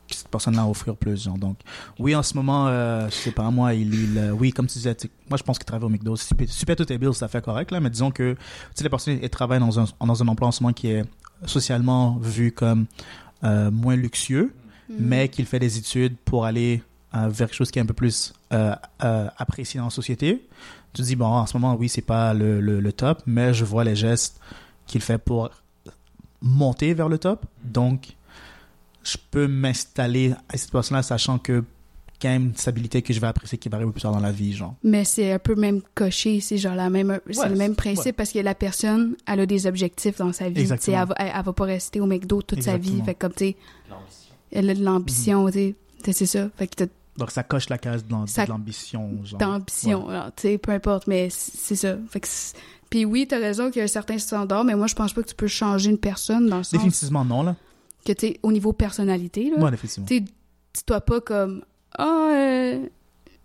[0.07, 1.23] que cette personne a à offrir plus.
[1.23, 1.37] Genre.
[1.37, 1.57] Donc,
[1.97, 4.95] oui, en ce moment, euh, je sais pas, moi, il, il oui, comme tu disais,
[5.29, 6.15] moi, je pense qu'il travaille au McDo.
[6.15, 8.35] Super, super tout est bill, ça fait correct, là, mais disons que,
[8.75, 11.03] tu les personnes, elles travaillent dans un, dans un emploi en ce moment qui est
[11.45, 12.85] socialement vu comme
[13.43, 14.95] euh, moins luxueux, mm-hmm.
[14.99, 16.83] mais qu'il fait des études pour aller
[17.15, 20.47] euh, vers quelque chose qui est un peu plus euh, apprécié dans la société.
[20.93, 23.65] Tu te dis, bon, en ce moment, oui, c'est pas le, le, top, mais je
[23.65, 24.39] vois les gestes
[24.85, 25.49] qu'il fait pour
[26.41, 27.45] monter vers le top.
[27.63, 28.15] Donc,
[29.03, 31.63] je peux m'installer à cette personne-là, sachant que
[32.21, 34.31] quand même une stabilité que je vais apprécier qui va arriver plus tard dans la
[34.31, 34.75] vie, genre.
[34.83, 38.31] Mais c'est un peu même coché, c'est genre la même, c'est le même principe parce
[38.31, 40.61] que la personne, elle a des objectifs dans sa vie.
[40.61, 43.01] Elle va, elle, va pas rester au McDo toute sa vie.
[43.03, 43.55] Fait comme, tu
[44.51, 45.51] elle a de l'ambition, mhm.
[45.51, 46.49] tu c'est ça.
[46.57, 46.83] Fait que
[47.17, 48.11] donc ça coche la case de
[48.47, 49.39] l'ambition, genre.
[49.39, 51.97] D'ambition, tu sais, peu importe, mais c'est ça.
[52.09, 52.27] Fait que
[52.91, 55.23] puis oui, t'as raison qu'il y a un certain standard, mais moi je pense pas
[55.23, 56.73] que tu peux changer une personne dans le sens.
[56.73, 57.55] Définitivement non, là.
[58.05, 59.63] Que tu au niveau personnalité, là.
[59.63, 60.07] Ouais, définitivement.
[60.07, 61.63] Tu dis-toi pas comme
[61.97, 62.85] ah, euh,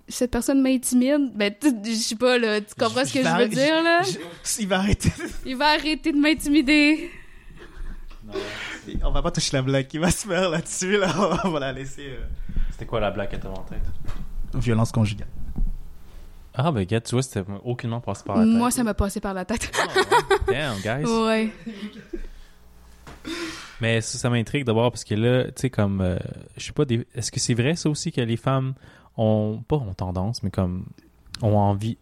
[0.09, 1.33] cette personne m'intimide.
[1.37, 4.03] Ben, je sais pas, là, tu comprends ce que je veux dire, là?
[4.59, 5.13] il va arrêter.
[5.47, 7.09] il va arrêter de m'intimider.
[9.05, 11.15] On va pas toucher la blague qui va se faire là-dessus, là.
[11.45, 12.09] On va la laisser.
[12.09, 12.27] Euh.
[12.73, 13.83] C'était quoi la blague que t'avais en tête?
[14.55, 15.29] Violence conjugale.
[16.59, 18.53] Ah, ben, gars, tu vois, c'était aucunement passé par la tête.
[18.55, 19.71] Moi, ça m'a passé par la tête.
[19.79, 20.35] Oh.
[20.49, 21.05] Damn, guys.
[21.27, 21.53] ouais.
[23.83, 26.17] Mais ça, ça m'intrigue d'abord parce que là, tu sais, comme, euh,
[26.57, 27.07] je sais pas, des...
[27.15, 28.73] est-ce que c'est vrai ça aussi que les femmes
[29.19, 30.87] ont, pas ont tendance, mais comme,
[31.43, 31.99] ont envie,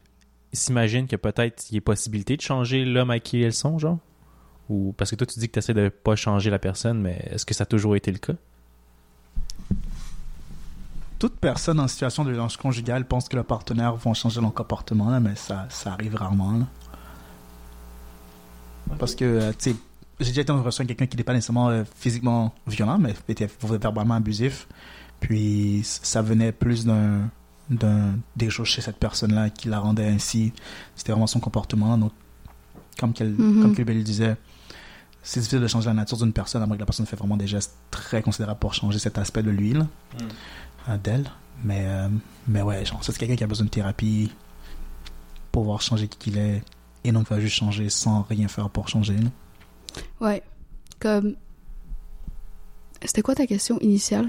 [0.53, 3.99] s'imaginent que peut-être il y a possibilité de changer l'homme à qui elles sont, genre?
[4.69, 7.29] Ou parce que toi, tu dis que tu essaies de pas changer la personne, mais
[7.33, 8.35] est-ce que ça a toujours été le cas?
[11.19, 15.11] Toute personne en situation de violence conjugale pense que leurs partenaires vont changer leur comportement,
[15.11, 16.53] là, mais ça, ça arrive rarement.
[16.53, 16.67] là.
[18.99, 19.77] Parce que, euh, tu sais,
[20.21, 23.15] j'ai déjà été en relation avec quelqu'un qui n'est pas nécessairement euh, physiquement violent, mais
[23.29, 24.69] était verbalement abusif.
[25.21, 27.31] Puis ça venait plus d'un
[27.71, 30.53] d'un des choses chez cette personne-là qui la rendait ainsi.
[30.95, 31.97] C'était vraiment son comportement.
[31.97, 32.13] Donc,
[32.99, 34.37] comme qu'elle comme le disait,
[35.23, 37.39] c'est difficile de changer la nature d'une personne à moins que la personne fait vraiment
[37.39, 39.87] des gestes très considérables pour changer cet aspect de lui, là,
[40.21, 40.25] euh,
[41.03, 41.31] d'elle.
[41.63, 42.09] Mais, euh,
[42.49, 44.31] mais ouais, genre, c'est quelqu'un qui a besoin de thérapie
[45.53, 46.63] pour pouvoir changer qui qu'il est
[47.05, 49.17] et non pas juste changer sans rien faire pour changer.
[50.21, 50.43] Ouais.
[50.99, 51.37] Comme.
[53.05, 54.29] C'était quoi ta question initiale?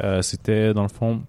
[0.00, 1.22] Euh, C'était, dans le fond,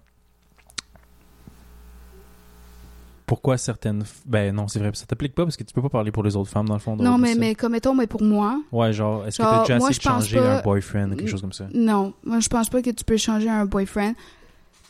[3.26, 4.04] pourquoi certaines...
[4.24, 6.36] Ben non, c'est vrai, ça t'applique pas parce que tu peux pas parler pour les
[6.36, 6.96] autres femmes, dans le fond.
[6.96, 9.90] Non, mais, mais comme mettons, mais pour moi, Ouais, genre, est-ce que t'as déjà moi,
[9.92, 11.66] changer pas- un boyfriend ou quelque chose comme ça?
[11.74, 12.14] non.
[12.24, 14.14] Moi, je pense pas que tu peux changer un boyfriend.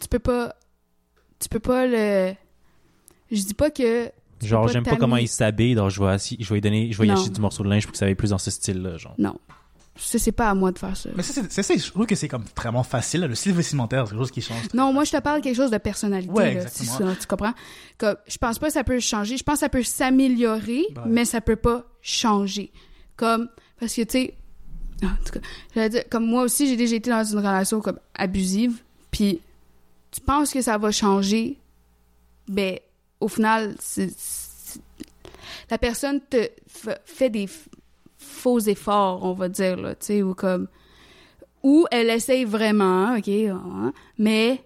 [0.01, 0.55] Tu peux pas.
[1.39, 2.35] Tu peux pas le.
[3.31, 4.11] Je dis pas que.
[4.43, 6.99] Genre, j'aime pas comment il s'habille, donc je vais, assis, je vais lui donner, je
[6.99, 9.15] vais lui acheter du morceau de linge pour qu'il s'habille plus dans ce style-là, genre.
[9.17, 9.37] Non.
[9.99, 11.09] C'est pas à moi de faire ça.
[11.17, 13.21] Mais ça, c'est- je trouve que c'est comme vraiment facile.
[13.23, 13.27] là.
[13.29, 14.63] Le style vestimentaire, c'est quelque chose qui change.
[14.75, 16.31] Non, moi, je te parle quelque chose de personnalité.
[16.33, 17.55] Ouais, là, tu comprends?
[17.99, 19.37] Comme, je pense pas que ça peut changer.
[19.37, 21.03] Je pense que ça peut s'améliorer, Ouais.
[21.07, 22.71] mais ça peut pas changer.
[23.17, 23.49] Comme,
[23.81, 24.35] parce que, tu sais,
[25.03, 25.39] en tout
[25.75, 29.41] cas, dire, comme moi aussi, j'ai déjà été dans une relation comme abusive, puis
[30.11, 31.59] tu penses que ça va changer,
[32.49, 32.79] ben,
[33.21, 33.75] au final,
[35.71, 36.49] la personne te
[37.05, 37.49] fait des
[38.27, 40.69] faux efforts, on va dire, là, tu sais, ou comme,
[41.63, 44.63] ou elle essaye vraiment, ok, hein, mais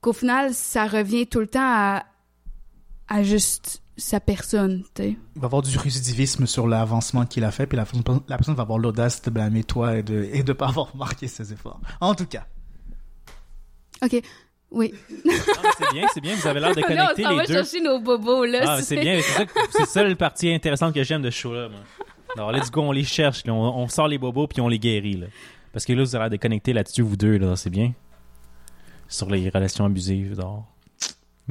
[0.00, 2.04] qu'au final, ça revient tout le temps à,
[3.08, 5.08] à juste sa personne, tu sais.
[5.36, 8.36] Il va y avoir du récidivisme sur l'avancement qu'il a fait, puis la, personne- la
[8.36, 11.52] personne va avoir l'audace de blâmer toi et de et de pas avoir remarqué ses
[11.52, 11.80] efforts.
[12.00, 12.46] En tout cas,
[14.02, 14.20] Ok,
[14.70, 14.92] oui.
[15.78, 17.54] C'est bien, c'est bien, vous avez l'air de Là, connecter on s'en va deux.
[17.54, 18.60] chercher nos bobos, là.
[18.66, 19.46] Ah, c'est bien, c'est
[19.78, 21.80] ça, ça le partie intéressante que j'aime de ce show-là, moi.
[22.36, 24.78] Alors, let's go, on les cherche, là, on, on sort les bobos puis on les
[24.78, 25.26] guérit, là.
[25.72, 27.92] Parce que là, vous avez l'air de connecter là-dessus, vous deux, là, c'est bien.
[29.08, 30.66] Sur les relations abusives, genre.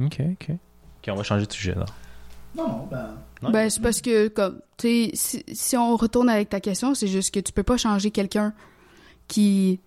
[0.00, 0.50] Ok, ok.
[0.50, 1.86] Ok, on va changer de sujet, là.
[2.56, 3.50] non, non, ben.
[3.50, 7.06] Ben, c'est parce que, comme, tu sais, si, si on retourne avec ta question, c'est
[7.06, 8.52] juste que tu peux pas changer quelqu'un
[9.28, 9.80] qui.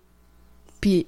[0.80, 1.06] Puis,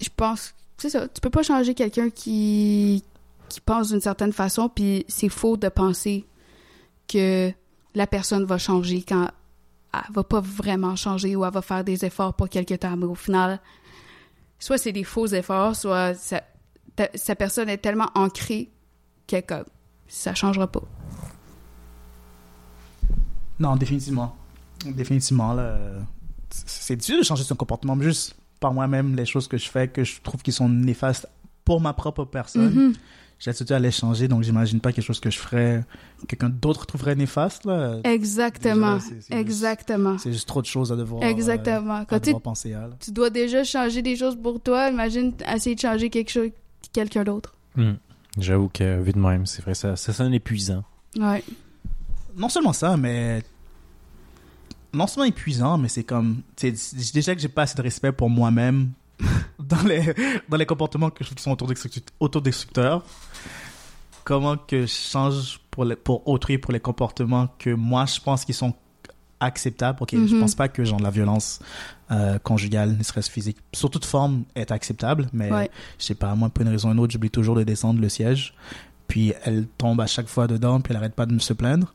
[0.00, 0.54] je pense.
[0.78, 3.04] C'est ça, tu peux pas changer quelqu'un qui.
[3.48, 6.24] qui pense d'une certaine façon, puis c'est faux de penser
[7.06, 7.52] que
[7.94, 9.28] la personne va changer quand
[9.92, 13.04] elle va pas vraiment changer ou elle va faire des efforts pour quelque temps, mais
[13.06, 13.60] au final,
[14.58, 16.12] soit c'est des faux efforts, soit
[16.96, 18.70] ta- sa personne est tellement ancrée
[19.26, 19.64] qu'elle comme
[20.08, 20.82] ça changera pas.
[23.58, 24.36] Non, définitivement.
[24.84, 25.76] Définitivement, là.
[26.50, 29.88] c'est- difficile de changer son comportement, mais juste par moi-même, les choses que je fais,
[29.88, 31.28] que je trouve qui sont néfastes
[31.64, 32.74] pour ma propre personne.
[32.74, 32.92] Mhm.
[33.38, 35.84] J'ai l'habitude à les changer, donc j'imagine pas quelque chose que je ferais,
[36.22, 37.98] que quelqu'un d'autre trouverait néfaste, là.
[38.04, 38.94] Exactement.
[38.94, 40.18] Déjà, c'est- c'est juste- Exactement.
[40.18, 41.94] C'est juste trop de choses à devoir, euh, Exactement.
[41.96, 42.90] à Quand tu, devoir penser à, là.
[43.00, 46.50] tu dois déjà changer des choses pour toi, imagine essayer de changer quelque chose
[46.92, 47.54] quelqu'un d'autre.
[47.76, 47.94] Hmm.
[48.38, 50.84] J'avoue que, vu de même, c'est vrai, ça, ça sonne épuisant.
[51.18, 51.44] Ouais.
[52.36, 53.42] non seulement ça, mais
[54.92, 58.12] non seulement épuisant, mais c'est comme, tu sais, déjà que j'ai pas assez de respect
[58.12, 58.90] pour moi-même
[59.58, 60.14] dans les
[60.48, 63.02] dans les comportements que je trouve qui sont autodestruct- autodestructeurs.
[64.24, 68.44] Comment que je change pour les, pour autrui pour les comportements que moi je pense
[68.44, 68.72] qui sont
[69.40, 69.98] acceptables.
[70.00, 70.40] Ok, je Mhm.
[70.40, 71.60] pense pas que genre la violence
[72.10, 75.70] euh, conjugale, ne serait-ce physique, sous toute forme, est acceptable, mais Ouais.
[75.98, 78.08] je sais pas, moi pour une raison ou une autre, j'oublie toujours de descendre le
[78.08, 78.54] siège.
[79.08, 81.92] Puis elle tombe à chaque fois dedans, puis elle arrête pas de me se plaindre.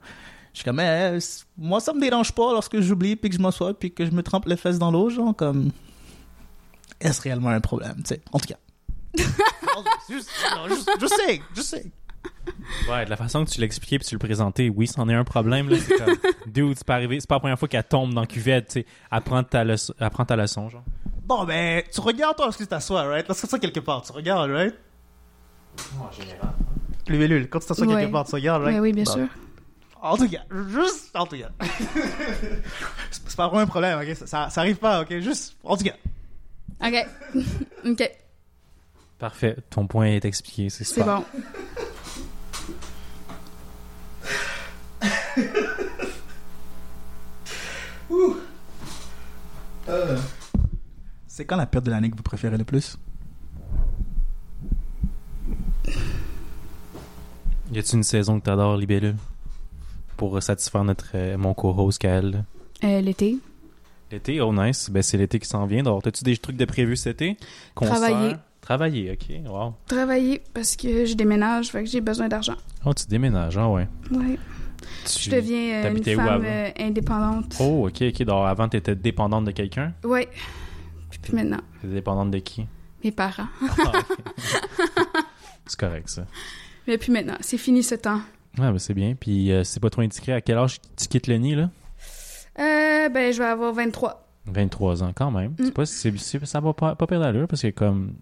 [0.54, 3.42] Je suis comme, Eh, c- moi ça me dérange pas lorsque j'oublie, puis que je
[3.42, 5.72] m'assois, puis que je me trempe les fesses dans l'eau, genre comme.
[7.02, 8.22] Est-ce réellement un problème, tu sais?
[8.32, 8.58] En tout cas.
[9.18, 11.86] Non, juste- non, juste- je sais, je sais.
[12.90, 15.24] Ouais, de la façon que tu l'expliquais puis tu le présentais, oui, c'en est un
[15.24, 15.78] problème, là.
[15.80, 16.16] C'est comme,
[16.48, 18.74] dude, c'est pas arrivé, c'est pas la première fois qu'elle tombe dans la cuvette, tu
[18.82, 18.86] sais.
[19.12, 20.84] Apprends ta leçon, apprends ta leçon, genre.
[21.24, 23.28] Bon, ben, tu regardes toi lorsque tu t'assois, right?
[23.28, 24.76] Lorsque tu t'assois quelque part, tu regardes, right?
[26.00, 26.54] En général.
[27.08, 28.02] Lulule, quand tu t'assois Ouais.
[28.02, 28.76] quelque part, tu regardes, right?
[28.76, 29.14] Ouais, oui, bien Bon.
[29.14, 29.28] sûr.
[30.02, 31.50] En tout cas, juste, en tout cas.
[31.60, 32.64] c'est
[33.28, 34.16] c'est pas vraiment un problème, ok?
[34.16, 35.20] Ça, ça, ça arrive pas, ok?
[35.20, 35.94] Juste, en tout cas.
[36.84, 37.08] OK.
[37.86, 38.12] OK.
[39.18, 39.56] Parfait.
[39.70, 40.70] Ton point est expliqué.
[40.70, 41.22] C'est C'est super.
[41.22, 41.26] bon.
[51.28, 52.98] C'est quand la période de l'année que vous préférez le plus?
[57.72, 59.16] Y a-tu une saison que t'adores, Libellule?
[60.18, 62.44] Pour satisfaire notre, euh, mon co-host Kael?
[62.84, 63.38] Euh, L'été.
[64.12, 64.90] L'été, oh nice.
[64.90, 65.80] Ben, c'est l'été qui s'en vient.
[65.82, 67.38] Alors, t'as-tu des trucs de prévu cet été?
[67.76, 68.36] Travailler.
[68.62, 69.50] Travailler, ok.
[69.50, 69.74] Wow.
[69.88, 72.56] Travailler parce que je déménage, fait que j'ai besoin d'argent.
[72.86, 73.88] Oh, tu déménages, ah ouais.
[74.12, 74.38] Ouais.
[75.06, 77.56] Tu- Je deviens euh, une femme euh, indépendante.
[77.60, 78.24] Oh, ok, ok.
[78.24, 79.94] Donc, avant, t'étais dépendante de quelqu'un?
[80.04, 80.28] Ouais.
[81.10, 82.66] Puis, puis maintenant, dépendante de qui?
[83.04, 83.48] mes parents.
[83.86, 83.92] Ah,
[85.66, 86.26] c'est correct, ça.
[86.88, 88.20] Mais puis maintenant, c'est fini ce temps.
[88.58, 89.16] Ouais, ben c'est bien.
[89.18, 90.34] Puis, euh, c'est pas trop indiscret.
[90.34, 91.70] À quel âge tu quittes le nid, là?
[92.60, 94.26] Euh, ben, je vais avoir 23.
[94.46, 95.52] 23 ans, quand même.
[95.52, 95.66] Mm.
[95.66, 98.16] C'est pas, c'est, ça va pas, pas perdre d'allure parce que, comme,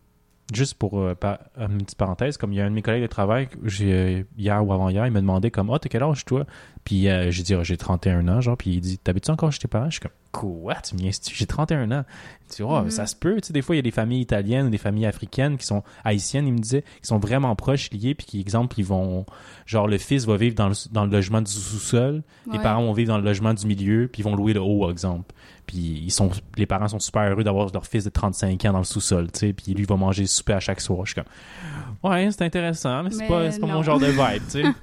[0.53, 3.02] juste pour euh, par- une petite parenthèse, comme il y a un de mes collègues
[3.03, 6.24] de travail, j'ai, euh, hier ou avant-hier, il m'a demandé, comme, ah, t'as quel âge,
[6.26, 6.45] toi?
[6.84, 9.60] Puis, euh, j'ai dit, Ah, j'ai 31 ans, genre, puis il dit, t'habites-tu encore chez
[9.60, 9.88] tes parents?
[9.90, 10.76] Je suis comme, quoi?
[10.76, 11.11] Tu me?
[11.34, 12.06] J'ai 31 ans.
[12.49, 14.22] Il dit, oh, ça se peut, tu sais, des fois, il y a des familles
[14.22, 17.91] italiennes ou des familles africaines qui sont haïtiennes, il me disait, qui sont vraiment proches,
[17.91, 19.26] liés, puis qui, exemple, ils vont,
[19.65, 22.94] genre, le fils va vivre dans le, dans le logement du sous-sol, les parents vont
[22.94, 25.34] vivre dans le logement du milieu, puis ils vont louer le haut, exemple.
[25.68, 28.80] Puis ils sont, les parents sont super heureux d'avoir leur fils de 35 ans dans
[28.80, 29.53] le sous-sol, tu sais.
[29.53, 31.06] Puis lui il va manger souper à chaque soir.
[31.06, 34.44] Je suis comme, ouais, c'est intéressant, mais c'est pas, c'est pas mon genre de vibe,
[34.49, 34.64] tu sais.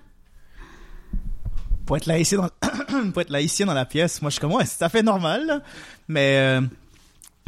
[1.86, 2.48] Pour être laïcien dans,
[3.12, 5.02] pour être laïcien dans la pièce, moi je suis comme, ouais, c'est tout à fait
[5.02, 5.44] normal.
[5.46, 5.60] là.
[6.08, 6.62] Mais euh,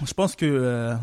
[0.05, 0.95] je pense que euh,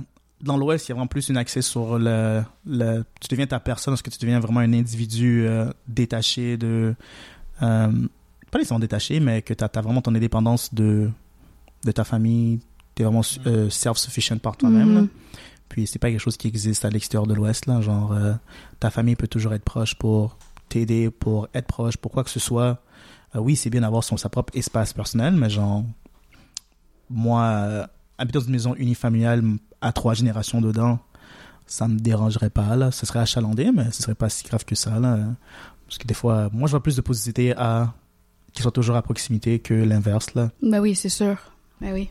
[0.43, 3.03] dans l'Ouest, il y a vraiment plus une accès sur le, le.
[3.19, 6.93] Tu deviens ta personne, parce que tu deviens vraiment un individu euh, détaché de.
[7.61, 7.91] euh,
[8.51, 11.10] pas nécessairement détaché, mais que tu as, vraiment ton indépendance de,
[11.84, 12.60] de ta famille.
[12.95, 14.93] Tu es vraiment euh, self-sufficient par toi-même.
[14.93, 15.01] là.
[15.01, 15.10] Mhm.
[15.69, 17.81] Puis c'est pas quelque chose qui existe à l'extérieur de l'Ouest, là.
[17.81, 18.34] Genre, euh,
[18.80, 20.38] ta famille peut toujours être proche pour
[20.69, 22.84] t'aider, pour être proche, pour quoi que ce soit.
[23.35, 25.84] Euh, oui, c'est bien d'avoir son, sa propre espace personnel, mais genre,
[27.10, 27.88] moi, euh,
[28.19, 29.43] habiter dans une maison unifamiliale
[29.81, 30.99] à trois générations dedans,
[31.65, 32.91] ça me dérangerait pas, là.
[32.91, 35.18] Ce serait achalandé, mais ce serait pas si grave que ça, là.
[35.88, 37.93] Parce que des fois, moi, je vois plus de positivité à
[38.53, 40.51] qu'ils soient toujours à proximité que l'inverse, là.
[40.61, 41.38] Ben oui, c'est sûr.
[41.84, 42.10] Ben oui.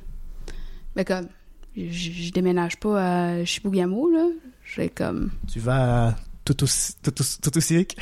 [0.95, 1.29] Ben comme,
[1.75, 4.29] je, je déménage pas à Chibougamau, là.
[4.65, 5.31] J'ai comme...
[5.51, 7.97] Tu vas à Toutoussic.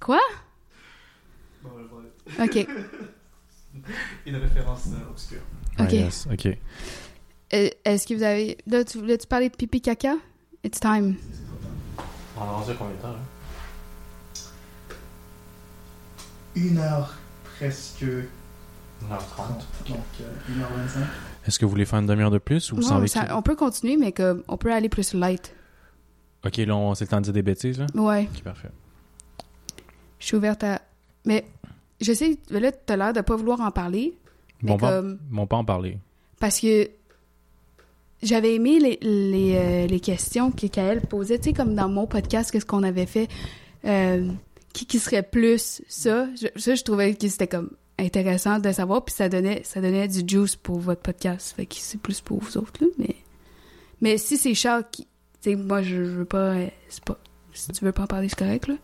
[0.00, 0.18] Quoi?
[2.40, 2.56] OK.
[4.26, 5.42] Une référence obscure.
[5.78, 5.86] Ok.
[5.88, 6.46] Ah, yes, ok.
[7.54, 8.58] Euh, Est-ce que vous avez...
[8.66, 10.16] Là, tu voulais-tu parler de pipi caca?
[10.64, 11.14] It's time.
[12.36, 13.18] On a avancé combien de temps, là?
[16.56, 18.04] Une heure presque
[19.08, 19.88] 1h30.
[19.88, 20.98] Donc, euh, 1h25.
[21.46, 23.42] Est-ce que vous voulez faire une demi-heure de plus ou vous Non, savez ça- on
[23.42, 25.54] peut continuer, mais comme, on peut aller plus light.
[26.44, 27.86] Ok, là, on- c'est le temps de dire des bêtises, là?
[27.94, 28.68] Ouais, Ok, parfait.
[30.18, 30.80] je suis ouverte à...
[31.24, 31.44] Mais
[32.00, 34.16] je sais, là, t'as l'air de pas vouloir en parler,
[34.62, 35.18] mais Bon, pas, comme...
[35.30, 35.98] bon, pas en parler.
[36.40, 36.88] Parce que
[38.22, 42.06] j'avais aimé les, les, euh, les questions que Kael posait, tu sais, comme dans mon
[42.06, 43.28] podcast, qu'est-ce qu'on avait fait,
[43.84, 44.28] euh,
[44.72, 46.26] qui, qui serait plus ça?
[46.34, 50.08] Je- ça, je trouvais que c'était comme intéressant de savoir, puis ça donnait, ça donnait
[50.08, 51.54] du juice pour votre podcast.
[51.56, 53.16] Fait que c'est plus pour vous autres, là, mais...
[54.02, 55.06] Mais si c'est Charles qui...
[55.42, 56.52] Tu sais, moi, je, je veux pas...
[56.54, 57.18] euh, C'est pas...
[57.52, 58.74] Si tu veux pas en parler, c'est correct, là.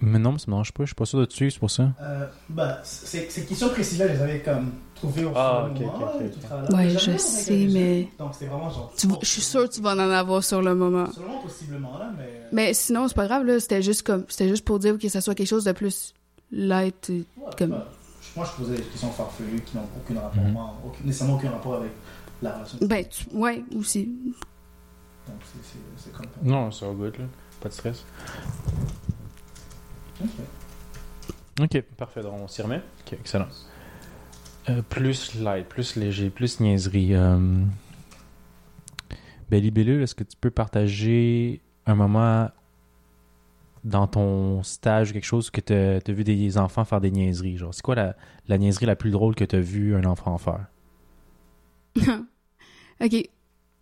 [0.00, 0.84] Mais non, ça me dérange pas.
[0.84, 1.92] Je suis pas sûr de te suivre, c'est pour ça.
[2.00, 5.82] Euh, bah, c'est- ces questions précises-là, je les avais comme trouvées au Ah, tout.
[5.82, 8.08] Ouais, Mais je sais, mais-.
[8.18, 8.92] Donc, c'était vraiment genre...
[8.96, 11.08] Tu vas- je suis sûre que tu vas en avoir sur le moment.
[11.42, 12.42] Possiblement, là, mais...
[12.52, 13.58] Mais sinon, c'est pas grave, là.
[13.60, 14.24] C'était juste comme...
[14.28, 16.14] C'était juste pour dire que ça soit quelque chose de plus
[16.52, 17.08] light.
[17.08, 17.24] Ouais,
[17.58, 17.88] comme- bah,
[18.38, 21.74] moi, je posais des questions farfelues qui n'ont aucun rapport, moi, aucun- nécessairement aucun rapport
[21.74, 21.90] avec
[22.40, 22.78] la relation.
[22.82, 24.04] Ben, tu- ouais, aussi.
[25.26, 25.36] Donc,
[25.96, 26.30] c'est- comme ça.
[26.42, 27.24] Non, c'est all good, là.
[27.60, 28.04] Pas de stress.
[30.22, 30.28] Ok.
[31.60, 32.22] Ok, parfait.
[32.22, 32.80] Donc, on s'y remet.
[33.04, 33.48] Ok, excellent.
[34.68, 37.14] Euh, plus light, plus léger, plus niaiserie.
[37.14, 37.64] Euh...
[39.50, 42.50] Ben, Libellule, est-ce que tu peux partager un moment
[43.84, 47.56] dans ton stage ou quelque chose que tu as, vu des enfants faire des niaiseries?
[47.56, 48.16] Genre, c'est quoi la,
[48.48, 50.66] la niaiserie la plus drôle que tu as vu un enfant faire?
[53.00, 53.28] OK.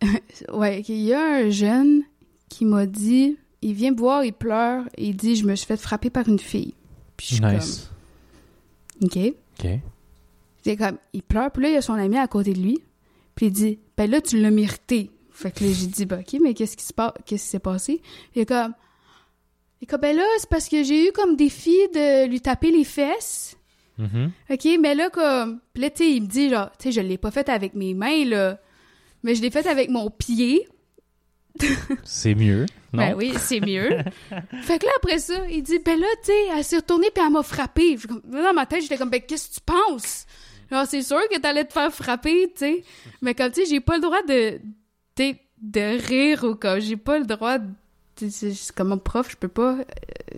[0.53, 0.81] ouais.
[0.87, 2.03] Il y a un jeune
[2.49, 3.37] qui m'a dit...
[3.63, 6.29] Il vient me voir, il pleure, et il dit «Je me suis fait frapper par
[6.29, 6.75] une fille.»
[7.17, 7.89] Puis je suis Nice.
[8.99, 9.07] comme...
[9.07, 9.33] OK.
[9.59, 9.69] Ok.
[10.61, 10.97] C'est comme...
[11.13, 12.79] Il pleure, puis là, il y a son ami à côté de lui.
[13.33, 16.39] Puis il dit «Ben là, tu l'as mérité.» Fait que là, j'ai dit «Ben OK,
[16.41, 17.13] mais qu'est-ce qui se passe?
[17.25, 18.01] Qu'est-ce qui s'est passé?»
[18.35, 18.73] Il est comme...
[19.81, 22.83] Est comme «Ben là, c'est parce que j'ai eu comme défi de lui taper les
[22.83, 23.55] fesses.»
[23.97, 24.31] Mhm.
[24.49, 25.59] OK, mais là, comme.
[25.73, 27.73] Puis là, tu sais, il me dit, genre, tu sais, je l'ai pas fait avec
[27.73, 28.59] mes mains, là.
[29.23, 30.67] Mais je l'ai fait avec mon pied.
[32.03, 32.99] C'est mieux, non?
[33.07, 33.89] Ben oui, c'est mieux.
[34.61, 37.23] fait que là, après ça, il dit, ben là, tu sais, elle s'est retournée puis
[37.25, 37.97] elle m'a frappé.
[38.25, 40.27] Dans ma tête, j'étais comme, ben qu'est-ce que tu penses?
[40.69, 42.83] Genre, c'est sûr que t'allais te faire frapper, tu sais.
[43.23, 44.59] Mais comme, tu sais, j'ai pas le droit de,
[45.61, 47.67] de rire ou comme, j'ai pas le droit de,
[48.75, 49.83] comme un prof, je peux pas, euh,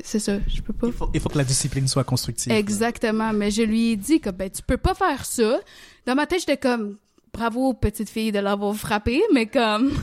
[0.04, 0.88] c'est ça, je peux pas.
[0.88, 2.52] Il faut, il faut que la discipline soit constructive.
[2.52, 5.60] Exactement, mais je lui ai dit que ben tu peux pas faire ça.
[6.06, 6.98] Dans ma tête, j'étais comme
[7.34, 9.94] bravo petite fille de l'avoir frappé, mais comme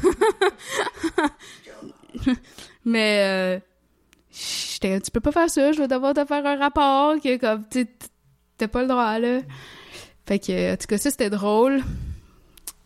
[2.84, 3.60] mais euh,
[4.32, 7.64] j'étais tu peux pas faire ça, je vais devoir te faire un rapport que comme
[7.70, 7.86] tu
[8.56, 9.40] t'as pas le droit là.
[10.26, 11.82] Fait que en tout cas ça c'était drôle.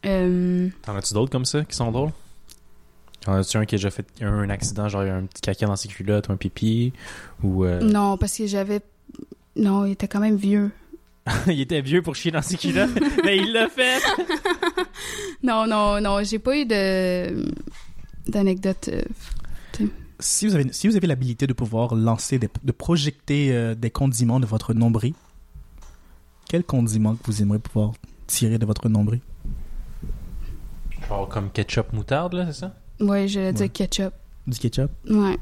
[0.06, 2.10] Euh, T'en as-tu d'autres comme ça qui sont drôles?
[3.20, 5.76] T'en as-tu un qui a déjà fait un, un accident, genre un petit caca dans
[5.76, 6.92] ses culottes ou un pipi?
[7.42, 7.64] Ou.
[7.64, 8.80] euh, non parce que j'avais
[9.56, 10.70] non, il était quand même vieux.
[11.46, 12.90] il était vieux pour chier dans ses culottes,
[13.24, 13.98] mais il l'a fait!
[15.42, 17.46] Non, non, non, j'ai pas eu de
[18.26, 19.86] d'anecdote euh,
[20.18, 23.90] Si vous avez, si vous avez l'habilité de pouvoir lancer, des, de projecter euh, des
[23.90, 25.14] condiments de votre nombril,
[26.46, 27.92] quel condiment que vous aimeriez pouvoir
[28.26, 29.20] tirer de votre nombril?
[31.08, 32.74] Genre comme ketchup moutarde, là, c'est ça?
[33.00, 33.68] Ouais, j'allais dire Ouais.
[33.68, 34.12] ketchup.
[34.46, 34.90] Du ketchup?
[35.08, 35.38] Ouais.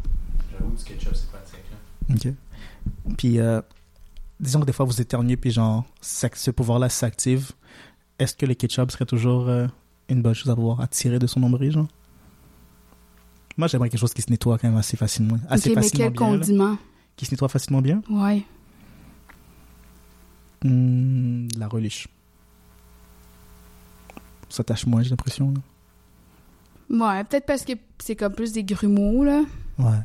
[0.53, 2.15] J'avoue, du ketchup, c'est pratique, là.
[2.15, 3.15] Ok.
[3.17, 3.61] Puis, euh,
[4.41, 7.53] disons que des fois vous éternuez, puis genre, ce pouvoir-là s'active.
[8.19, 9.67] Est-ce que le ketchup serait toujours euh,
[10.09, 11.89] une bonne chose à pouvoir attirer de son nombril, genre?
[13.57, 15.37] Moi, j'aimerais quelque chose qui se nettoie quand même assez facilement.
[15.49, 16.39] Assez ok, mais facilement quel bien, là.
[16.39, 16.79] condiment?
[17.17, 18.03] Qui se nettoie facilement bien?
[18.09, 18.45] Ouais.
[20.65, 22.09] Hmm, La reliche.
[24.49, 25.53] Ça tâche moins, j'ai l'impression.
[26.91, 29.43] Ouais, peut-être parce que c'est comme plus des grumeaux, là.
[29.79, 29.99] Ouais.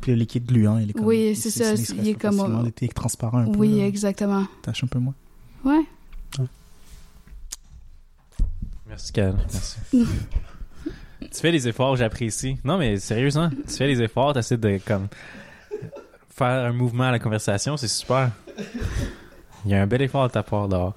[0.00, 1.06] Puis le liquide gluant, il est comme.
[1.06, 3.58] Oui, c'est ça, il il est comme- Il est transparent un peu.
[3.58, 3.86] oui, là.
[3.86, 4.46] exactement.
[4.62, 5.14] Tâche un peu moins.
[5.64, 5.82] Ouais.
[8.86, 9.36] Merci, Cal.
[9.36, 9.76] Merci.
[11.20, 12.56] tu fais les efforts, j'apprécie.
[12.64, 15.08] Non, mais sérieusement, tu fais les efforts, tu essaies de comme
[16.30, 18.30] faire un mouvement à la conversation, c'est super.
[19.64, 20.94] Il y a un bel effort de ta part dehors.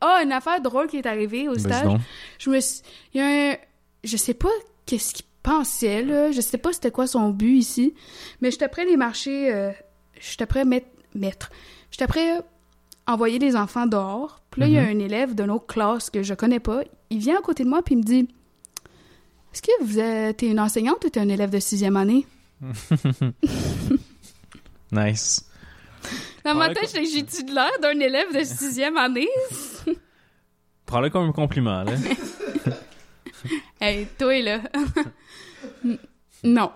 [0.00, 1.98] Ah, une affaire drôle qui est arrivée au stage.
[2.38, 2.82] Je me suis...
[3.14, 3.56] Il y a un...
[4.02, 4.48] Je sais pas
[4.86, 6.30] qu'est-ce qu'il pensait, là.
[6.32, 7.94] Je sais pas c'était quoi son but ici.
[8.40, 9.52] Mais j'étais prêt à les marcher...
[9.52, 9.70] Euh...
[10.20, 10.88] J'étais prêt à mettre...
[11.14, 11.50] mettre.
[11.90, 12.38] J'étais prêt
[13.06, 14.40] à envoyer les enfants dehors.
[14.50, 16.82] Puis là, il y a un élève de notre classe que je connais pas.
[17.10, 18.28] Il vient à côté de moi puis il me dit...
[19.52, 22.26] Est-ce que vous êtes une enseignante ou t'es un élève de sixième année?
[24.92, 25.44] Nice.
[26.44, 29.28] Dans ma tête, j'ai-tu de l'air d'un élève de sixième année?
[30.90, 31.92] Prends-le comme un compliment, là.
[33.80, 34.60] Hey, toi, là.
[36.44, 36.72] Non.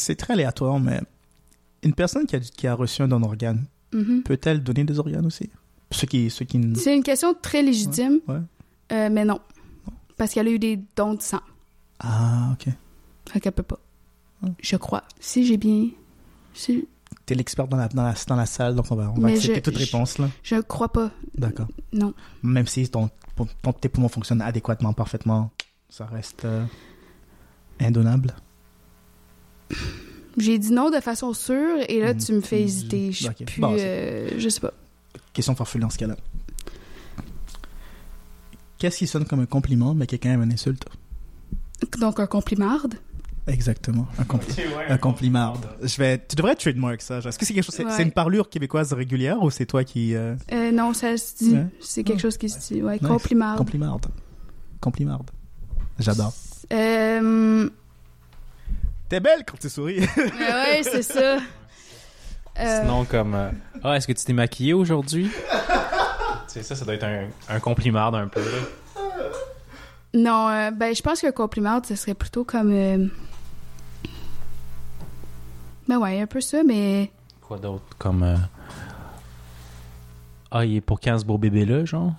[0.00, 1.00] C'est très aléatoire, mais
[1.82, 4.22] une personne qui a, qui a reçu un don d'organe, Mhm.
[4.22, 5.50] peut-elle donner des organes aussi?
[5.90, 6.30] Ceux qui.
[6.30, 6.60] Ceux qui...
[6.76, 8.36] C'est une question très légitime, Ouais.
[8.92, 9.40] euh, mais non.
[10.16, 11.40] Parce qu'elle a eu des dons de sang.
[11.98, 12.72] Ah, ok.
[13.30, 13.80] Fait qu'elle peut pas.
[14.62, 15.02] Je crois.
[15.18, 15.88] Si j'ai bien...
[16.54, 16.86] Si...
[17.26, 19.56] T'es l'expert dans la, dans, la, dans la salle, donc on va, on va accepter
[19.56, 20.28] je- toute je- réponse, là.
[20.42, 21.10] Je crois pas.
[21.36, 21.66] D'accord.
[21.92, 22.14] Non.
[22.42, 23.10] Même si ton,
[23.62, 25.50] ton, tes poumons fonctionnent adéquatement, parfaitement,
[25.88, 26.64] ça reste euh,
[27.80, 28.34] indonnable.
[30.38, 33.12] J'ai dit non de façon sûre, et là, tu me fais Tu- hésiter.
[33.12, 33.60] Je plus...
[33.60, 34.72] Bon, euh, je sais pas.
[35.32, 36.16] Question farfelue dans ce cas-là.
[38.78, 40.84] Qu'est-ce qui sonne comme un compliment, mais qui est quand même une insulte?
[41.98, 42.94] Donc, un complimarde?
[43.46, 44.06] Exactement.
[44.18, 44.54] Un, compli
[44.88, 45.54] un compliment.
[45.82, 47.18] Je vais, tu devrais trademark ça.
[47.18, 48.02] Est-ce que c'est quelque chose, c'est Ouais.
[48.02, 51.54] une parlure québécoise régulière ou c'est toi qui, euh, Euh, non, ça se dit.
[51.54, 51.66] Ouais.
[51.80, 52.82] C'est quelque chose qui se dit.
[52.82, 53.06] Ouais, Nice.
[53.08, 53.56] compliment.
[53.56, 54.06] complimarde?
[54.80, 55.30] Complimarde.
[55.98, 56.32] J'adore.
[56.72, 57.68] Euh,
[59.10, 60.00] T'es belle quand tu souris.
[60.00, 61.36] ouais, c'est ça.
[62.58, 63.50] Euh, Sinon, comme euh,
[63.84, 65.30] Ah, est-ce que tu t'es maquillé aujourd'hui?
[65.30, 65.34] tu
[66.48, 68.40] sais, ça, ça doit être un, un compliment un peu.
[68.40, 69.02] Là.
[70.14, 72.72] Non, euh, ben, je pense que compliment, ce serait plutôt comme.
[72.72, 73.06] euh,
[75.88, 77.10] Ben ouais, un peu ça, mais.
[77.40, 77.84] Quoi d'autre?
[77.98, 78.22] Comme.
[78.22, 78.36] euh,
[80.50, 82.12] Ah, il est pour quand ce beau bébé-là, genre?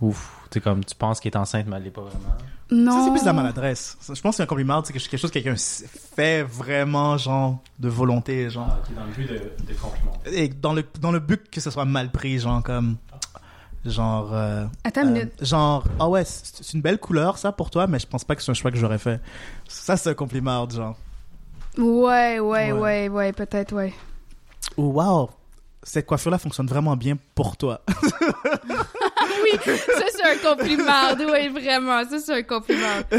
[0.00, 0.36] Ouf.
[0.50, 2.34] Tu sais, comme tu penses qu'il est enceinte, mais elle l'est pas vraiment.
[2.70, 2.92] Non.
[2.92, 3.96] Ça, c'est plus de la maladresse.
[4.00, 7.88] Ça, Je pense que un compliment, c'est quelque chose que quelqu'un fait vraiment, genre, de
[7.88, 8.76] volonté, genre.
[8.84, 9.34] qui est dans le but de,
[9.72, 10.12] de compliment.
[10.26, 12.96] Et dans le, dans le but que ce soit mal pris, genre, comme.
[13.84, 14.30] Genre.
[14.34, 15.32] euh, Attends une euh, minute.
[15.44, 18.34] genre, ah ouais, c'est c'est une belle couleur, ça, pour toi, mais je pense pas
[18.36, 19.20] que c'est un choix que j'aurais fait.
[19.66, 20.96] Ça, c'est un compliment, genre.
[21.78, 22.72] Ouais, ouais, Ouais.
[22.72, 23.94] ouais, ouais, peut-être, ouais.
[24.76, 25.30] Oh, wow!
[25.84, 27.80] Cette coiffure-là fonctionne vraiment bien pour toi.
[29.42, 31.14] Oui, ça, c'est un compliment.
[31.32, 32.02] Oui, vraiment.
[32.08, 33.02] Ça, c'est un compliment.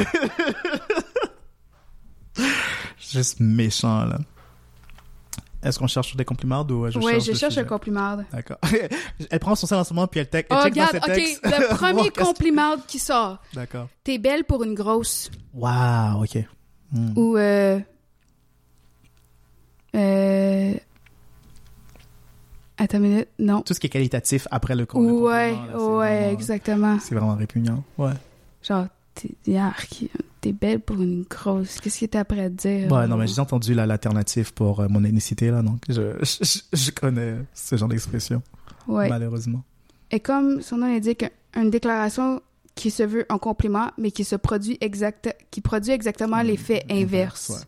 [3.00, 4.20] Juste méchant, là.
[5.62, 8.18] Est-ce qu'on cherche des compliments ou je ouais, cherche je cherche un compliment.
[8.32, 8.58] D'accord.
[9.30, 11.04] elle prend son sel en ce moment, puis elle, tec- elle Oh, check dans regarde,
[11.06, 13.40] ok, le premier compliment qui sort.
[13.54, 13.90] D'accord.
[14.04, 15.30] T'es belle pour une grosse.
[15.54, 16.38] Wow, ok.
[16.94, 17.12] Hmm.
[17.18, 17.80] Ou, euh.
[19.96, 20.74] Euh.
[22.80, 23.62] Attends une minute, non.
[23.62, 27.00] Tout ce qui est qualitatif après le, le Ouais, là, ouais, vraiment- exactement.
[27.00, 27.84] C'est vraiment répugnant.
[27.98, 28.14] Ouais.
[28.64, 29.30] Genre, t'es
[30.42, 31.80] t'es belle pour une grosse.
[31.82, 32.90] Qu'est-ce que t'as après à dire?
[32.92, 36.60] Ouais, non, mais j'ai entendu la- l'alternative pour euh, mon ethnicité, là, donc je, je,
[36.72, 38.42] je connais ce genre d'expression,
[38.88, 39.10] Ouais.
[39.10, 39.64] malheureusement.
[40.12, 41.26] Et comme son nom l'indique,
[41.56, 42.42] une déclaration
[42.76, 47.50] qui se veut en compliment, mais qui se produit exact, qui produit exactement l'effet inverse.
[47.50, 47.68] Inverse,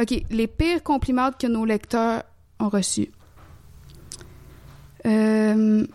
[0.00, 2.22] Ok, les pires compliments que nos lecteurs
[2.60, 3.08] ont reçus.
[5.06, 5.86] Euh,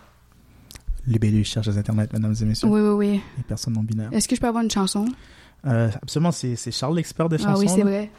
[1.08, 2.68] Libellus cherche les Internet, mesdames et messieurs.
[2.70, 3.22] oui, oui, oui.
[3.38, 4.14] Les personnes non binaires.
[4.14, 5.06] Est-ce que je peux avoir une chanson?
[5.66, 7.52] Euh, absolument, c'est Charles l'expert des chansons.
[7.54, 8.10] ah oui, c'est vrai.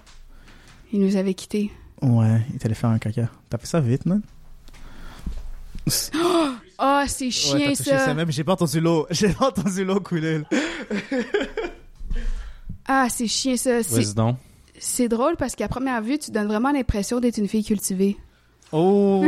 [0.93, 1.70] Il nous avait quittés.
[2.02, 3.31] Ouais, il est allé faire un caca.
[3.48, 4.20] T'as fait ça vite, non?
[6.78, 8.14] Ah, c'est Ouais, chien, t'as touché ça.
[8.14, 9.06] Même, j'ai pas entendu l'eau.
[9.10, 10.43] J'ai pas entendu l'eau couler.
[12.85, 13.82] Ah, c'est chien, ça.
[13.82, 14.36] C'est- Vas-y donc.
[14.78, 18.16] C'est drôle parce qu'à première vue, tu donnes vraiment l'impression d'être une fille cultivée.
[18.73, 19.23] Oh!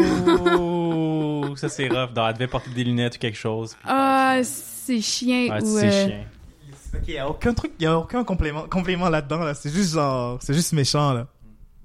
[1.57, 2.12] ça, c'est rough.
[2.12, 3.77] Donc, elle devait porter des lunettes ou quelque chose.
[3.85, 5.49] Ah, c'est chien.
[5.51, 6.25] Ah, ou, c'est euh, chien.
[6.95, 9.55] Ok, y a aucun truc, y a aucun complément, complément là-dedans, là.
[9.55, 11.27] C'est juste genre, c'est juste méchant, là.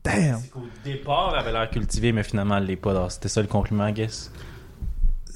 [0.04, 0.40] Damn!
[0.42, 2.92] C'est qu'au départ, elle avait l'air cultivée, mais finalement, elle l'est pas.
[2.92, 4.32] Alors, C'était ça le compliment, I guess?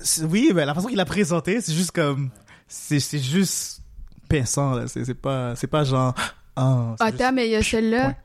[0.02, 2.30] C'est- Oui, mais la façon qu'il a présenté, c'est juste comme,
[2.68, 3.82] c'est, c'est juste
[4.30, 4.88] pinçant, là.
[4.88, 6.14] C'est, c'est pas, c'est pas genre,
[6.56, 8.16] ah, c'est Attends, mais il y a celle-là.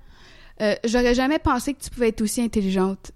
[0.61, 3.13] Euh, J'aurais jamais pensé que tu pouvais être aussi intelligente.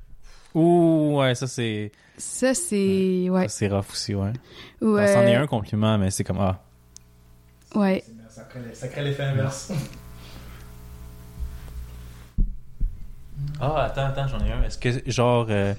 [0.55, 3.29] Ouh, ouais, ça, c'est Ça, c'est.
[3.31, 3.49] Ouais.
[3.49, 4.33] ça, c'est rough aussi, ouais.
[4.81, 6.63] Ou, Ça, c'en est un compliment, mais c'est comme, ah.
[7.75, 8.05] Ouais.
[8.29, 9.73] ça crée, l'effet inverse.
[13.61, 14.63] Ah, attends, attends, j'en ai un.
[14.63, 15.73] Est-ce que, genre, euh,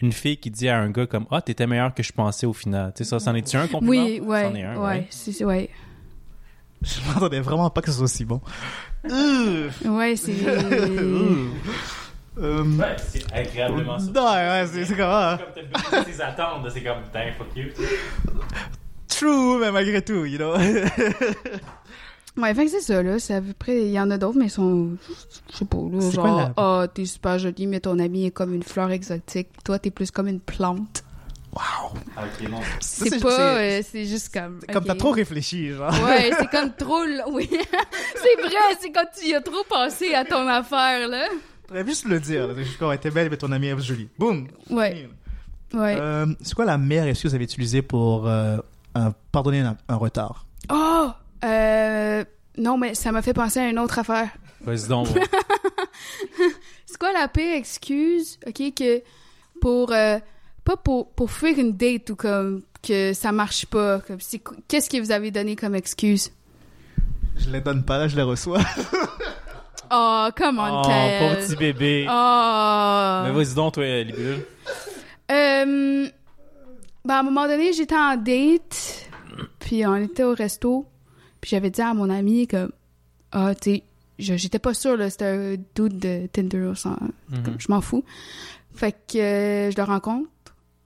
[0.00, 2.52] une fille qui dit à un gars comme, ah, t'étais meilleur que je pensais au
[2.52, 2.92] final.
[2.94, 4.04] Tu sais, ça, c'en est-tu un compliment?
[4.04, 4.44] Oui, ouais.
[4.44, 5.08] C'en est un, ouais.
[5.26, 5.44] ouais.
[5.44, 5.70] ouais.
[6.82, 8.40] Je m'attendais vraiment pas que ce soit aussi bon.
[9.04, 10.32] Ouais, c'est.
[12.40, 14.10] euh, Ouais, c'est agréablement ça.
[14.14, 17.68] Non, ouais, c'est, c'est comme, ah, Comme t'as ses attentes, c'est comme, putain, fuck you.
[19.08, 20.54] true, mais malgré tout, you know.
[22.36, 23.18] Ouais, fait que c'est ça, là.
[23.18, 23.82] C'est à peu près.
[23.82, 24.90] Il y en a d'autres, mais ils sont.
[25.52, 26.00] Je sais pas, là.
[26.00, 29.48] C'est Genre, ah, t'es super jolie, mais ton ami est comme une fleur exotique.
[29.64, 31.02] Toi, t'es plus comme une plante.
[31.52, 31.90] wow!
[32.16, 32.60] Ah, ok, non.
[32.80, 33.56] Ça, C'est pas.
[33.58, 34.60] euh, c'est juste comme.
[34.72, 34.86] Comme ok.
[34.86, 35.92] t'as trop réfléchi, genre.
[36.04, 37.02] Ouais, c'est comme trop.
[37.32, 37.50] Oui.
[38.14, 41.26] c'est vrai, c'est quand tu y as trop pensé à ton affaire, là.
[41.70, 42.48] T'aurais juste le dire.
[42.82, 44.08] ouais, t'es belle, mais ton amie est jolie.
[44.18, 44.48] Boum!
[44.70, 45.08] Ouais,
[45.72, 45.96] ouais.
[46.00, 48.58] Euh, c'est quoi la meilleure excuse que vous avez utilisée pour euh,
[48.98, 50.46] euh, pardonner un, un retard?
[50.68, 51.10] Oh!
[51.44, 52.24] Euh.
[52.58, 54.28] Non, mais ça m'a fait penser à une autre affaire.
[54.62, 55.06] Vas-y donc.
[56.86, 59.02] C'est quoi la pire excuse, ok, que
[59.60, 59.92] pour.
[59.92, 60.18] euh,
[60.64, 64.00] pas pour, pour fuir une date ou comme que ça marche pas.
[64.00, 66.30] Comme c'est qu- Qu'est-ce que vous avez donné comme excuse?
[67.38, 68.58] Je les donne pas, là, je les reçois.
[69.90, 71.18] Oh, come on, Oh, Kyle.
[71.18, 72.06] pauvre petit bébé.
[72.08, 73.22] Oh.
[73.24, 74.44] Mais vas-y donc, toi, Libellule.
[75.30, 76.08] Euh,
[77.04, 79.08] ben, à un moment donné, j'étais en date,
[79.58, 80.86] puis on était au resto,
[81.40, 82.70] puis j'avais dit à mon ami que,
[83.32, 83.82] ah, tu sais,
[84.18, 86.96] je- j'étais pas sûre, là, c'était un dude de Tinder, ou ça,
[87.30, 87.42] Mhm.
[87.44, 88.04] comme, je m'en fous.
[88.74, 90.28] Fait que euh, je le rencontre,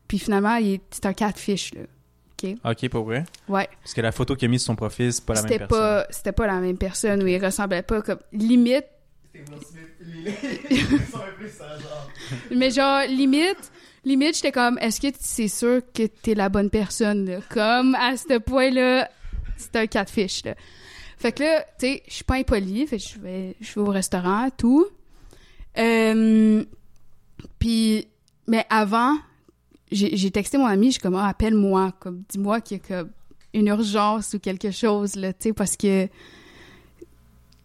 [0.08, 1.80] puis finalement, il est- c'est un catfish, là.
[2.66, 3.24] Ok, pas vrai?
[3.48, 5.48] Ouais, Parce que la photo qu'il a mise sur son profil, c'est pas la même
[5.50, 5.78] c'était personne.
[5.80, 8.84] pas, c'était pas la même personne, où il ressemblait pas comme, limite,
[12.50, 13.72] Mais genre, limite,
[14.04, 17.40] limite, j'étais comme, est-ce que c'est sûr que t'es la bonne personne?
[17.50, 19.10] Comme, à ce point-là,
[19.56, 20.54] c'est un catfish, là.
[21.16, 23.90] Fait que là, tu sais, je suis pas impolie, fait je vais, je vais au
[23.90, 24.86] restaurant, tout.
[25.78, 26.64] Euh,
[27.58, 28.08] puis,
[28.46, 29.16] mais avant,
[29.90, 33.00] j'ai j'ai texté mon ami, je suis comme, ah, appelle-moi, comme, dis-moi qu'il y a
[33.00, 33.10] comme
[33.54, 36.08] une urgence ou quelque chose, là, tu sais, parce que...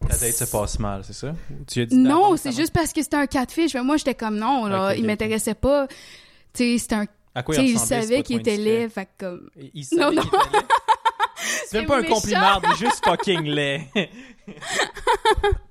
[0.08, 1.34] La date se passe mal, c'est ça?
[1.68, 3.74] Tu as dit Non, c'est juste parce que c'était un catfish.
[3.74, 5.88] Mais moi, j'étais comme non, là, Ok, il ok, m'intéressait pas.
[6.54, 7.06] Tu sais, c'était un.
[7.36, 9.50] À quoi il ressemblait, c'est savait qu'il était laid, fait que comme.
[9.58, 10.22] Il il savait Non, non.
[10.24, 10.66] était laid.
[11.68, 13.88] C'est même pas un compliment, il est juste fucking laid.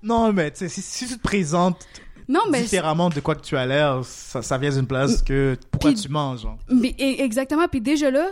[0.02, 1.84] Non, mais tu sais, si, si tu te présentes
[2.28, 2.62] Non, mais.
[2.62, 6.00] différemment de quoi que tu as l'air, ça, ça vient d'une place que pourquoi Puis-
[6.02, 6.42] tu manges.
[6.42, 6.58] genre.
[6.70, 7.66] mais e- exactement.
[7.68, 8.28] Puis déjà là,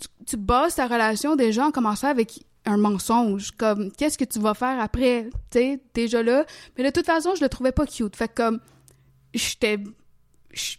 [0.00, 3.52] tu, tu bases ta relation déjà en commençant avec un mensonge.
[3.52, 5.28] Comme, qu'est-ce que tu vas faire après?
[5.50, 6.44] Tu sais, déjà là.
[6.76, 8.16] Mais de toute façon, je le trouvais pas cute.
[8.16, 8.60] Fait que comme,
[9.32, 9.78] j'étais.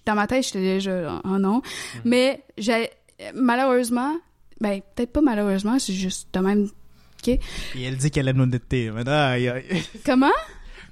[0.05, 1.21] Dans ma tête, j'étais déjà.
[1.25, 1.61] Oh non.
[2.03, 2.89] Mais j'ai.
[3.33, 4.15] Malheureusement.
[4.61, 6.69] Ben, peut-être pas malheureusement, c'est juste de même.
[7.27, 8.91] Et elle dit qu'elle aime l'honnêteté.
[8.91, 9.83] Mais aïe, aïe.
[10.05, 10.31] Comment?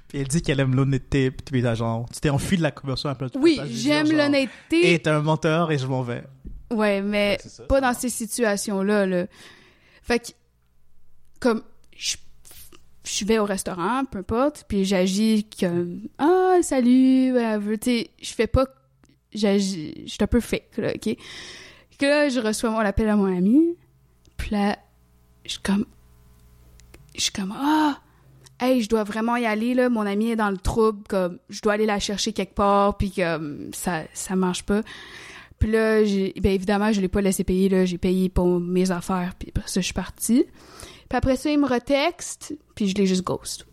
[0.08, 1.30] Puis elle dit qu'elle aime l'honnêteté.
[1.30, 3.28] Puis t'as genre, tu t'es enfui de la conversion un peu.
[3.36, 4.94] Oui, j'aime l'honnêteté.
[4.94, 6.24] Et t'es un menteur et je m'en vais.
[6.70, 7.38] Ouais, mais
[7.68, 9.06] pas ça dans ces situations-là.
[9.06, 9.26] Là.
[10.02, 10.32] Fait que,
[11.44, 11.62] comme,
[11.94, 12.16] je,
[13.04, 17.76] je vais au restaurant, peu importe, puis j'agis comme Ah, salut, whatever.
[17.76, 18.66] Tu sais, je fais pas.
[19.32, 20.04] J'agis.
[20.06, 21.16] Je suis un peu fake, là, OK?
[21.98, 23.76] Que là, je reçois mon appel à mon ami,
[24.38, 24.78] puis là,
[25.44, 25.84] je suis comme.
[27.14, 28.00] Je Ah!
[28.58, 29.90] Hey, je dois vraiment y aller, là.
[29.90, 33.10] Mon ami est dans le trouble, comme, je dois aller la chercher quelque part, puis
[33.10, 34.80] comme, ça, ça marche pas.
[35.58, 37.84] Puis là, j'ai, ben évidemment, je l'ai pas laissé payer, là.
[37.84, 40.46] J'ai payé pour mes affaires, puis après ça, je suis partie.
[41.08, 43.66] Puis après ça, il me retexte, puis je l'ai juste ghost.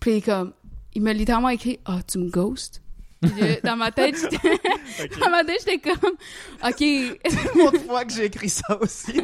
[0.00, 0.52] Puis comme,
[0.94, 2.82] il m'a littéralement écrit «Ah, tu me ghost?»
[3.22, 3.28] là,
[3.62, 4.38] dans ma tête, j'étais...
[5.20, 6.14] dans ma tête, j'étais comme
[6.66, 9.20] «OK, Une fois que j'ai écrit ça aussi.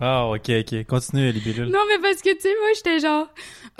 [0.00, 0.84] Ah, ok, ok.
[0.86, 1.66] Continue, Libellule.
[1.70, 3.26] non, mais parce que, tu sais, moi, j'étais genre...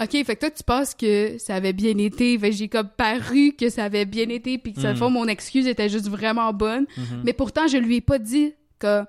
[0.01, 2.37] OK, fait que toi, tu penses que ça avait bien été.
[2.39, 4.97] Fait que j'ai comme paru que ça avait bien été, puis que, ça Mm.
[4.97, 6.87] fond, mon excuse était juste vraiment bonne.
[6.97, 7.23] Mhm.
[7.25, 9.03] Mais pourtant, je lui ai pas dit que,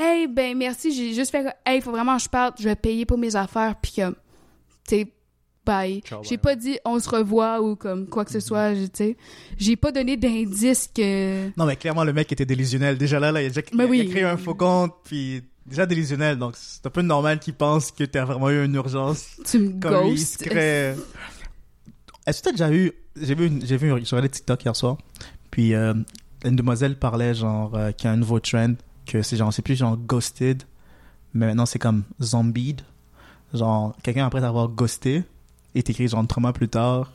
[0.00, 3.04] hey, ben merci, j'ai juste fait, hey, faut vraiment que je parte, je vais payer
[3.06, 4.14] pour mes affaires, puis comme,
[4.88, 5.06] tu
[5.66, 6.02] bye.
[6.22, 9.16] J'ai pas dit on se revoit ou comme quoi que ce soit, tu sais.
[9.58, 11.48] J'ai pas donné d'indice que.
[11.56, 12.96] Non, mais clairement, le mec était délusionnel.
[12.98, 13.98] Déjà là, là il, a déjà, Mais il a- oui.
[13.98, 16.38] il a créé un faux compte, puis déjà délusionnel.
[16.38, 19.26] Donc, c'est un peu normal qu'il pense que t'as vraiment eu une urgence.
[19.44, 20.48] Tu me Comme il se ghostes.
[20.50, 20.94] crée-
[22.26, 22.92] Est-ce que t'as déjà eu...
[23.20, 23.64] J'ai vu, une...
[23.64, 24.96] j'ai vu, une- regardais TikTok hier soir,
[25.50, 25.94] puis euh,
[26.44, 28.74] une demoiselle parlait genre euh, qu'il y a un nouveau trend,
[29.06, 30.62] que c'est genre, c'est plus genre ghosted,
[31.34, 32.80] mais maintenant c'est comme zombied.
[33.54, 35.24] Genre, quelqu'un après t'avoir ghosté,
[35.74, 37.10] et t'écris genre trois mois plus tard,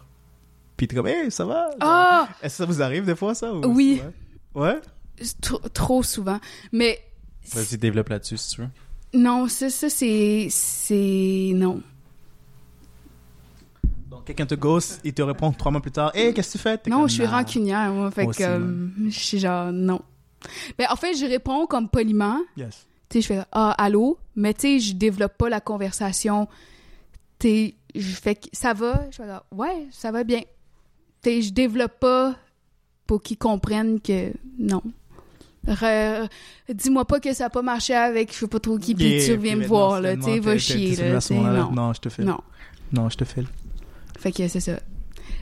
[0.78, 1.70] puis t'es comme, hey, ça va?
[1.80, 2.28] Ah!
[2.41, 3.53] Est-ce que ça vous arrive des fois, ça?
[3.53, 4.02] ou- Oui.
[4.53, 4.62] Ouais?
[4.62, 4.82] Ouais?
[5.22, 6.40] c'est Trop, trop souvent.
[6.74, 6.99] Mais.
[7.53, 8.68] Vas-y, développe là-dessus, si tu veux.
[9.14, 10.48] Non, ça, ça c'est.
[10.49, 11.52] C'est.
[11.56, 11.82] Non.
[14.10, 16.64] Donc, quelqu'un te ghost, il te répond trois mois plus tard, hey, qu'est-ce que tu
[16.64, 16.80] fais?
[16.90, 17.32] Non, comme, je suis Nah.
[17.32, 18.12] rancunière, moi.
[18.12, 18.44] Fait Moi que.
[18.44, 20.02] euh, je suis genre, non.
[20.78, 22.40] Ben, en fait, je réponds comme poliment.
[22.58, 22.86] Yes.
[23.10, 26.48] tu sais, je fais ah allô, mais tu sais, je développe pas la conversation.
[27.40, 30.42] Tu sais, je fais ça va, je fais ouais, ça va bien.
[31.22, 32.36] Tu sais, je développe pas
[33.08, 34.82] pour qu'ils comprennent que non.
[36.70, 39.26] Dis-moi pas que ça a pas marché avec je sais pas trop qui, puis Yeah,
[39.34, 41.72] tu puis me voir là, tu sais, va chier là, non.
[41.72, 42.26] Non, je te file.
[42.26, 42.40] Non.
[42.92, 43.48] Non, je te file.
[44.20, 44.80] Fait que c'est ça.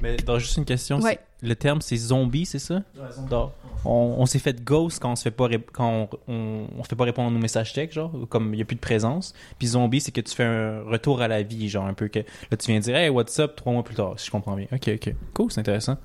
[0.03, 1.17] Mais dans juste une question, Ouais.
[1.41, 2.83] le terme c'est zombie, c'est ça?
[3.29, 3.51] Dans-
[3.85, 6.83] on on s'est fait ghost quand on se fait pas rép- quand on, on, on
[6.83, 9.33] fait pas répondre à nos messages textes, genre, comme il y a plus de présence.
[9.57, 12.19] Puis zombie, c'est que tu fais un retour à la vie, genre un peu que
[12.19, 14.67] là tu viens dire hey what's up trois mois plus tard, si je comprends bien.
[14.71, 15.97] Ok ok, cool, c'est intéressant.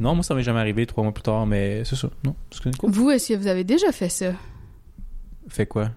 [0.00, 2.08] Non, moi ça m'est jamais arrivé trois mois plus tard, mais c'est ça.
[2.24, 2.90] Non, c'est cool.
[2.90, 4.32] Vous, est-ce que vous avez déjà fait ça?
[5.48, 5.90] Fait quoi?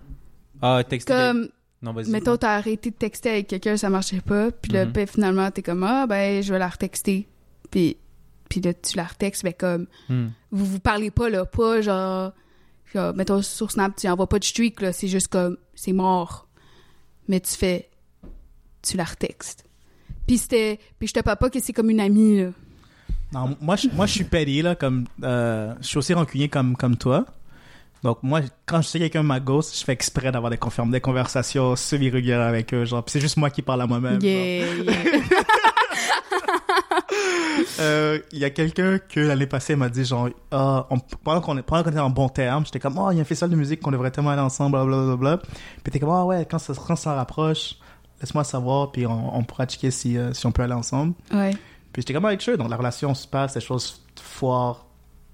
[0.62, 1.14] Ah texter.
[1.14, 1.50] Comme,
[1.82, 2.10] Non vas-y.
[2.10, 5.62] mettons, t'as arrêté de texter avec quelqu'un, ça marchait pas, puis là, ben, finalement, t'es
[5.62, 7.28] comme, ah, ben, je vais la retexter.
[7.72, 7.96] Puis,
[8.50, 10.28] puis là, tu la retextes, ben, comme, Hmm.
[10.52, 12.34] vous vous parlez pas, là, pas genre,
[12.94, 16.48] genre, mettons, sur Snap, tu envoies pas de streak, là, c'est juste comme, c'est mort.
[17.30, 17.90] Mais tu fais,
[18.82, 19.64] tu la retextes.
[20.28, 22.50] Puis c'était, puis je te parle pas que c'est comme une amie, là.
[23.32, 26.76] Non, moi, je, moi, je suis petty, là, comme, euh, je suis aussi rancunier comme,
[26.76, 27.26] comme toi.
[28.04, 30.90] Donc, moi, quand je sais que quelqu'un m'a ghost, je fais exprès d'avoir des, confirmes,
[30.92, 34.20] des conversations semi-régulières avec eux, genre, c'est juste moi qui parle à moi-même.
[34.22, 34.94] Yeah, yeah.
[37.80, 41.58] Euh, Il y a quelqu'un que l'année passée m'a dit, genre, ah, on- pendant qu'on
[41.58, 43.50] est- pendant qu'on était en bon terme, j'étais comme, oh, il y a un festival
[43.52, 45.38] de musique qu'on devrait tellement aller ensemble, blablabla.
[45.84, 47.76] Puis t'es comme, ah ouais, quand ça, quand ça rapproche,
[48.22, 51.14] laisse-moi savoir, puis on, on pourra checker si, euh, si on peut aller ensemble.
[51.34, 51.52] Ouais.
[51.92, 54.86] Puis j'étais comme avec eux, donc la relation se passe, les choses foirent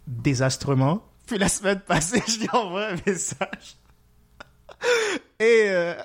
[0.08, 1.02] désastrement.
[1.26, 3.78] Puis la semaine passée, je lui envoie un message.
[5.40, 5.96] Et euh,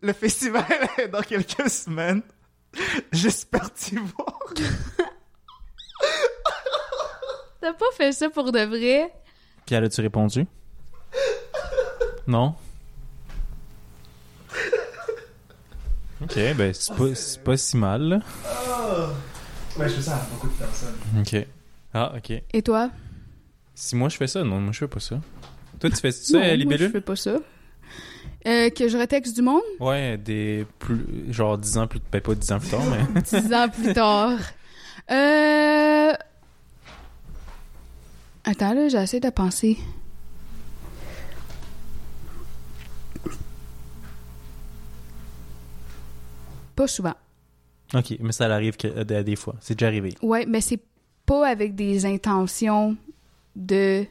[0.00, 0.64] le festival
[0.98, 2.22] est dans quelques semaines.
[3.12, 4.38] J'espère t'y voir.
[7.60, 9.12] T'as pas fait ça pour de vrai?
[9.66, 10.46] Puis elle a-tu répondu?
[12.26, 12.54] Non?
[16.22, 18.18] Ok, ben c'est pas, c'est pas si mal, là.
[19.76, 20.96] Ouais, je fais ça à beaucoup de personnes.
[21.18, 21.46] Ok.
[21.94, 22.42] Ah, ok.
[22.52, 22.90] Et toi?
[23.80, 25.18] Si moi je fais ça, non, moi je fais pas ça.
[25.80, 27.38] Toi, tu fais ça, Non, moi, je fais pas ça.
[28.46, 29.62] Euh, que je retexte du monde?
[29.80, 31.32] Ouais, des plus.
[31.32, 31.98] Genre 10 ans plus.
[32.12, 33.22] Ben pas 10 ans plus tard, mais.
[33.40, 34.38] Dix ans plus tard.
[35.10, 36.12] Euh...
[38.44, 39.78] Attends, là, j'essaie de penser.
[46.76, 47.14] Pas souvent.
[47.94, 49.54] ok, mais ça arrive que, à des fois.
[49.60, 50.14] C'est déjà arrivé.
[50.20, 50.82] Ouais, mais c'est
[51.24, 52.98] pas avec des intentions
[53.56, 54.04] de...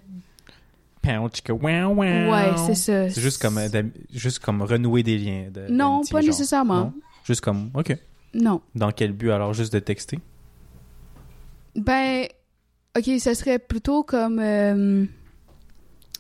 [2.30, 3.10] Ouais, c'est ça.
[3.10, 3.84] C'est juste comme, euh,
[4.14, 5.50] juste comme renouer des liens.
[5.52, 6.28] de- Non, pas genre.
[6.30, 6.80] nécessairement.
[6.86, 6.94] Non?
[7.24, 7.96] Juste comme, ok.
[8.34, 8.62] Non.
[8.76, 10.20] Dans quel but alors Juste de texter?
[11.76, 12.28] Ben,
[12.98, 14.40] ok, ça serait plutôt comme.
[14.40, 15.06] Euh,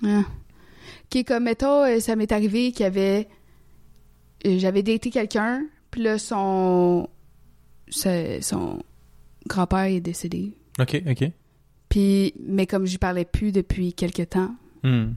[0.06, 0.22] ah.
[1.14, 3.28] Ok, comme mettons, euh, ça m'est arrivé qu'il y avait.
[4.46, 7.10] euh, J'avais daté quelqu'un, puis là, son.
[7.90, 8.80] Son
[9.48, 10.54] grand-père est décédé.
[10.80, 11.32] Ok, ok.
[11.90, 15.14] Puis, mais comme je parlais plus depuis quelque temps, Hmm.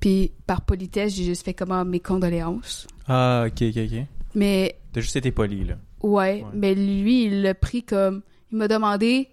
[0.00, 2.86] puis par politesse, j'ai juste fait comment mes condoléances.
[3.06, 3.98] Ah, ok, ok, ok.
[4.34, 5.74] Mais T'as juste été poli, là.
[6.02, 6.44] Ouais, Ouais.
[6.54, 8.22] mais lui, il l'a pris comme.
[8.52, 9.28] Il m'a demandé.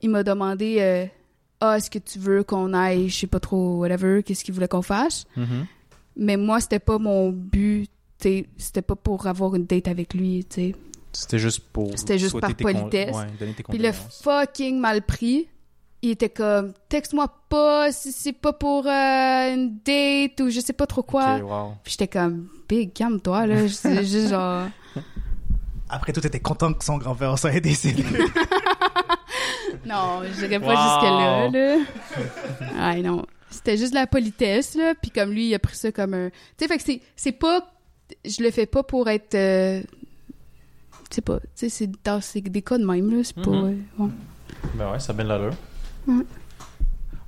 [0.00, 0.76] Il m'a demandé.
[0.80, 1.06] euh,
[1.60, 4.68] ah, est-ce que tu veux qu'on aille, je sais pas trop, whatever, qu'est-ce qu'il voulait
[4.68, 5.24] qu'on fasse?
[5.36, 5.66] Mhm.
[6.16, 7.88] Mais moi, c'était pas mon but.
[8.56, 10.74] C'était pas pour avoir une date avec lui, tu sais.
[11.12, 11.90] C'était juste pour.
[11.98, 13.14] C'était juste par politesse.
[13.14, 15.46] Ouais, donner tes Puis le fucking mal pris.
[16.04, 20.74] Il était comme, texte-moi pas si c'est pas pour euh, une date ou je sais
[20.74, 21.38] pas trop quoi.
[21.38, 21.72] Wow.
[21.82, 23.68] Puis j'étais comme, big, calme-toi, là.
[23.68, 24.66] C'est juste genre.
[25.88, 28.04] Après tout, était content que son grand-père soit décédé.
[29.86, 31.50] Non, je dirais pas Wow.
[31.50, 32.90] jusque-là, là.
[32.94, 33.24] Ouais, non.
[33.50, 34.94] C'était juste de la politesse, là.
[35.00, 36.30] Puis comme lui, il a pris ça comme un...
[36.30, 37.60] Tu sais, fait que c'est, c'est pas...
[38.24, 39.34] Je le fais pas pour être...
[39.34, 39.82] euh,
[41.10, 41.40] Je sais pas.
[41.40, 43.22] Tu sais, c'est, dans- c'est des cas de même, là.
[43.24, 43.50] C'est pas...
[43.50, 43.64] Mhm.
[43.64, 44.10] euh, bon.
[44.74, 45.50] Ben ouais, ça a bien de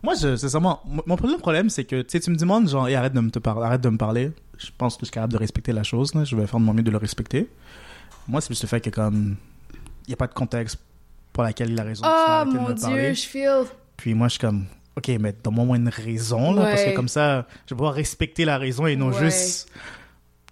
[0.02, 3.30] Moi, je, sincèrement, mon premier problème, c'est que tu me demandes, genre, arrête de me,
[3.30, 4.30] te par- arrête de me parler.
[4.58, 6.24] Je pense que je suis capable de respecter la chose, là.
[6.24, 7.48] Je vais faire de mon mieux de le respecter.
[8.28, 9.36] Moi, c'est plus le fait que, comme,
[10.06, 10.78] il n'y a pas de contexte
[11.32, 12.04] pour laquelle il a raison.
[12.04, 13.14] de Oh, de mon me Dieu, parler.
[13.14, 13.64] je feel...
[13.96, 14.66] Puis moi, je suis comme,
[14.96, 18.58] ok, mais donne-moi une raison, là, parce que comme ça, je vais pouvoir respecter la
[18.58, 19.18] raison et non Ouais.
[19.24, 19.70] juste,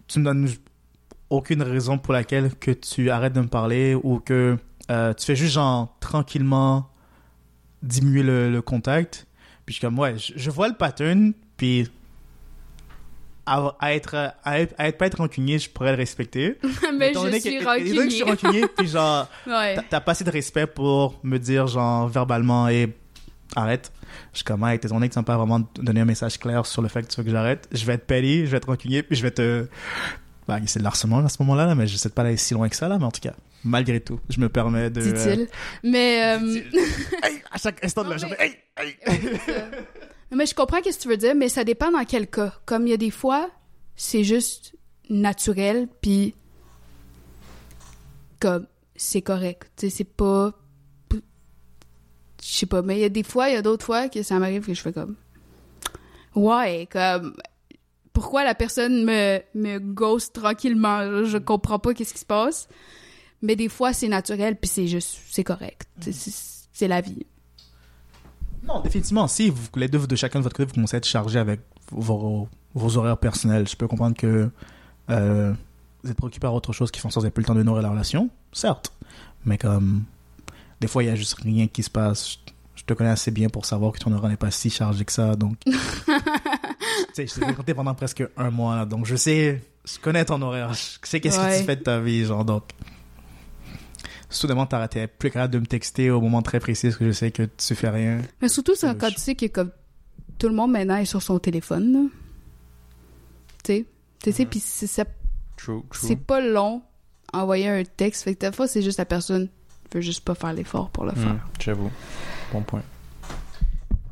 [0.08, 0.48] tu me donnes
[1.30, 4.56] aucune raison pour laquelle que tu arrêtes de me parler ou que
[4.90, 6.88] euh, tu fais juste, genre, tranquillement
[7.84, 9.26] diminuer le, le contact.
[9.66, 11.88] Puis je suis comme, ouais, je, je vois le pattern, puis
[13.46, 16.58] à, à être, à être, à être pas être rancunier, je pourrais le respecter.
[16.98, 18.62] mais je donné suis que- donné que je suis rancunier.
[18.62, 19.76] rancunier, puis genre, ouais.
[19.90, 22.94] T'as- pas assez de respect pour me dire, genre, verbalement, et
[23.54, 23.92] arrête.
[24.32, 26.64] Je suis comme, hey, étant donné que tu n'as pas vraiment donné un message clair
[26.66, 28.68] sur le fait que tu veux que j'arrête, je vais être petty, je vais être
[28.68, 29.66] rancunier, puis je vais te.
[30.48, 32.68] Bah, c'est de l'harcèlement à ce moment-là, là, mais je sais pas aller si loin
[32.68, 33.34] que ça, là, mais en tout cas,
[33.64, 35.00] malgré tout, je me permets de.
[35.00, 35.48] Dit-il.
[35.82, 36.36] Mais...
[36.38, 36.38] euh,
[37.22, 39.40] Hey, à chaque instant de la journée, mais- hey, hey.
[40.30, 42.52] Mais je comprends ce que tu veux dire, mais ça dépend dans quel cas.
[42.66, 43.50] Comme il y a des fois,
[43.94, 44.74] c'est juste
[45.08, 46.34] naturel, puis
[48.40, 48.66] comme
[48.96, 49.70] c'est correct.
[49.76, 50.52] Tu sais, c'est pas.
[51.12, 54.22] Je sais pas, mais il y a des fois, il y a d'autres fois que
[54.24, 55.14] ça m'arrive que je fais comme.
[56.34, 57.36] Ouais, comme.
[58.12, 61.24] Pourquoi la personne me, me ghost tranquillement?
[61.24, 62.68] Je comprends pas qu'est-ce qui se passe.
[63.44, 65.18] Mais des fois, c'est naturel, puis c'est juste.
[65.28, 65.86] C'est correct.
[66.00, 66.32] Sais,
[66.72, 67.26] C'est la vie.
[68.66, 71.06] Non, définitivement, si vous, les deux de chacun de votre côté, vous commencez à être
[71.06, 71.60] chargé avec
[71.92, 74.48] vos, vos horaires personnels, je peux comprendre que
[75.10, 75.52] euh,
[76.02, 77.46] vous êtes préoccupé par autre chose qui font en sorte que vous n'avez plus le
[77.46, 78.90] temps de nourrir la relation, certes.
[79.44, 80.04] Mais comme,
[80.80, 82.38] des fois, il y a juste rien qui se passe.
[82.74, 85.12] Je, te connais assez bien pour savoir que ton horaire n'est pas si chargé que
[85.12, 85.58] ça, donc...
[85.64, 85.72] tu
[87.12, 90.40] sais, je t'ai fréquenté pendant presque un mois, là, donc je sais, je connais ton
[90.40, 91.58] horaire, je sais qu'est-ce que Ouais.
[91.60, 92.64] tu fais de ta vie, genre, donc...
[94.34, 97.30] Soudainement, t'es plus capable de me texter au moment très précis parce que je sais
[97.30, 98.20] que tu fais rien.
[98.42, 99.70] Mais surtout, c'est Euh, quand je- tu sais que comme
[100.38, 102.08] tout le monde maintenant est sur son téléphone.
[103.62, 103.84] Tu sais,
[104.22, 105.04] tu sais, puis c'est ça-
[105.92, 106.82] c'est pas long
[107.32, 108.24] envoyer un texte.
[108.24, 109.48] Fait que des fois, c'est juste la personne
[109.92, 111.48] veut juste pas faire l'effort pour le Hmm, faire.
[111.60, 111.90] J'avoue.
[112.52, 112.82] Bon point.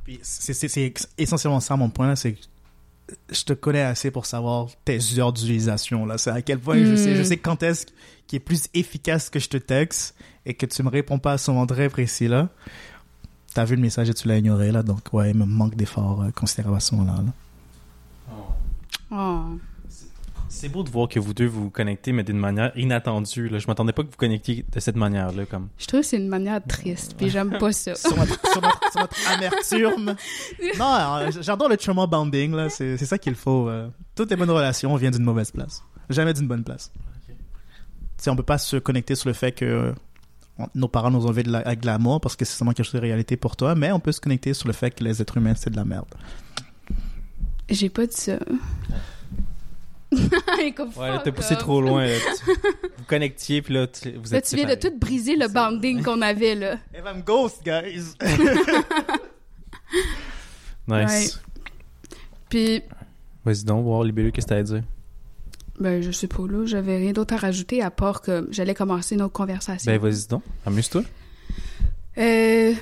[0.04, 2.40] Puis c'est- essentiellement ça mon point, c'est que
[3.30, 6.18] je te connais assez pour savoir tes heures d'utilisation là.
[6.18, 7.24] C'est à quel point je sais, je Mm.
[7.24, 7.86] sais quand est-ce
[8.26, 10.14] qui est plus efficace que je te texte
[10.46, 12.48] et que tu me réponds pas à ce moment très précis là.
[13.54, 16.22] T'as vu le message et tu l'as ignoré là, donc ouais, il me manque d'efforts
[16.22, 17.22] euh, considérable à ce moment-là.
[17.22, 17.32] là.
[19.10, 19.58] Oh.
[20.54, 23.48] C'est beau de voir que vous deux vous connectez, mais d'une manière inattendue.
[23.48, 23.58] Là.
[23.58, 25.46] Je m'attendais pas que vous connectiez de cette manière-là.
[25.46, 25.68] Comme...
[25.78, 27.94] Je trouve que c'est une manière triste, puis j'aime pas ça.
[27.94, 30.14] sur, notre, sur notre- sur notre amertume.
[30.78, 32.68] Non, euh, j'adore le trauma bonding là.
[32.68, 33.68] C'est c'est ça qu'il faut.
[33.68, 33.88] euh.
[34.14, 36.92] Toutes les bonnes relations viennent d'une mauvaise place, jamais d'une bonne place.
[37.26, 37.34] Tu
[38.18, 39.92] sais, on peut pas se connecter sur le fait que euh,
[40.58, 42.72] on- nos parents nous ont élevés de la- avec de l'amour parce que c'est seulement
[42.72, 45.02] quelque chose de réalité pour toi, mais on peut se connecter sur le fait que
[45.02, 46.14] les êtres humains c'est de la merde.
[47.70, 48.38] J'ai pas dit ça.
[50.76, 52.06] Comme Ouais, là, t'as poussé trop loin.
[52.06, 52.16] là.
[52.18, 52.50] Tu-
[52.98, 56.02] vous connectiez, puis là, tu- vous Là, êtes tu viens de tout briser le banding
[56.02, 56.78] qu'on avait, là.
[56.94, 58.14] Eva me ghost, guys.
[60.88, 61.40] Nice.
[62.48, 62.82] Puis,
[63.44, 64.82] Vas-y donc, voir les qu'est-ce que t'as à dire?
[65.80, 69.16] ben, je sais pas, là, j'avais rien d'autre à rajouter à part que j'allais commencer
[69.16, 69.90] notre conversation.
[69.90, 70.42] Ben, vas-y donc.
[70.66, 71.02] Amuse-toi.
[72.18, 72.74] Euh...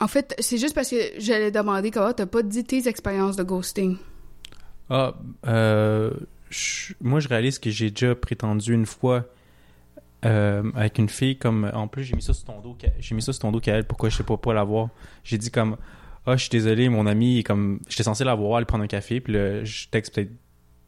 [0.00, 3.42] En fait, c'est juste parce que j'allais demander comment t'as pas dit tes expériences de
[3.42, 3.96] ghosting.
[4.90, 5.14] Ah,
[5.46, 6.10] euh,
[7.00, 9.24] moi, je réalise que j'ai déjà prétendu une fois
[10.24, 11.70] euh, avec une fille comme.
[11.72, 12.76] En plus, j'ai mis ça sur ton dos.
[12.98, 13.84] J'ai mis ça sur ton dos qu'elle.
[13.84, 14.90] Pourquoi je sais pas pas la voir?
[15.24, 15.76] J'ai dit comme.
[16.26, 17.80] Ah, je suis désolé, mon ami comme.
[17.88, 20.30] J'étais censé la voir, aller prendre un café, puis je texte peut-être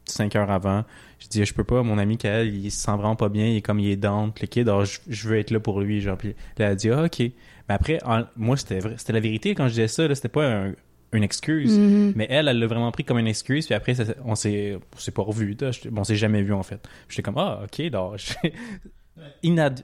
[0.09, 0.83] 5 heures avant.
[1.19, 3.57] Je dis, je peux pas, mon ami qu'elle, il se sent vraiment pas bien, il
[3.57, 6.01] est comme, il est down, le kid, alors je, je veux être là pour lui,
[6.01, 6.17] genre.
[6.17, 7.19] Puis là, elle a dit, ah, ok.
[7.19, 10.47] Mais après, en- moi, c'était vrai, c'était la vérité quand je disais ça, c'était pas
[10.47, 10.73] un-
[11.11, 11.77] une excuse.
[11.77, 12.13] Mhm.
[12.15, 14.77] Mais elle, elle l'a vraiment pris comme une excuse, puis après, ça- on s'est
[15.13, 15.23] pas.
[15.71, 16.87] J'étais- Bon, on s'est jamais vu en fait.
[17.09, 18.53] J'étais comme, ah, ok, j'ai-
[19.43, 19.83] inad-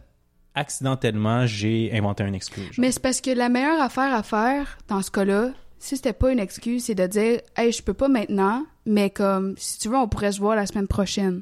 [0.53, 2.63] accidentellement, j'ai inventé une excuse.
[2.65, 2.73] genre.
[2.77, 6.31] Mais c'est parce que la meilleure affaire à faire dans ce cas-là, si c'était pas
[6.31, 9.97] une excuse, c'est de dire Hey, je peux pas maintenant, mais comme si tu veux,
[9.97, 11.41] on pourrait se voir la semaine prochaine.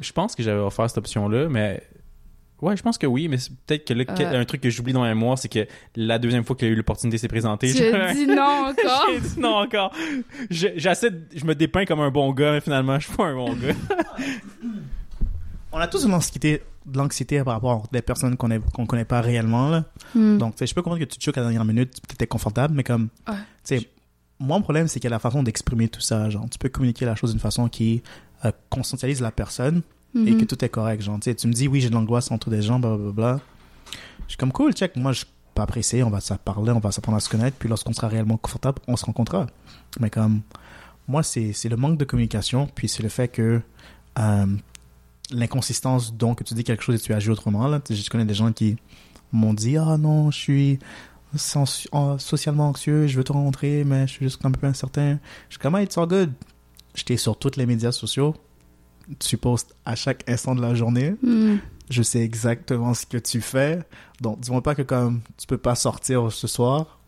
[0.00, 1.82] Je pense que j'avais offert cette option-là, mais.
[2.62, 4.14] Ouais, je pense que oui, mais c'est peut-être que là, Euh.
[4.16, 6.70] quel- un truc que j'oublie dans la mémoire, c'est que la deuxième fois qu'il a
[6.70, 9.06] eu l'opportunité de se présenter, Tu j'ai- as dit non encore.
[9.12, 9.92] j'ai dit non encore.
[10.48, 13.24] Je- J'essaie, de- je me dépeins comme un bon gars, mais finalement, je suis pas
[13.26, 13.74] un bon gars.
[15.76, 19.04] On a tous de l'anxiété, de l'anxiété par rapport à des personnes qu'on qu'on connaît
[19.04, 19.84] pas réellement là.
[20.14, 20.38] Hmm.
[20.38, 22.72] Donc, je peux comprendre que tu te choques à la dernière minute, tu étais confortable,
[22.74, 23.34] mais comme, Ouais.
[23.62, 23.90] tu sais,
[24.38, 26.30] moi, mon problème, c'est qu'il y a la façon d'exprimer tout ça.
[26.30, 28.02] Genre, tu peux communiquer la chose d'une façon qui
[28.46, 29.82] euh, conscientise la personne
[30.14, 30.38] et Mhm.
[30.40, 31.02] que tout est correct.
[31.02, 33.40] Genre, tu me dis, oui, j'ai de l'angoisse entre des gens, blablabla.
[34.24, 34.96] Je suis comme, cool, check.
[34.96, 37.56] Moi, je suis pas pressé, on va se parler, on va s'apprendre à se connaître,
[37.58, 39.46] puis lorsqu'on sera réellement confortable, on se rencontrera.
[40.00, 40.40] Mais comme,
[41.08, 43.60] moi, c'est c'est le manque de communication, puis c'est le fait que
[44.18, 44.46] euh,
[45.30, 47.66] l'inconsistance, donc, que tu dis quelque chose et tu agis autrement.
[47.66, 47.80] Là.
[47.88, 48.76] Je connais des gens qui
[49.32, 50.78] m'ont dit, ah non, je suis
[51.36, 55.18] socialement anxieux, je veux te rencontrer, mais je suis juste un peu incertain.
[55.48, 56.32] Je suis comme, hey, it's all good.
[56.94, 58.34] J'étais sur tous les médias sociaux.
[59.18, 61.14] Tu postes à chaque instant de la journée.
[61.22, 61.56] Hmm.
[61.90, 63.80] Je sais exactement ce que tu fais.
[64.20, 66.98] Donc, dis-moi pas que comme tu peux pas sortir ce soir.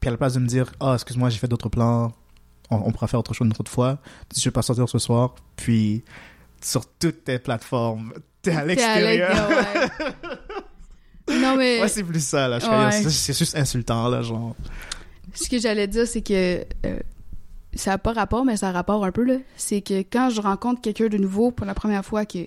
[0.00, 2.12] Puis à la place de me dire, ah, excuse-moi, j'ai fait d'autres plans.
[2.70, 3.98] On, on pourra faire autre chose une autre fois.
[4.34, 5.34] Tu peux pas sortir ce soir.
[5.56, 6.04] Puis,
[6.62, 8.12] sur toutes tes plateformes,
[8.42, 9.48] t'es à l'extérieur.
[9.48, 11.38] ouais.
[11.38, 12.58] non, mais Ouais, c'est plus ça, là.
[12.86, 12.92] Ouais.
[12.92, 14.54] c'est- juste insultant, là, genre.
[15.34, 16.98] ce que j'allais dire, c'est que euh,
[17.74, 19.36] ça n'a pas rapport, mais ça a rapport un peu, là.
[19.56, 22.46] C'est que quand je rencontre quelqu'un de nouveau pour la première fois que,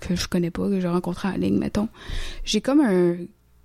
[0.00, 1.88] que je connais pas, que j'ai rencontré en ligne, mettons,
[2.44, 3.16] j'ai comme un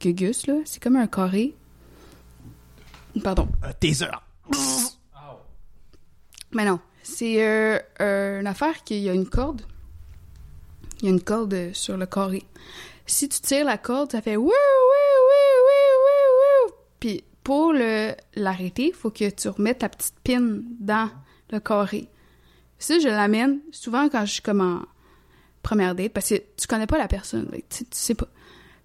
[0.01, 0.55] gugus, là.
[0.65, 1.53] C'est comme un carré.
[3.23, 3.47] Pardon.
[3.63, 4.05] Un taser.
[6.51, 6.79] Mais non,
[7.09, 9.61] c'est euh, une affaire qu'il y a une corde.
[11.01, 12.43] Il y a une corde euh, sur le carré.
[13.05, 16.75] Si tu tires la corde, ça fait wouh, wouh, wouh, wouh, wouh, wouh.
[16.99, 21.09] Puis pour l'arrêter, il faut que tu remettes ta petite pin dans
[21.51, 22.07] le carré.
[22.77, 24.81] Ça, je l'amène souvent quand je suis comme en
[25.63, 28.27] première date, parce que tu connais pas la personne, tu, tu sais pas.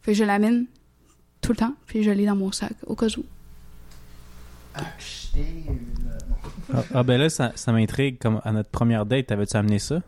[0.07, 0.67] Je l'amène
[1.41, 3.25] tout le temps, puis je l'ai dans mon sac, au cas où.
[6.73, 8.19] Ah, ah, ben là, ça, ça m'intrigue.
[8.19, 10.01] Comme à notre première date, t'avais-tu amené ça?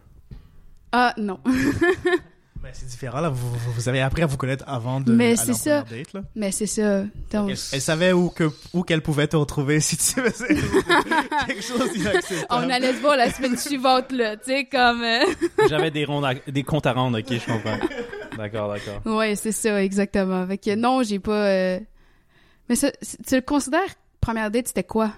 [0.93, 1.39] Ah, non.
[1.45, 3.29] Mais c'est différent, là.
[3.29, 5.13] Vous, vous- vous avez appris à vous connaître avant de.
[5.13, 5.83] Mais c'est ça.
[5.83, 6.21] première Date, là.
[6.35, 7.03] Mais c'est ça.
[7.33, 10.55] Donc, Elle, elle savait où, que, où qu'elle pouvait te retrouver si tu faisais
[11.47, 12.47] quelque chose d'inacceptable.
[12.51, 15.03] On allait se voir la semaine suivante, là, tu sais, comme...
[15.03, 15.25] euh,
[15.69, 17.79] J'avais des, rondes à- des comptes à rendre, ok, je comprends.
[18.37, 19.17] D'accord, d'accord.
[19.17, 20.47] Ouais, c'est ça, exactement.
[20.47, 21.47] Fait que non, j'ai pas...
[21.49, 21.81] euh,
[22.69, 22.91] Mais ça,
[23.27, 23.81] tu le considères,
[24.27, 25.12] première date, c'était quoi?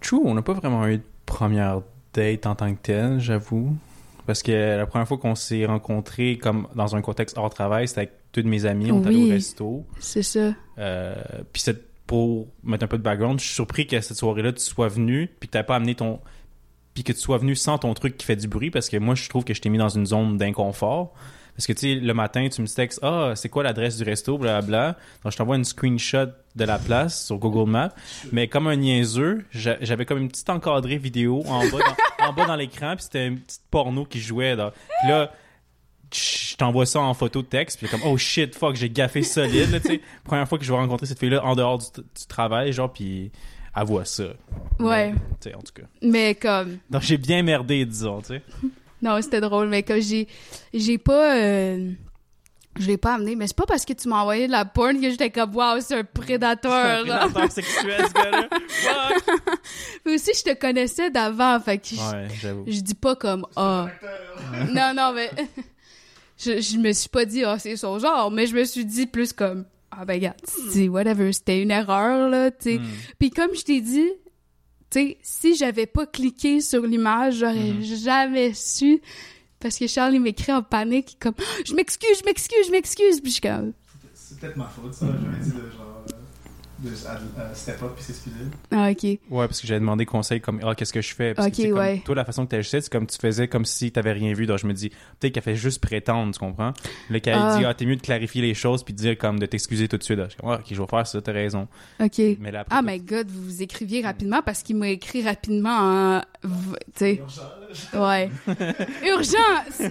[0.00, 1.82] True, on n'a pas vraiment eu de première
[2.12, 3.76] date en tant que telle, j'avoue.
[4.26, 8.00] Parce que la première fois qu'on s'est rencontrés comme dans un contexte hors travail, c'était
[8.00, 9.84] avec deux de mes amis, on est allé au resto.
[10.00, 10.52] C'est ça.
[10.78, 11.14] Euh,
[11.52, 11.62] puis
[12.08, 15.30] pour mettre un peu de background, je suis surpris qu'à cette soirée-là, tu sois venu,
[15.38, 16.18] puis que tu pas amené ton.
[16.92, 19.14] Puis que tu sois venu sans ton truc qui fait du bruit, parce que moi,
[19.14, 21.14] je trouve que je t'ai mis dans une zone d'inconfort.
[21.56, 24.36] Parce que, tu sais, le matin, tu me textes, ah, c'est quoi l'adresse du resto,
[24.38, 24.96] blablabla.
[25.22, 26.26] Donc, je t'envoie une screenshot
[26.56, 27.92] de la place sur Google Maps.
[28.32, 31.78] Mais comme un niaiseux, j'a- j'avais comme une petite encadrée vidéo en bas
[32.18, 34.56] dans, en bas dans l'écran, puis c'était une petite porno qui jouait.
[34.56, 34.72] Là.
[35.00, 35.30] Puis là,
[36.12, 39.70] je t'envoie ça en photo de texte, puis comme, oh shit, fuck, j'ai gaffé solide,
[39.70, 39.78] là.
[40.24, 43.32] Première fois que je vais rencontrer cette fille-là en dehors du, du travail, genre, puis
[43.76, 44.24] elle voit ça.
[44.78, 45.12] Ouais.
[45.12, 45.86] Mais, Tu sais, en tout cas.
[46.02, 46.78] Mais comme.
[46.90, 48.42] Donc, j'ai bien merdé, disons, tu sais.
[49.04, 50.26] Non, c'était drôle, mais comme j'ai.
[50.72, 51.36] J'ai pas.
[51.36, 51.90] euh,
[52.78, 55.00] Je l'ai pas amené, mais c'est pas parce que tu m'as envoyé de la porn
[55.00, 58.48] que j'étais comme, waouh, c'est un prédateur, C'est un prédateur sexuel, ce gars-là.
[60.04, 62.28] Mais aussi, je te connaissais d'avant, fait que je- Ouais,
[62.66, 63.86] je, dis pas comme, ah.
[64.72, 65.30] non, non, mais.
[66.38, 69.06] je, je me suis pas dit, ah, c'est son genre, mais je me suis dit
[69.06, 70.36] plus comme, ah, ben, regarde,
[70.70, 72.78] c'est whatever, c'était une erreur, là, tu sais.
[72.78, 72.86] Hmm.
[73.20, 74.08] Puis comme je t'ai dit,
[74.94, 77.82] sais, si j'avais pas cliqué sur l'image, j'aurais Mhm.
[77.82, 79.00] jamais su.
[79.60, 81.34] Parce que Charles, il m'écrit en panique, comme
[81.64, 83.72] «Je m'excuse, je m'excuse, je m'excuse!» Puis je suis comme
[84.14, 85.06] C'est peut-être ma faute, ça.
[85.06, 85.70] J'aurais dit de
[86.84, 88.36] De step up puis s'excuser.
[88.70, 89.02] «Ah, OK.
[89.04, 91.34] Ouais, parce que j'avais demandé conseil comme ah qu'est-ce que je fais?
[91.34, 92.02] Parce Ok, que, tu sais, comme, ouais.
[92.04, 94.46] toi la façon que tu agissais c'est comme tu faisais comme si t'avais rien vu
[94.46, 96.72] donc je me dis peut-être qu'elle fait juste prétendre tu comprends?
[97.10, 97.56] Le qu'elle Ah.
[97.58, 99.96] dit ah t'es mieux de clarifier les choses puis de dire comme de t'excuser tout
[99.96, 100.28] de suite là.
[100.30, 101.68] je comme ah, ok je vais faire ça t'as raison
[102.00, 102.18] OK.
[102.38, 105.70] mais là après Ah, my God, vous vous écriviez rapidement parce qu'il m'a écrit rapidement
[105.70, 106.20] en...
[106.96, 107.22] Tu sais,
[107.94, 108.30] ouais.
[109.06, 109.90] Urgence!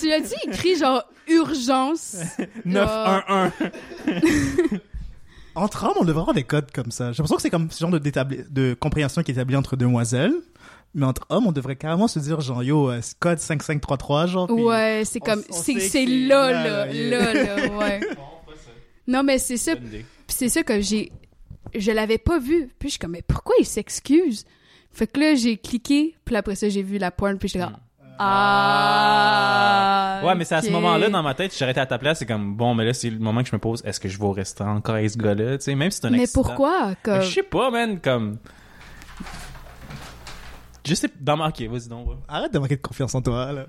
[0.00, 2.16] Tu as dit écrit genre «urgence».
[2.66, 3.50] 9-1-1
[5.54, 7.12] Entre hommes, on devrait avoir des codes comme ça.
[7.12, 9.76] J'ai l'impression que c'est comme ce genre de, d'établi- de compréhension qui est établi entre
[9.76, 10.34] demoiselles.
[10.94, 14.50] Mais entre hommes, on devrait carrément se dire, genre, yo, euh, code 5533, genre.
[14.50, 15.42] Ouais, c'est comme...
[15.50, 17.32] C'est là, là, là, là, yeah.
[17.34, 18.00] là, là, ouais.
[19.06, 19.72] Non, mais c'est ça,
[20.28, 21.12] c'est ça que j'ai.
[21.74, 22.68] Je l'avais pas vu.
[22.78, 24.44] Puis je suis comme, mais pourquoi il s'excuse?
[24.92, 27.76] Fait que là, j'ai cliqué, puis après ça, j'ai vu la porn, puis j'étais comme,
[28.18, 30.20] ah.
[30.24, 32.26] ouais mais c'est à ce moment-là dans ma tête si j'arrêtais à ta place c'est
[32.26, 34.24] comme bon mais là c'est le moment que je me pose est-ce que je vais
[34.24, 36.42] au restaurant encore avec ce gars-là tu sais même si c'est un Mais accident.
[36.42, 36.94] pourquoi?
[37.02, 37.20] Comme...
[37.22, 38.38] je sais pas man comme
[40.86, 42.08] je sais dans ma ok vas-y donc.
[42.28, 43.64] Arrête de manquer de confiance en toi, là.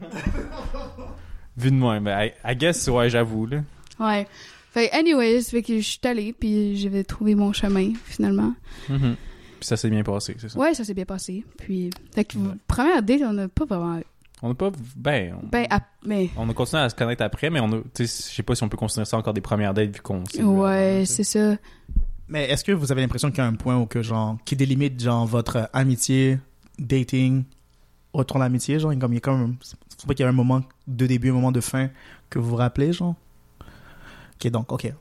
[1.58, 3.60] vu de moi ben I, I guess ouais j'avoue là
[4.00, 4.28] Ouais.
[4.72, 8.54] Fait anyways, fait que je suis allée, puis j'avais trouvé mon chemin, finalement.
[8.90, 9.16] Mhm.
[9.62, 10.60] Puis ça s'est bien passé, c'est ça?
[10.60, 11.46] Ouais, ça s'est bien passé.
[11.58, 12.56] Puis, fait que, Ouais.
[12.68, 14.02] première date, on n'a pas vraiment.
[14.42, 14.72] On n'a pas.
[14.96, 15.38] Ben.
[15.42, 16.30] On, Ben, ap- mais.
[16.38, 17.78] on a continué à se connaître après, mais on a.
[17.94, 20.02] Tu sais, je sais pas si on peut considérer ça encore des premières dates vu
[20.02, 20.24] qu'on.
[20.40, 21.56] avant, Ouais, c'est ça.
[22.28, 24.56] Mais est-ce que vous avez l'impression qu'il y a un point où que, genre, qui
[24.56, 26.40] délimite, genre, votre amitié,
[26.80, 27.44] dating,
[28.14, 29.58] retour d'amitié, genre, comme il y a comme,
[30.00, 31.90] faut pas qu'il y ait un moment de début, un moment de fin
[32.30, 33.16] que vous vous rappelez, genre?
[34.36, 34.92] Ok, donc, ok.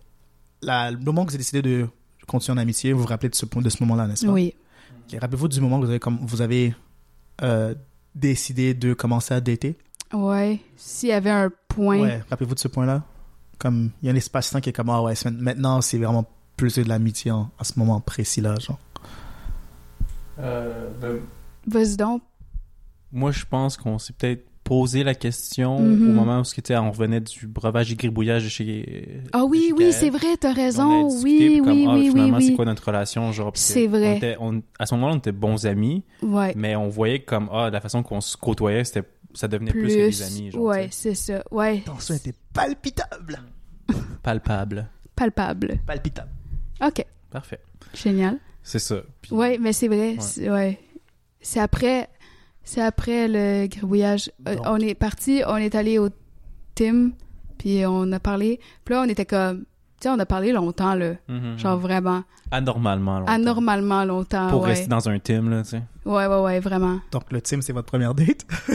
[0.63, 1.89] La, le moment que vous avez décidé de
[2.27, 4.33] continuer en amitié, vous vous rappelez de ce point, de ce moment-là, n'est-ce pas?
[4.33, 4.55] Oui.
[5.19, 6.75] Rappelez-vous du moment où vous avez, comme, vous avez
[7.43, 7.75] euh,
[8.15, 9.77] décidé de commencer à dater?
[10.13, 10.61] Ouais.
[10.77, 12.01] S'il y avait un point.
[12.01, 13.03] Ouais, rappelez-vous de ce point-là?
[13.59, 16.25] Comme, il y a un espace-temps qui est comme, ah ouais, maintenant, c'est vraiment
[16.57, 18.79] plus de l'amitié en- à ce moment précis-là, genre.
[20.39, 21.21] Euh, ben,
[21.67, 22.23] Vas-y donc.
[23.13, 26.11] moi, je pense qu'on s'est peut-être posé la question Mhm.
[26.11, 29.21] au moment où sais, on revenait du breuvage et gribouillage de chez.
[29.33, 31.07] Ah oui, chez oui, c'est vrai, t'as On raison.
[31.07, 32.57] a discuté, Oui, comme, oui, ah, oui, oui, finalement, c'est oui.
[32.57, 33.53] quoi notre relation, genre.
[33.55, 34.17] C'est on vrai.
[34.17, 36.55] était- on- à ce moment-là, on était bons amis, Ouais.
[36.57, 40.09] mais on voyait comme, ah, la façon qu'on se côtoyait, c'était, ça devenait plus, que
[40.09, 40.63] des amis, genre.
[40.63, 41.45] ouais, c'est ça.
[41.51, 41.81] Ouais.
[41.85, 43.39] Tension était palpitable.
[44.23, 44.89] Palpable.
[45.15, 45.79] Palpable.
[45.87, 46.31] Palpitable.
[46.85, 47.05] OK.
[47.31, 47.61] Parfait.
[47.95, 48.39] Génial.
[48.63, 48.97] C'est ça.
[49.21, 50.13] Puis- Ouais, mais c'est vrai.
[50.13, 50.17] Ouais.
[50.21, 50.79] C'est ouais.
[51.41, 52.09] C'est après,
[52.65, 54.31] c'est après le gribouillage.
[54.49, 56.09] Euh, on est parti, on est allé au
[56.75, 57.11] Tim,
[57.59, 58.59] puis on a parlé.
[58.85, 59.65] Puis là, on était comme, tu
[60.03, 61.13] sais, on a parlé longtemps, là.
[61.29, 61.59] Mhm.
[61.59, 63.21] Genre vraiment, Anormalement.
[63.21, 63.33] longtemps.
[63.33, 64.49] anormalement longtemps.
[64.49, 64.71] Pour ouais.
[64.71, 65.83] rester dans un team, là, tu sais.
[66.05, 67.01] ouais, ouais, ouais, vraiment.
[67.13, 68.45] Donc, le team, c'est votre première date?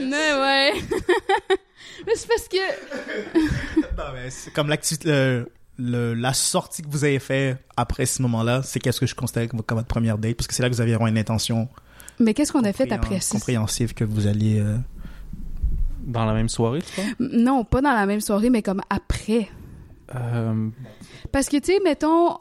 [0.00, 0.72] Mais ouais.
[2.06, 2.56] mais c'est parce que.
[3.96, 5.48] non, mais c'est comme l'activité, le-
[5.78, 9.48] le- la sortie que vous avez fait après ce moment-là, c'est qu'est-ce que je considère
[9.48, 11.68] comme, comme votre première date, parce que c'est là que vous aviez vraiment une intention
[12.20, 13.32] Mais qu'est-ce qu'on a fait après ça?
[13.38, 14.60] compréhensive que vous alliez.
[14.60, 14.76] euh,
[16.06, 17.10] Dans la même soirée, tu vois?
[17.18, 19.48] Non, pas dans la même soirée, mais comme après.
[20.14, 20.68] Euh,
[21.32, 22.36] Parce que, tu sais, mettons.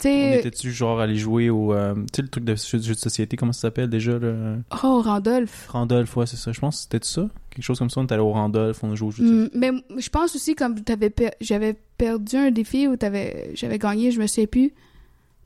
[0.00, 0.38] Tu on sais.
[0.38, 1.72] était-tu genre allé jouer au.
[1.72, 4.18] euh, tu sais, le truc de jeu, jeu de société, comment ça s'appelle déjà?
[4.18, 4.58] Le...
[4.84, 5.66] Oh, Randolph.
[5.68, 6.52] Randolph, ouais, c'est ça.
[6.52, 7.28] Je pense que c'était ça.
[7.50, 8.00] Quelque chose comme ça.
[8.00, 9.56] On est allé au Randolph, on a joué au jeu de société.
[9.58, 13.78] Mm, mais je pense aussi comme t'avais per- j'avais perdu un défi ou t'avais j'avais
[13.78, 14.68] gagné, je me souviens plus.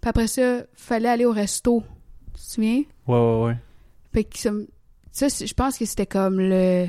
[0.01, 1.82] Puis après ça, fallait aller au resto.
[2.54, 2.82] Souviens?
[3.06, 3.56] Ouais, ouais, ouais.
[4.12, 4.50] Fait que ça,
[5.28, 6.86] c'est- je pense que c'était comme le.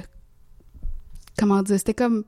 [1.37, 1.77] Comment dire?
[1.77, 2.23] C'était comme.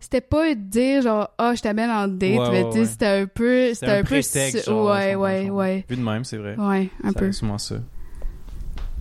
[0.00, 2.84] C'était pas dire genre, ah, je t'amène en date, Ouais, mais ouais, ouais.
[2.84, 3.72] c'était un peu.
[3.72, 4.04] C'était un, peu.
[4.20, 5.84] prétexte, su- genre, ouais, ouais, ouais.
[5.88, 6.56] Vu de même, c'est vrai.
[6.58, 7.32] Ouais, un Ça- peu.
[7.32, 7.76] C'est souvent ça.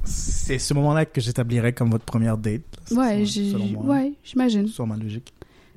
[0.05, 2.61] C'est ce moment-là que j'établirais comme votre première date.
[2.91, 3.83] Ouais, selon- j'ai- selon moi.
[3.95, 4.67] ouais, j'imagine.
[4.67, 5.33] Sûrement logique.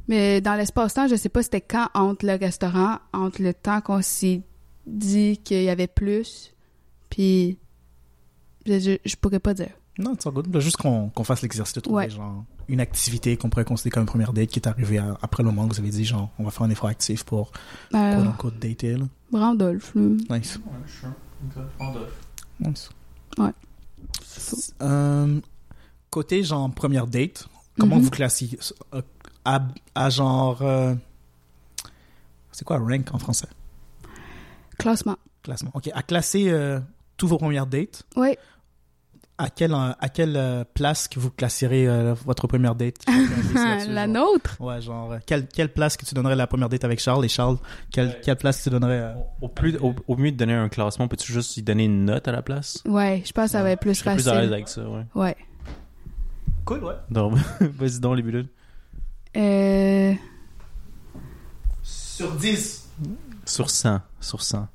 [0.08, 4.02] Mais dans l'espace-temps, je sais pas c'était quand entre le restaurant, entre le temps qu'on
[4.02, 4.42] s'est
[4.86, 6.52] dit qu'il y avait plus,
[7.10, 7.58] puis
[8.66, 9.70] je, je, pourrais pas dire.
[9.98, 10.58] Non, c'est good.
[10.60, 12.10] Juste qu'on qu'on fasse l'exercice de trouver Ouais.
[12.10, 15.42] genre, une activité qu'on pourrait considérer comme une première date qui est arrivée à- après
[15.42, 17.52] le moment que vous avez dit, genre, on va faire un effort actif pour
[17.94, 18.96] Euh, quote unquote dater.
[18.96, 19.06] Là.
[19.32, 20.02] Randolph, là.
[20.38, 20.58] Nice.
[22.60, 22.90] nice.
[23.38, 23.52] Ouais.
[24.82, 25.40] Euh,
[26.10, 27.48] côté genre première date,
[27.78, 28.02] comment Mhm.
[28.02, 28.58] vous classiez
[28.94, 29.02] euh,
[29.44, 30.62] à, à genre.
[30.62, 30.94] euh,
[32.52, 33.48] c'est quoi rank en français?
[34.78, 35.16] Classement.
[35.42, 35.70] Classement.
[35.74, 36.80] Ok, à classer euh,
[37.16, 38.38] tous vos premières dates, Ouais.
[39.38, 42.96] À quelle, à quelle euh, place que vous classerez euh, votre première date?
[43.88, 44.08] La genre?
[44.08, 44.56] nôtre?
[44.60, 47.24] Ouais, genre, euh, quelle, quelle place que tu donnerais à la première date avec Charles?
[47.24, 47.58] Et Charles,
[47.90, 51.06] quelle, quelle place tu donnerais euh, Au, plus, au, au mieux de donner un classement,
[51.08, 52.82] peux-tu juste y donner une note à la place?
[52.86, 54.54] Ouais, je pense que ça va être plus Je serais plus à l'aise facile.
[54.54, 55.04] avec ça, ouais.
[55.14, 55.36] Ouais.
[56.64, 56.94] Cool, ouais.
[57.10, 58.48] Donc, vas-y donc, les bulles.
[59.36, 60.14] Euh...
[61.82, 62.88] Sur 10.
[63.44, 64.00] Sur 100.
[64.20, 64.66] Sur 100.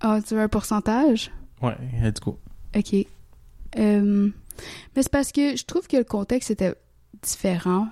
[0.00, 1.30] Ah, tu veux un pourcentage?
[1.62, 2.38] Ouais, let's go.
[2.76, 3.06] OK.
[3.78, 4.30] Euh,
[4.94, 6.74] Mais c'est parce que je trouve que le contexte était
[7.22, 7.88] différent.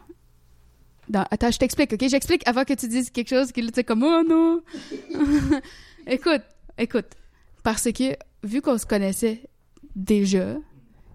[1.09, 1.27] Dans...
[1.31, 2.09] Attends, je t'explique, OK?
[2.09, 4.63] J'explique avant que tu dises quelque chose que tu sais comme «Oh non!»
[6.07, 6.43] Écoute,
[6.79, 7.07] écoute.
[7.63, 9.43] Parce que, vu qu'on se connaissait
[9.97, 10.55] déjà,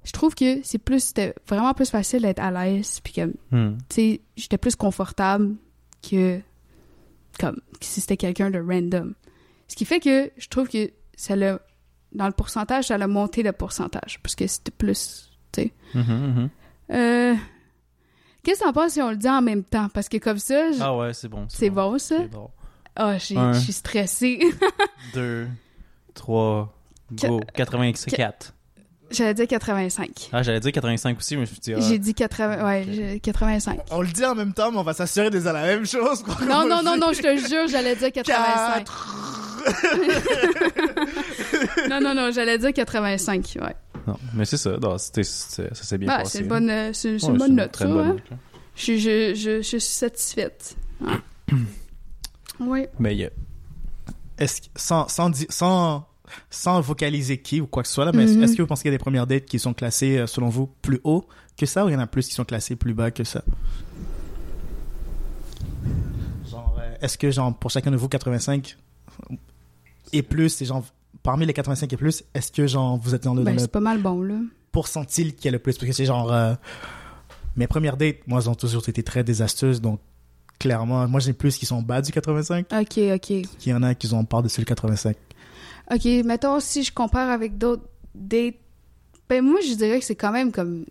[0.03, 1.03] je trouve que c'est plus...
[1.03, 3.77] C'était vraiment plus facile d'être à l'aise, puis comme, Hmm.
[3.89, 5.55] tu sais, j'étais plus confortable
[6.07, 6.39] que
[7.39, 9.13] comme que si c'était quelqu'un de random.
[9.67, 11.59] Ce qui fait que je trouve que ça l'a
[12.13, 15.73] dans le pourcentage, ça l'a monté le pourcentage parce que c'était plus, tu sais.
[15.93, 16.49] Mhm, mhm.
[16.91, 17.35] Euh,
[18.43, 19.89] Qu'est-ce que t'en penses si on le dit en même temps?
[19.89, 21.45] Parce que comme ça, je- Ah ouais, c'est bon.
[21.49, 22.17] c'est bon ça?
[22.19, 22.49] C'est bon.
[22.95, 24.39] Ah, je suis stressée.
[25.13, 25.47] 2,
[26.13, 26.73] 3,
[27.11, 27.39] go.
[27.53, 28.53] 84.
[29.11, 30.29] J'allais dire 85.
[30.31, 32.85] Ah, j'allais dire 85 aussi, mais je me suis dit, ah, J'ai dit 80, ouais,
[32.91, 33.79] j'ai- 85.
[33.91, 36.23] On le dit en même temps, mais on va s'assurer de dire la même chose.
[36.23, 36.35] quoi.
[36.45, 38.85] Non, non, non, non, je te jure, j'allais dire 85.
[41.89, 43.75] Non, non, non, j'allais dire 85, ouais.
[44.07, 44.15] non.
[44.33, 46.37] Mais c'est ça, non, c'était- c'était- ça s'est bien Bah, passé.
[46.37, 48.13] c'est une bonne, euh, c'est Ouais, une bonne note, très ça, bonne hein?
[48.29, 48.39] note.
[48.75, 50.75] Je, je, je, je suis satisfaite.
[51.01, 51.13] Ouais.
[52.59, 52.85] oui.
[52.99, 53.29] Mais il y a-
[54.37, 56.05] Est-ce que- sans, sans, di- sans,
[56.49, 58.43] sans vocaliser qui ou quoi que ce soit, là, mais est-ce- Mhm.
[58.43, 60.49] est-ce que vous pensez qu'il y a des premières dates qui sont classées, euh, selon
[60.49, 61.25] vous, plus haut
[61.57, 63.43] que ça ou il y en a plus qui sont classées plus bas que ça?
[66.49, 68.77] Genre, euh, est-ce que, genre, pour chacun de vous, 85
[70.13, 70.83] et plus, et genre,
[71.23, 73.67] parmi les 85 et plus, est-ce que, genre, vous êtes dans le, Ben, le c'est
[73.71, 74.35] pas mal bon, là.
[74.71, 75.77] pourcentile qui est le plus?
[75.77, 76.53] Parce que c'est genre, euh,
[77.55, 79.99] mes premières dates, moi, elles ont toujours été très désastreuses, donc,
[80.59, 83.19] clairement, moi, j'ai plus qui sont bas du 85 OK, OK.
[83.21, 85.15] qu'il y en a qui ont par-dessus le 85.
[85.93, 87.83] OK, mettons, si je compare avec d'autres
[88.15, 88.55] dates,
[89.27, 90.85] ben moi, je dirais que c'est quand même comme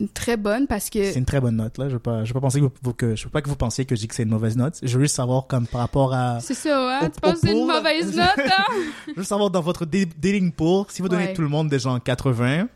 [0.00, 1.12] une très bonne parce que...
[1.12, 1.88] C'est une très bonne note, là.
[1.88, 3.56] Je veux pas, je veux pas penser que vous, que, je veux pas que vous
[3.56, 4.78] pensiez que je dis que c'est une mauvaise note.
[4.82, 7.06] Je veux juste savoir, comme, par rapport à, C'est ça, hein?
[7.06, 8.64] Au- tu penses que c'est une mauvaise note, hein?
[9.08, 11.34] je veux savoir dans votre dating pool, si vous donnez Ouais.
[11.34, 12.68] tout le monde des gens 80,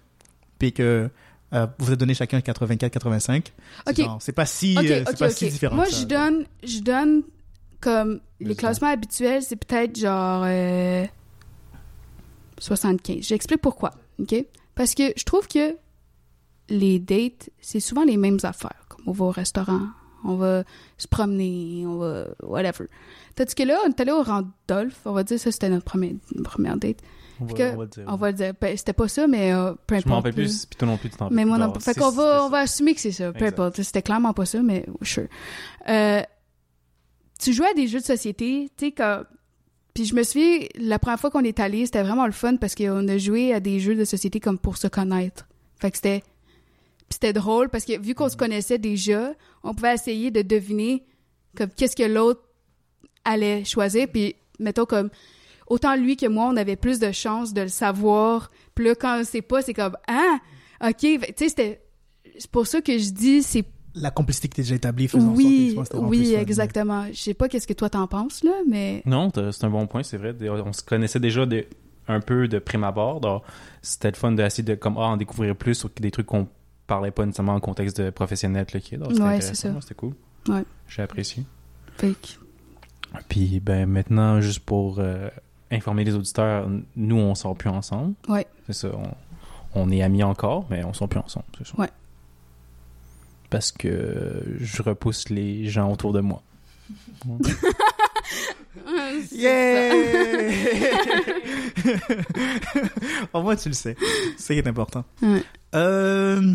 [0.58, 1.10] puis que,
[1.52, 3.52] euh, vous avez donné chacun 84, 85.
[3.86, 4.10] c'est Ok.
[4.20, 5.74] C'est pas si, OK, euh, pas si différent.
[5.74, 5.98] Moi, ça.
[6.00, 7.22] je donne, je donne
[7.80, 11.04] comme les classements habituels, c'est peut-être genre euh,
[12.58, 13.22] 75.
[13.26, 14.34] J'explique pourquoi, OK?
[14.74, 15.76] Parce que je trouve que
[16.68, 18.84] les dates, c'est souvent les mêmes affaires.
[18.88, 19.88] Comme on va au restaurant,
[20.24, 20.64] on va
[20.98, 22.26] se promener, on va...
[22.42, 22.86] whatever.
[23.34, 26.12] Tandis que là, on est allé au Randolph, on va dire ça, c'était notre première,
[26.44, 26.98] première date.
[27.40, 28.04] on, va, que- on va le dire.
[28.08, 30.04] On va le dire, ben, c'était pas ça, mais euh, peu importe.
[30.04, 31.82] Je m'en rappelle plus, puis toi non plus, tu t'en Mais moi non plus.
[31.84, 33.32] Fait qu'on va, on va assumer que c'est ça.
[33.32, 33.82] Peu importe.
[33.82, 35.28] C'était clairement pas ça, mais sure.
[35.88, 36.22] Euh,
[37.38, 39.24] tu jouais à des jeux de société, tu sais, comme...
[39.94, 42.74] Puis je me souviens, la première fois qu'on est allé, c'était vraiment le fun parce
[42.74, 45.48] qu'on a joué à des jeux de société comme pour se connaître.
[45.80, 46.22] Fait que c'était...
[47.08, 49.32] c'était drôle parce que vu qu'on se connaissait déjà,
[49.62, 51.04] on pouvait essayer de deviner
[51.56, 52.42] comme qu'est-ce que l'autre
[53.24, 54.06] allait choisir.
[54.08, 55.10] Puis mettons comme...
[55.66, 58.50] Autant lui que moi, on avait plus de chances de le savoir.
[58.74, 60.38] Puis là, quand on sait pas, c'est comme «Ah!
[60.80, 61.82] OK!» Tu sais, c'était...
[62.38, 63.64] C'est pour ça que je dis c'est
[63.98, 67.06] La complicité qui est déjà établie faisant en sorte que oui, tu oui, plus exactement.
[67.12, 70.02] Je sais pas qu'est-ce que toi t'en penses là, mais Non, c'est un bon point,
[70.02, 70.34] c'est vrai.
[70.64, 71.64] On se connaissait déjà de,
[72.06, 73.20] un peu de prime abord.
[73.20, 73.42] donc
[73.80, 76.46] C'était le fun d'essayer de comme, ah, en découvrir plus sur des trucs qu'on
[76.86, 78.66] parlait pas nécessairement en contexte de professionnel.
[78.72, 79.74] Là, qui Ouais, c'est ça.
[79.80, 80.12] C'était cool.
[80.48, 80.64] Ouais.
[80.88, 81.44] J'ai apprécié.
[81.98, 82.06] que-
[83.28, 85.28] Puis ben maintenant, juste pour euh,
[85.70, 88.14] informer les auditeurs, nous on sort plus ensemble.
[88.28, 88.46] Ouais.
[88.66, 88.88] C'est ça.
[88.94, 91.74] On, on est amis encore, mais on sont plus ensemble, c'est ça.
[91.78, 91.88] Ouais.
[93.50, 96.42] Parce que je repousse les gens autour de moi.
[99.32, 99.92] Yeah!
[103.32, 103.96] Au moins, tu le sais.
[104.36, 105.04] C'est ce qui est important.
[105.22, 105.42] Ouais.
[105.74, 106.54] Euh,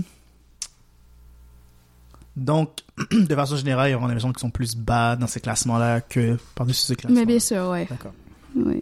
[2.36, 2.80] Donc,
[3.12, 6.02] de façon générale, il y aura des gens qui sont plus bas dans ces classements-là
[6.02, 7.20] que par-dessus ces classements.
[7.20, 7.88] Mais bien sûr, ouais.
[7.90, 8.14] D'accord.
[8.56, 8.82] Oui.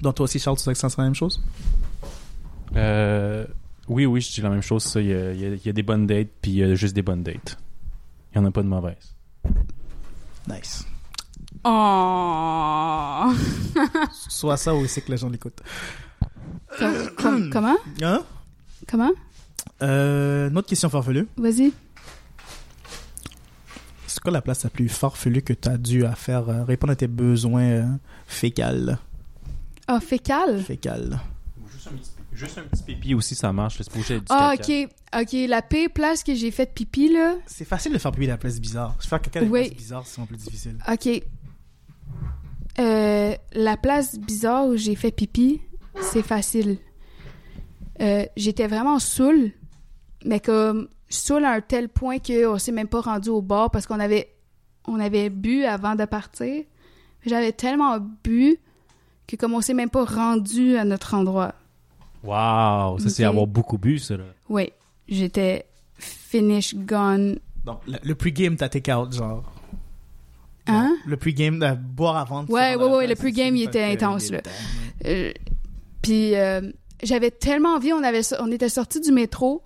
[0.00, 1.42] Donc, toi aussi, Charles, tu sais que ça sera la même chose?
[2.76, 3.44] Euh,
[3.88, 4.82] oui, oui, je dis la même chose.
[4.84, 5.00] Ça.
[5.00, 6.62] Il, y a, il y a- il y a des bonnes dates, puis il y
[6.62, 7.58] a juste des bonnes dates.
[8.34, 9.14] Il n'y en a pas de mauvaises.
[10.48, 10.84] Nice.
[11.64, 13.32] Oh.
[14.28, 15.62] Soit ça ou c'est que les gens l'écoutent.
[16.78, 17.76] Com- com- comment?
[18.02, 18.22] Hein?
[18.88, 19.10] Comment?
[19.82, 21.26] Euh, une autre question farfelue.
[21.36, 21.72] Vas-y.
[24.06, 26.92] C'est quoi la place la plus farfelue que tu as dû à faire euh, répondre
[26.92, 27.86] à tes besoins euh,
[28.26, 28.98] fécales?
[29.86, 30.60] Ah, fécal?
[30.62, 31.18] Fécales.
[31.72, 33.80] Juste un, petit, juste un petit pipi aussi, ça marche.
[33.80, 34.88] C'est du Ah, ok.
[35.20, 37.36] Ok, la pire place que j'ai fait pipi, là.
[37.46, 38.94] C'est facile de faire pipi la place bizarre.
[39.00, 39.66] Faire caca la Oui.
[39.66, 40.76] place bizarre, c'est plus difficile.
[40.90, 41.22] Ok.
[42.78, 45.60] Euh, la place bizarre où j'ai fait pipi,
[46.00, 46.78] c'est facile.
[48.00, 49.52] Euh, J'étais vraiment saoule,
[50.24, 53.86] mais comme saoule à un tel point qu'on s'est même pas rendu au bar parce
[53.86, 54.34] qu'on avait,
[54.88, 56.64] on avait bu avant de partir.
[57.24, 58.56] J'avais tellement bu
[59.28, 61.54] que comme on s'est même pas rendu à notre endroit.
[62.24, 64.16] Wow, ça c'est avoir beaucoup bu, ça.
[64.16, 64.24] Là.
[64.48, 64.72] Oui,
[65.08, 65.66] j'étais
[65.98, 67.38] finish gone.
[67.64, 69.44] Donc, le, le pre-game, t'as take out, genre.
[70.66, 70.96] Hein?
[71.06, 72.42] Le pre-game, euh, boire avant.
[72.44, 74.40] de Ouais, ouais, ouais, le pre-game, il était intense, là.
[75.04, 75.32] Euh,
[76.00, 76.70] puis euh,
[77.02, 79.62] j'avais tellement envie, on avait on était sortis du métro.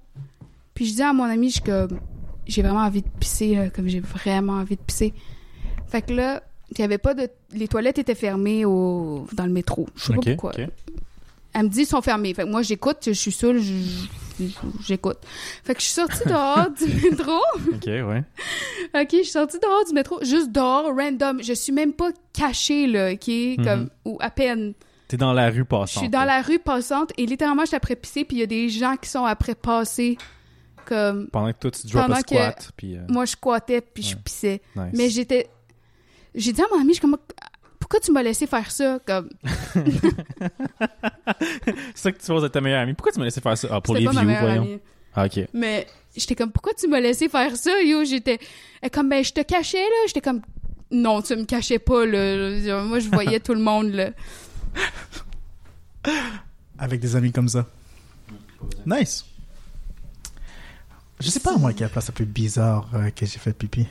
[0.74, 2.00] Puis je dis à mon ami, je suis comme
[2.46, 5.12] j'ai vraiment envie de pisser là, comme j'ai vraiment envie de pisser.
[5.86, 9.52] Fait que là, il y avait pas de les toilettes étaient fermées au dans le
[9.52, 9.86] métro.
[9.96, 10.50] Je sais Ok, pas pourquoi.
[10.58, 10.68] ok.
[11.58, 12.32] Elle me dit ils sont fermés.
[12.34, 14.04] Fait que moi j'écoute, je suis saoule, je-
[14.40, 14.46] je-
[14.86, 15.18] j'écoute.
[15.64, 17.32] Fait que je suis sortie dehors du métro.
[17.74, 18.22] Ok, ouais.
[18.94, 21.42] OK, je suis sortie dehors du métro, juste dehors, random.
[21.42, 23.26] Je suis même pas cachée, là, OK?
[23.64, 23.88] Comme, Mhm.
[24.04, 24.74] ou à peine.
[25.08, 26.02] T'es dans la rue Je passante.
[26.02, 28.46] suis dans la rue passante et littéralement, je suis après pisser, puis il y a
[28.46, 30.16] des gens qui sont après passer.
[30.84, 32.70] Comme, Pendant que toi, tu drop Pendant a que- squat.
[32.76, 34.62] Puis, euh, moi, je squattais, puis je pissais.
[34.76, 34.86] nice.
[34.94, 35.48] Mais j'étais.
[36.34, 37.16] J'ai dit à mon ami, je suis comme,
[37.88, 38.98] pourquoi tu m'as laissé faire ça?
[39.06, 39.30] Comme,
[41.94, 42.92] C'est ça que tu poses à ta meilleure amie.
[42.92, 43.68] Pourquoi tu m'as laissé faire ça?
[43.70, 44.62] Ah, pour les pas views, voyons.
[44.62, 44.78] amie.
[45.14, 45.48] Ah, ok.
[45.54, 48.04] Mais j'étais comme, pourquoi tu m'as laissé faire ça, yo?
[48.04, 48.38] J'étais.
[48.92, 50.06] Comme, ben, je te cachais, là.
[50.06, 50.42] J'étais comme,
[50.90, 52.82] non, tu me cachais pas, là.
[52.84, 54.10] Moi, je voyais tout le monde, là.
[56.78, 57.64] Avec des amis comme ça.
[58.84, 59.24] Nice.
[61.20, 63.54] Je sais pas, moi, quelle est la place la plus bizarre euh, que j'ai fait
[63.54, 63.86] pipi.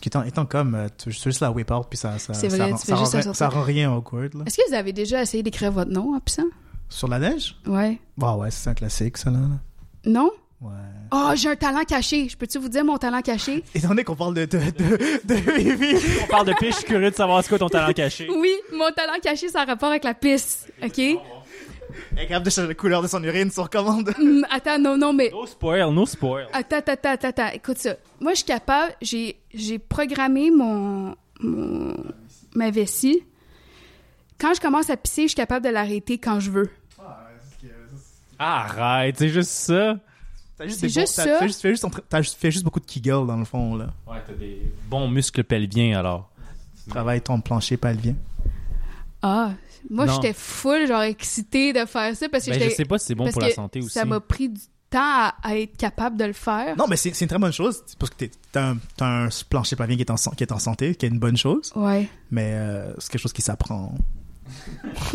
[0.00, 2.70] Parce qu'étant étant comme, euh, tu juste la whip out, puis ça, ça, ça, vrai,
[2.70, 4.32] rend, ça, rend, ça rend rien awkward.
[4.46, 6.46] Est-ce que vous avez déjà essayé d'écrire votre nom en pissant?
[6.88, 7.54] Sur la neige?
[7.66, 7.98] Ouais.
[8.16, 9.36] Bah ouais, c'est un classique, ça, là.
[9.36, 9.58] là.
[10.06, 10.30] Non?
[10.62, 10.70] Ouais.
[11.12, 12.30] Oh, j'ai un talent caché.
[12.30, 13.62] Je peux-tu vous dire mon talent caché?
[13.74, 14.96] Étant donné qu'on parle de, de, de,
[15.34, 16.24] de.
[16.24, 18.26] On parle de piche, je suis curieux de savoir c'est quoi ton talent caché.
[18.30, 20.66] Oui, mon talent caché, ça a rapport avec la pisse.
[20.82, 20.98] OK?
[22.16, 24.12] Elle est capable de changer la couleur de son urine sur commande.
[24.18, 25.30] Hum, attends, non, non, mais.
[25.30, 26.46] No spoil, no spoil.
[26.52, 27.48] Attends, attends, attends, attends, attends.
[27.54, 27.94] Écoute ça.
[28.20, 28.92] Moi, je suis capable.
[29.02, 32.04] J'ai, j'ai programmé mon, mon-
[32.54, 33.22] ma vessie.
[34.38, 36.70] Quand je commence à pisser, je suis capable de l'arrêter quand je veux.
[38.38, 39.98] Arrête, c'est juste ça.
[40.56, 41.36] T'as juste C'est des bons- juste t'as- ça.
[41.40, 43.88] T'as juste, fait juste, t'as juste beaucoup de kegel dans le fond, là.
[44.06, 46.30] Ouais, t'as des bons muscles pelviens alors.
[46.88, 48.14] Travaille ton plancher pelvien.
[49.22, 49.50] Ah,
[49.88, 53.06] moi, j'étais full, genre, excitée de faire ça parce que Ben, je sais pas si
[53.06, 53.90] c'est bon parce pour la santé aussi.
[53.90, 56.76] Ça m'a pris du temps à, à être capable de le faire.
[56.76, 59.96] Non, mais c'est c'est une très bonne chose, parce que t'es- t'as un, plancher pelvien
[59.96, 62.08] qui est, en, qui est en santé, qui est une bonne chose, Ouais.
[62.32, 63.94] mais euh, c'est quelque chose qui s'apprend.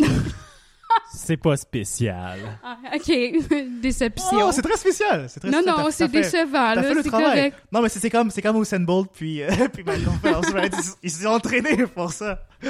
[1.18, 2.38] C'est pas spécial.
[2.62, 3.50] Ah, ok,
[3.82, 4.38] déception.
[4.42, 5.26] Oh, c'est très spécial!
[5.28, 5.84] C'est très non, spécial.
[5.84, 7.26] non, c'est décevant, T'as là, fait le c'est travail.
[7.50, 7.56] correct.
[7.72, 10.74] Non, mais c'est comme, c'est comme Usain Bolt, puis, euh, puis Phelps, right?
[11.02, 12.40] Ils- se sont entraînés pour ça.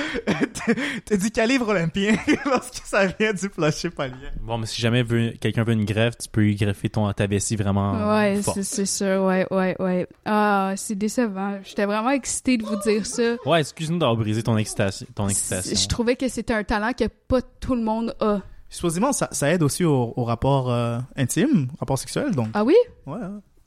[1.04, 4.30] T'as- du calibre olympien lorsque ça vient du plancher pelvien.
[4.40, 7.26] Bon, mais si jamais veut- quelqu'un veut une greffe, tu peux y greffer ton, ta
[7.26, 10.06] vessie vraiment Ouais, c'est sûr, ouais, ouais, ouais.
[10.24, 11.58] Ah, c'est décevant.
[11.64, 13.36] J'étais vraiment excitée de vous dire ça.
[13.46, 15.06] Ouais, excuse-nous d'avoir brisé ton excitation.
[15.14, 15.74] Ton excitation.
[15.76, 18.35] Je trouvais que c'était un talent que pas tout le monde a.
[18.68, 22.48] Supposément, ça, ça aide aussi au, au rapport euh, intime, au rapport sexuel, donc.
[22.54, 22.74] Ah oui?
[23.06, 23.18] Ouais.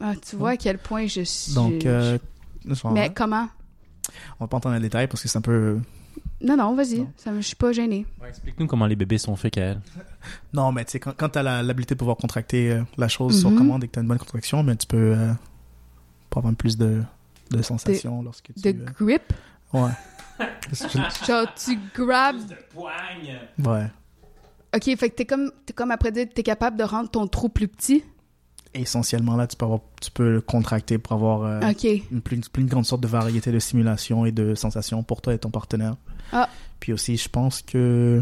[0.02, 1.54] Ah, tu vois à quel point je suis.
[1.54, 2.18] Donc, euh,
[2.92, 3.48] Mais comment?
[4.40, 5.80] on va pas entrer dans les détails parce que c'est un peu.
[6.42, 7.00] Non, non, vas-y.
[7.00, 7.12] Non.
[7.18, 8.06] Ça me- Je suis pas gênée.
[8.22, 9.82] Ouais, Explique-nous comment les bébés sont faits, Kael.
[10.54, 13.40] Non, mais tu sais, quand, quand t'as la- l'habilité de pouvoir contracter euh, la chose
[13.40, 13.58] sur Mhm.
[13.58, 15.34] commande et que t'as une bonne contraction, mais tu peux euh,
[16.36, 17.04] avoir plus de,
[17.52, 18.74] de sensations lorsque tu.
[18.74, 19.34] De euh, grip?
[19.74, 19.92] ouais.
[21.28, 22.38] Genre, tu grabes.
[22.74, 23.40] poigne!
[23.66, 23.88] ouais.
[24.76, 27.50] OK, fait que t'es comme, t'es comme après dire, t'es capable de rendre ton trou
[27.50, 28.04] plus petit?
[28.76, 31.86] Essentiellement, là, tu peux, avoir, tu peux le contracter pour avoir euh, OK.
[32.12, 35.40] une, plus, plus grande sorte de variété de stimulation et de sensations pour toi et
[35.40, 35.96] ton partenaire.
[36.32, 36.48] Ah.
[36.80, 38.22] Puis aussi, je pense que.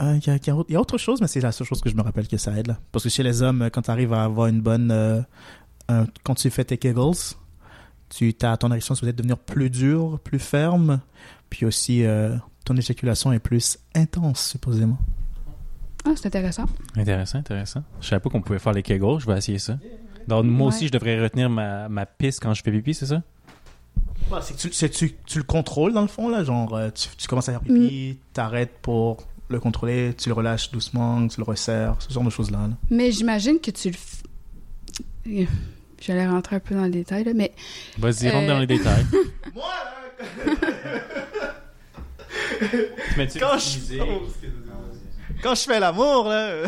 [0.00, 1.66] euh, Il y, a, il y il y a autre chose, mais c'est la seule
[1.66, 2.66] chose que je me rappelle que ça aide.
[2.66, 2.78] Là.
[2.92, 4.90] Parce que chez les hommes, quand tu arrives à avoir une bonne.
[4.90, 5.22] euh,
[5.88, 7.14] un- quand tu fais tes kegels,
[8.10, 11.00] tu, as, ton érection peut être devenir plus dure, plus ferme.
[11.48, 12.36] Puis aussi, euh,
[12.66, 14.98] ton éjaculation est plus intense, supposément.
[16.04, 16.66] Ah, c'est intéressant.
[16.96, 17.82] Intéressant, intéressant.
[18.00, 19.18] Je savais pas qu'on pouvait faire les kegels.
[19.18, 19.78] Je vais essayer ça.
[20.28, 20.74] Donc, moi Ouais.
[20.74, 23.22] aussi, je devrais retenir ma, ma pisse quand je fais pipi, c'est ça?
[24.30, 26.42] Ouais, c'est que tu, tu, tu le contrôles dans le fond, là.
[26.44, 29.18] Genre, euh, tu, tu commences à faire pipi, t'arrêtes pour
[29.48, 32.58] le contrôler, tu le relâches doucement, tu le resserres, ce genre de choses-là.
[32.58, 32.74] là.
[32.90, 33.94] Mais j'imagine que tu le.
[33.94, 35.48] f-
[36.00, 37.52] J'allais rentrer un peu dans le détail, là, mais
[37.98, 38.48] Vas-y, rentre Euh.
[38.48, 39.06] dans les détails.
[39.54, 39.64] Moi,
[43.40, 43.94] Quand je-
[45.42, 46.62] quand je fais l'amour, là.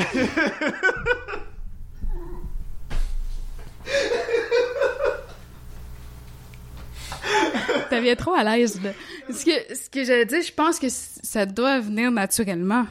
[7.90, 8.80] t'avais trop à l'aise.
[8.82, 8.90] là.
[9.30, 12.86] Ce que, ce que j'allais dire, je pense que ça doit venir naturellement.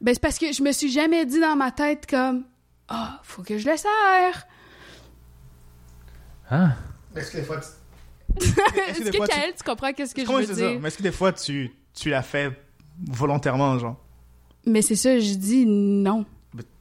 [0.00, 2.44] Ben, c'est parce que je me suis jamais dit dans ma tête comme
[2.88, 4.46] Ah, faut que je le serre.
[6.50, 6.70] Ah,
[7.14, 7.66] Est-ce que des fois, tu...
[8.38, 10.70] Est-ce que, tu- Kael, tu comprends qu'est-ce que je Comment veux c'est ça?
[10.70, 10.80] dire?
[10.80, 12.50] Mais est-ce que des fois, tu, tu l'as fait
[13.08, 13.96] volontairement, genre?
[14.66, 16.24] Mais c'est ça, je dis non.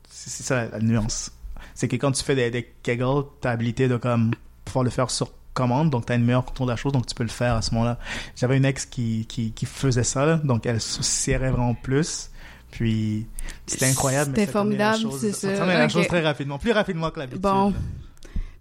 [0.10, 1.32] C'est ça la nuance.
[1.76, 4.32] C'est que quand tu fais des, des kegels, t'as habilité de comme
[4.66, 7.16] pouvoir le faire sur commande, donc t'as une meilleure contrôle de la chose, donc tu
[7.16, 7.98] peux le faire à ce moment-là.
[8.36, 12.30] J'avais une ex qui, qui, qui faisait ça, là, donc elle se serrait vraiment plus.
[12.72, 13.26] Puis
[13.66, 14.32] c'était incroyable.
[14.32, 15.48] C'était ça formidable, c'est ça.
[15.54, 17.42] terminait la chose très rapidement, plus rapidement que l'habitude.
[17.42, 17.74] Bon.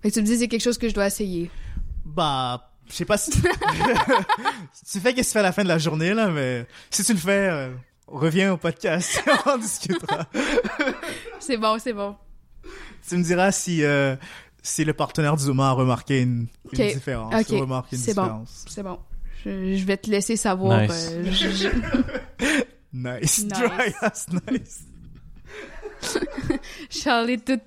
[0.03, 1.51] Fait que tu me dis c'est quelque chose que je dois essayer.
[2.07, 3.31] Bah, je sais pas si.
[4.91, 7.05] tu fais qu'est-ce que tu fais à la fin de la journée, là, mais si
[7.05, 7.69] tu le fais, euh,
[8.07, 10.27] reviens au podcast, on en discutera.
[11.41, 12.17] C'est bon, c'est bon.
[13.09, 14.17] Tu me diras si, euh,
[14.63, 16.95] si le partenaire du Zuma a remarqué une, une Ok.
[16.95, 17.35] différence.
[17.35, 17.51] Ok.
[17.51, 18.23] ou remarqué une C'est bon.
[18.23, 18.65] différence.
[18.69, 18.99] C'est bon.
[19.45, 20.83] Je, je vais te laisser savoir.
[20.83, 21.09] Nice.
[21.13, 21.69] euh, je- je-
[22.93, 23.45] Nice.
[23.45, 23.47] Nice.
[23.49, 24.81] Dry ass, nice.
[26.91, 27.61] Charlie est toute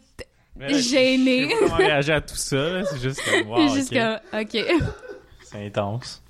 [0.56, 1.44] Mais là, gênée.
[1.44, 2.84] Je sais pas comment réagir à tout ça, là.
[2.86, 3.98] C'est juste comme, wow, Juste ok.
[4.00, 4.82] comme, OK.
[5.52, 6.24] C'est intense.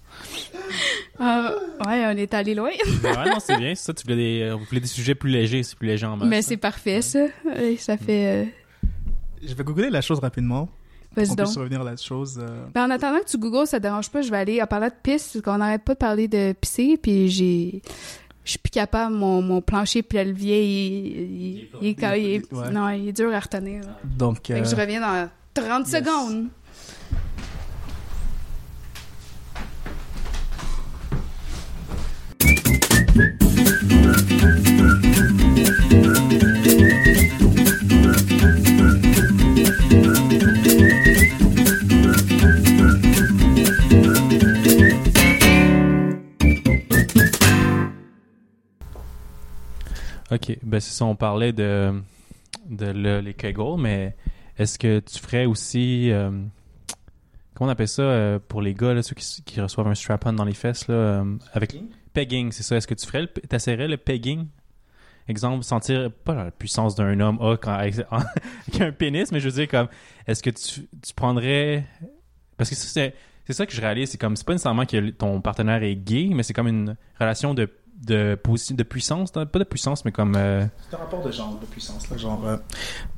[1.20, 1.54] Ah,
[1.86, 2.72] ouais, on est allé loin.
[3.04, 3.76] Mais ouais, non, c'est bien.
[3.76, 5.64] c'est Ça, tu voulais des, euh, vous voulez des sujets plus légers.
[5.64, 6.28] C'est plus léger en masse.
[6.28, 6.42] Mais là.
[6.42, 7.26] c'est parfait, ça.
[7.78, 8.46] Ça fait...
[8.46, 8.46] euh,
[9.44, 10.70] Je vais googler la chose rapidement.
[11.16, 11.46] Vas-y On donc.
[11.46, 12.40] puisse revenir à la chose.
[12.42, 14.68] euh, Ben, en attendant que tu googles, ça te dérange pas, je vais aller en
[14.68, 17.82] parlant de pisse, parce qu'on n'arrête pas de parler de pisser, puis j'ai...
[18.44, 22.72] Je suis plus capable, mon, mon plancher pelvien, il, il, il il est- Ouais.
[22.72, 23.82] non, il est dur à retenir.
[24.04, 25.98] Donc, Fait que je euh, reviens dans 30 yes.
[26.04, 26.48] secondes.
[50.32, 51.94] Ok, ben c'est ça, on parlait de,
[52.70, 54.16] de le- les Kegels, mais
[54.58, 56.10] est-ce que tu ferais aussi.
[56.12, 56.32] euh,
[57.54, 60.34] comment on appelle ça euh, pour les gars, là, ceux qui, qui reçoivent un strap-on
[60.34, 61.76] dans les fesses, là, euh, avec
[62.14, 62.76] pegging, c'est ça.
[62.76, 64.48] Est-ce que tu ferais, le- t'essaierais le pegging?
[65.28, 69.48] Exemple, sentir pas la puissance d'un homme ah, quand, avec, avec un pénis, mais je
[69.50, 69.88] veux dire, comme,
[70.28, 71.86] est-ce que tu, tu prendrais.
[72.58, 73.16] Parce que ça, c'est.
[73.48, 76.30] C'est ça que je réalise, c'est comme, c'est pas nécessairement que ton partenaire est gay,
[76.32, 77.68] mais c'est comme une relation de,
[78.06, 78.38] de,
[78.72, 82.08] de puissance, pas de puissance, mais comme, euh, C'est un rapport de genre, de puissance.
[82.12, 82.58] Là, genre, euh,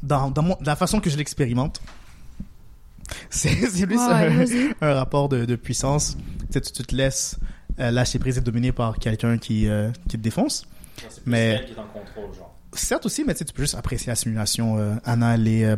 [0.01, 1.81] dans, dans mon- la façon que je l'expérimente,
[3.29, 6.15] c'est c'est plus Ouais, un, rapport de, de puissance.
[6.17, 7.37] Tu, sais, tu, tu te laisses
[7.79, 10.65] euh, lâcher prise et dominer par quelqu'un qui, euh, qui te défonce.
[11.25, 12.55] Mais- qui est en contrôle, genre.
[12.73, 15.75] Certes aussi, mais tu sais, tu peux juste apprécier la simulation euh, anale et euh,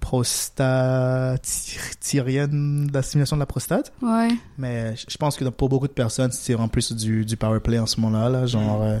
[0.00, 3.92] prostatirienne, la simulation de la prostate.
[4.02, 4.28] Ouais.
[4.58, 7.78] Mais je pense que pour beaucoup de personnes, c'est vraiment plus du, du power play
[7.78, 8.28] en ce moment-là.
[8.28, 8.98] Là, genre, euh,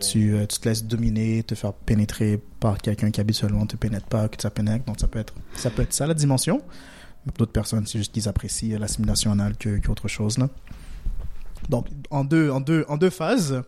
[0.00, 4.06] tu, euh, tu te laisses dominer, te faire pénétrer par quelqu'un qui habituellement te pénètre
[4.06, 4.84] pas, que ça pénètre.
[4.84, 6.62] Donc ça peut être ça, peut être ça la dimension.
[7.38, 10.38] D'autres personnes, c'est juste qu'ils apprécient la simulation anale que- qu'autre chose.
[10.38, 10.48] Là.
[11.68, 13.62] Donc en deux, en, deux, en deux phases.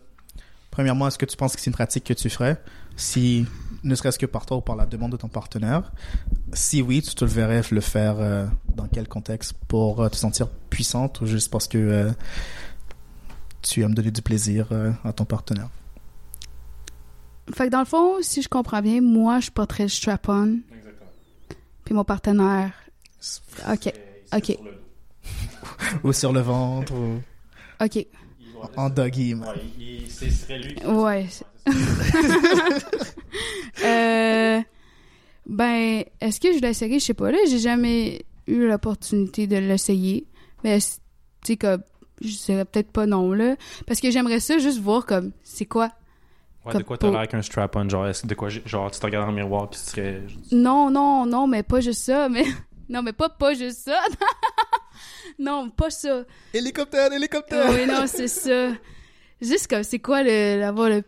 [0.71, 2.61] Premièrement, est-ce que tu penses que c'est une pratique que tu ferais?
[2.97, 3.45] Si,
[3.83, 5.93] ne serait-ce que par toi ou par la demande de ton partenaire.
[6.51, 8.45] Si oui, tu te le verrais le faire euh,
[8.75, 9.53] dans quel contexte?
[9.69, 12.11] Pour euh, te sentir puissante ou juste parce que euh,
[13.61, 15.69] tu aimes donner du plaisir euh, à ton partenaire?
[17.53, 20.59] Fait que dans le fond, si je comprends bien, moi, je porterais le strap-on,
[21.85, 22.73] puis mon partenaire...
[23.71, 23.93] OK,
[24.33, 24.57] OK.
[26.03, 27.21] Ou sur le ventre ou...
[27.83, 28.05] OK.
[28.77, 29.33] En doggy.
[29.35, 29.45] Ouais,
[29.79, 30.75] il- ce serait lui.
[30.75, 31.25] qui- Ouais.
[33.83, 34.61] Euh,
[35.45, 36.99] ben, est-ce que je l'essayerai?
[36.99, 37.31] Je sais pas.
[37.31, 40.25] Là, j'ai jamais eu l'opportunité de l'essayer.
[40.63, 40.87] Mais, tu
[41.45, 41.83] sais, comme,
[42.21, 43.55] je dirais peut-être pas non, là.
[43.85, 45.91] Parce que j'aimerais ça juste voir, comme, c'est quoi?
[46.65, 47.87] Ouais, de quoi t'as l'air avec un strap-on?
[47.89, 49.85] Genre, est-ce que de quoi, j'ai- genre, tu te regardes dans le miroir puis tu
[49.91, 50.23] serais.
[50.51, 52.27] Non, non, non, mais pas juste ça.
[52.29, 52.45] Mais,
[52.89, 53.99] non, mais pas, pas juste ça.
[55.39, 56.23] non, pas ça.
[56.53, 57.69] Hélicoptère, hélicoptère!
[57.71, 58.71] oui, non, c'est ça.
[59.41, 61.03] Juste comme, c'est quoi le, d'avoir le,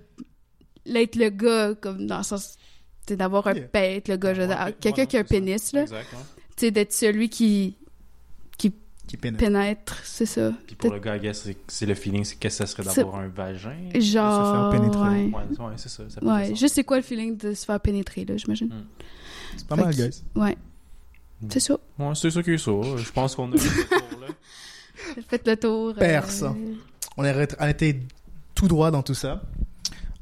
[0.85, 2.55] l'être le gars, comme, dans le sens,
[3.05, 3.69] tu sais, d'avoir un Yeah.
[3.95, 5.29] être le gars, je veux dire, Ouais, quelqu'un ouais, qui a un ça.
[5.29, 5.81] pénis, là.
[5.83, 6.19] Exact, ouais.
[6.57, 7.77] Tu sais, d'être celui qui
[8.57, 9.41] Qui pénètre.
[9.41, 10.51] pénètre, c'est ça.
[10.65, 12.83] Puis pour le gars, I guess, c'est- c'est le feeling, c'est qu'est-ce que ça serait
[12.89, 13.77] C'est- d'avoir un vagin?
[13.95, 14.99] Genre, pénétrer.
[14.99, 15.31] ouais.
[15.33, 16.03] Ouais, ouais, c'est ça.
[16.09, 18.69] ça Ouais, faire juste c'est quoi le feeling de se faire pénétrer, là, j'imagine.
[19.55, 20.23] C'est pas Fait mal, que- guys.
[20.35, 20.57] Ouais.
[21.49, 21.77] C'est ça.
[21.99, 22.71] Ouais, c'est ça qui est ça.
[22.97, 24.27] Je pense qu'on a fait le tour, là.
[25.29, 25.89] Faites le tour.
[25.89, 26.75] euh, Personne.
[27.15, 27.99] On a été
[28.55, 29.41] tout droit dans tout ça.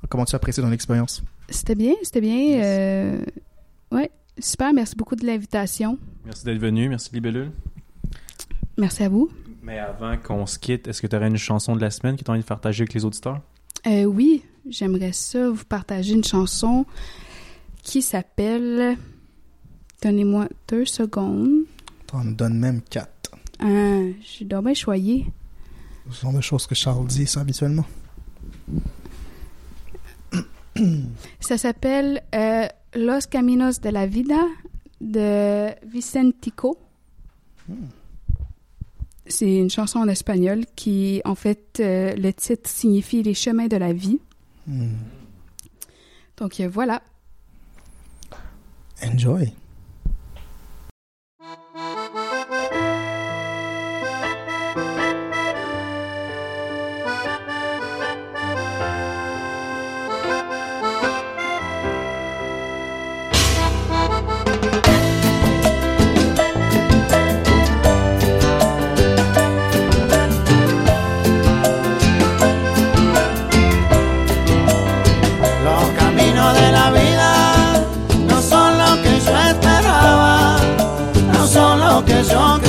[0.09, 1.23] Comment tu as apprécié dans l'expérience?
[1.49, 2.35] C'était bien, c'était bien.
[2.37, 2.63] Yes.
[2.65, 3.25] euh,
[3.91, 4.73] Ouais, super.
[4.73, 5.97] Merci beaucoup de l'invitation.
[6.25, 6.89] Merci d'être venu.
[6.89, 7.51] Merci, Libellule.
[8.77, 9.29] Merci à vous.
[9.63, 12.23] Mais avant qu'on se quitte, est-ce que tu aurais une chanson de la semaine que
[12.23, 13.39] tu as envie de partager avec les auditeurs?
[13.87, 16.85] Euh, oui, j'aimerais ça vous partager une chanson
[17.83, 18.97] qui s'appelle.
[20.05, 21.63] Donnez-moi deux secondes.
[22.13, 23.31] On me donne même quatre.
[23.57, 25.25] Ah, je suis donc bien choyée.
[26.11, 27.85] Ce sont des choses que Charles dit, ça, habituellement.
[31.39, 34.37] Ça s'appelle euh, Los Caminos de la Vida
[35.01, 36.77] de Vicentico.
[39.25, 43.77] C'est une chanson en espagnol qui, en fait, euh, le titre signifie Les chemins de
[43.77, 44.19] la vie.
[44.67, 44.97] Hmm.
[46.37, 47.01] Donc euh, voilà.
[49.03, 49.51] Enjoy.
[82.25, 82.64] Son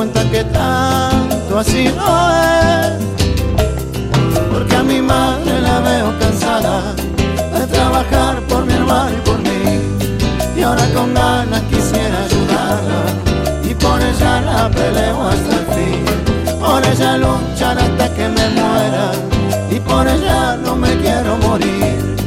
[0.00, 2.08] cuenta que tanto así no
[2.40, 2.90] es.
[4.50, 6.94] Porque a mi madre la veo cansada
[7.54, 9.62] de trabajar por mi hermano y por mí.
[10.56, 13.00] Y ahora con ganas quisiera ayudarla.
[13.62, 16.04] Y por ella la peleo hasta el fin.
[16.58, 19.12] Por ella luchar hasta que me muera.
[19.70, 22.19] Y por ella no me quiero morir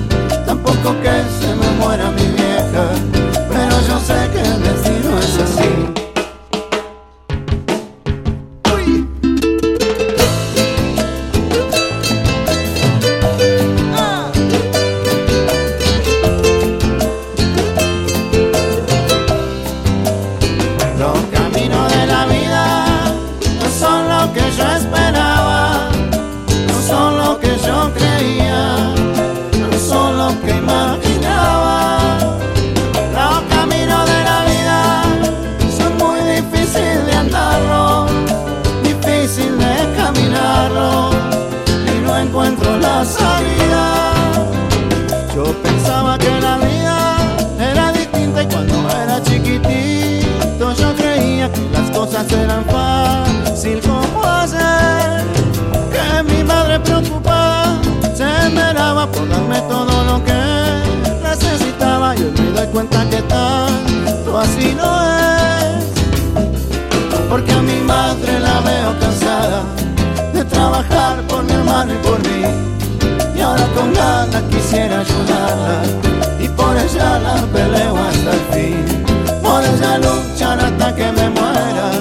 [80.95, 81.91] que me muera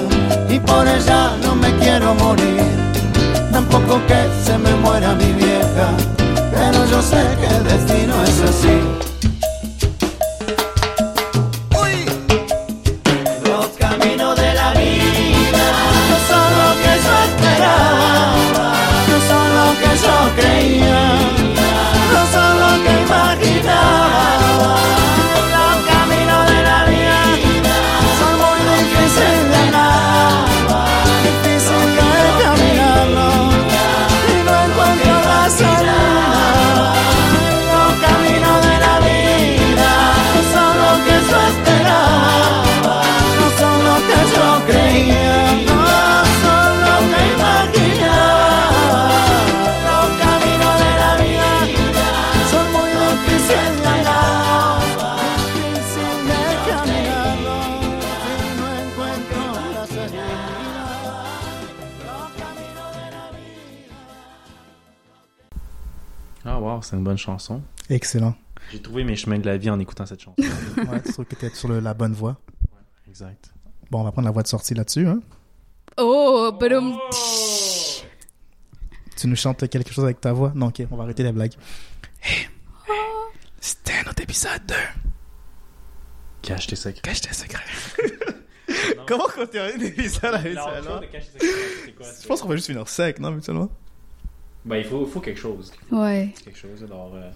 [0.48, 2.62] y por ella no me quiero morir.
[3.52, 5.88] Tampoco que se me muera mi vieja
[6.52, 9.11] pero yo sé que el destino es así
[67.22, 67.62] chanson.
[67.88, 68.34] Excellent.
[68.70, 70.36] J'ai trouvé mes chemins de la vie en écoutant cette chanson.
[70.76, 72.38] Ouais, tu trouves que t'es sur le- la bonne voie.
[73.08, 73.52] exact.
[73.90, 75.06] Bon, on va prendre la voie de sortie là-dessus.
[75.06, 75.20] Hein.
[75.98, 76.96] Oh, badum.
[79.16, 80.52] Tu nous chantes quelque chose avec ta voix?
[80.54, 81.52] Non, ok, on va arrêter les blagues.
[82.22, 82.48] Hey.
[83.60, 84.74] C'était notre épisode 2.
[86.42, 87.02] Cache tes secrets.
[87.02, 87.62] Cache tes secrets.
[89.06, 91.00] Comment qu'on termine l'épisode avec ça, là?
[92.22, 93.70] Je pense qu'on va juste finir sec, non, mutuellement?
[94.64, 95.72] Ben, il faut, faut quelque chose.
[95.90, 96.32] Ouais.
[96.44, 97.12] Quelque chose, alors...
[97.14, 97.30] euh,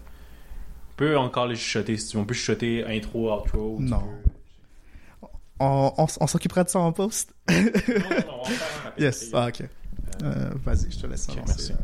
[0.90, 2.22] on peut encore les chuchoter si tu veux.
[2.22, 3.76] On peut chuchoter intro, outro.
[3.78, 4.00] tu Non.
[4.00, 5.26] peux.
[5.58, 7.34] On, on, on s'occupera de ça en post?
[7.50, 7.70] Non, non, non,
[8.40, 8.92] on va faire un.
[9.02, 9.62] Yes, ah, ok.
[10.22, 11.72] Euh, Vas-y, je te laisse Ok, avancer, merci.
[11.72, 11.76] euh.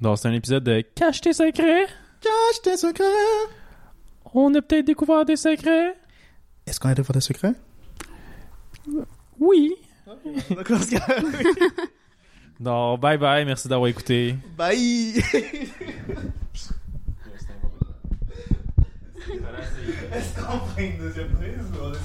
[0.00, 1.86] Donc, c'est un épisode de Cache tes secrets.
[2.20, 3.04] Cache tes secrets!
[4.34, 5.94] On a peut-être découvert des secrets.
[6.66, 7.54] Est-ce qu'on a des fois des secrets?
[9.38, 9.74] Oui.
[10.50, 10.80] D'accord,
[12.60, 13.44] Donc, bye bye.
[13.44, 14.34] Merci d'avoir écouté.
[14.56, 15.22] Bye!
[20.12, 21.96] Est-ce qu'on prend une deuxième prise ou on est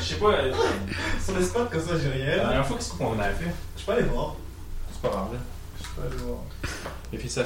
[0.00, 0.52] Je sais pas, euh,
[1.22, 2.36] Sur les spots comme ça, j'ai la rien.
[2.36, 3.54] dernière fois, qu'est-ce qu'on avait fait?
[3.78, 4.36] Je peux aller voir.
[4.92, 5.38] C'est pas grave, là.
[5.78, 6.38] Je peux aller voir.
[7.12, 7.42] Et puis ça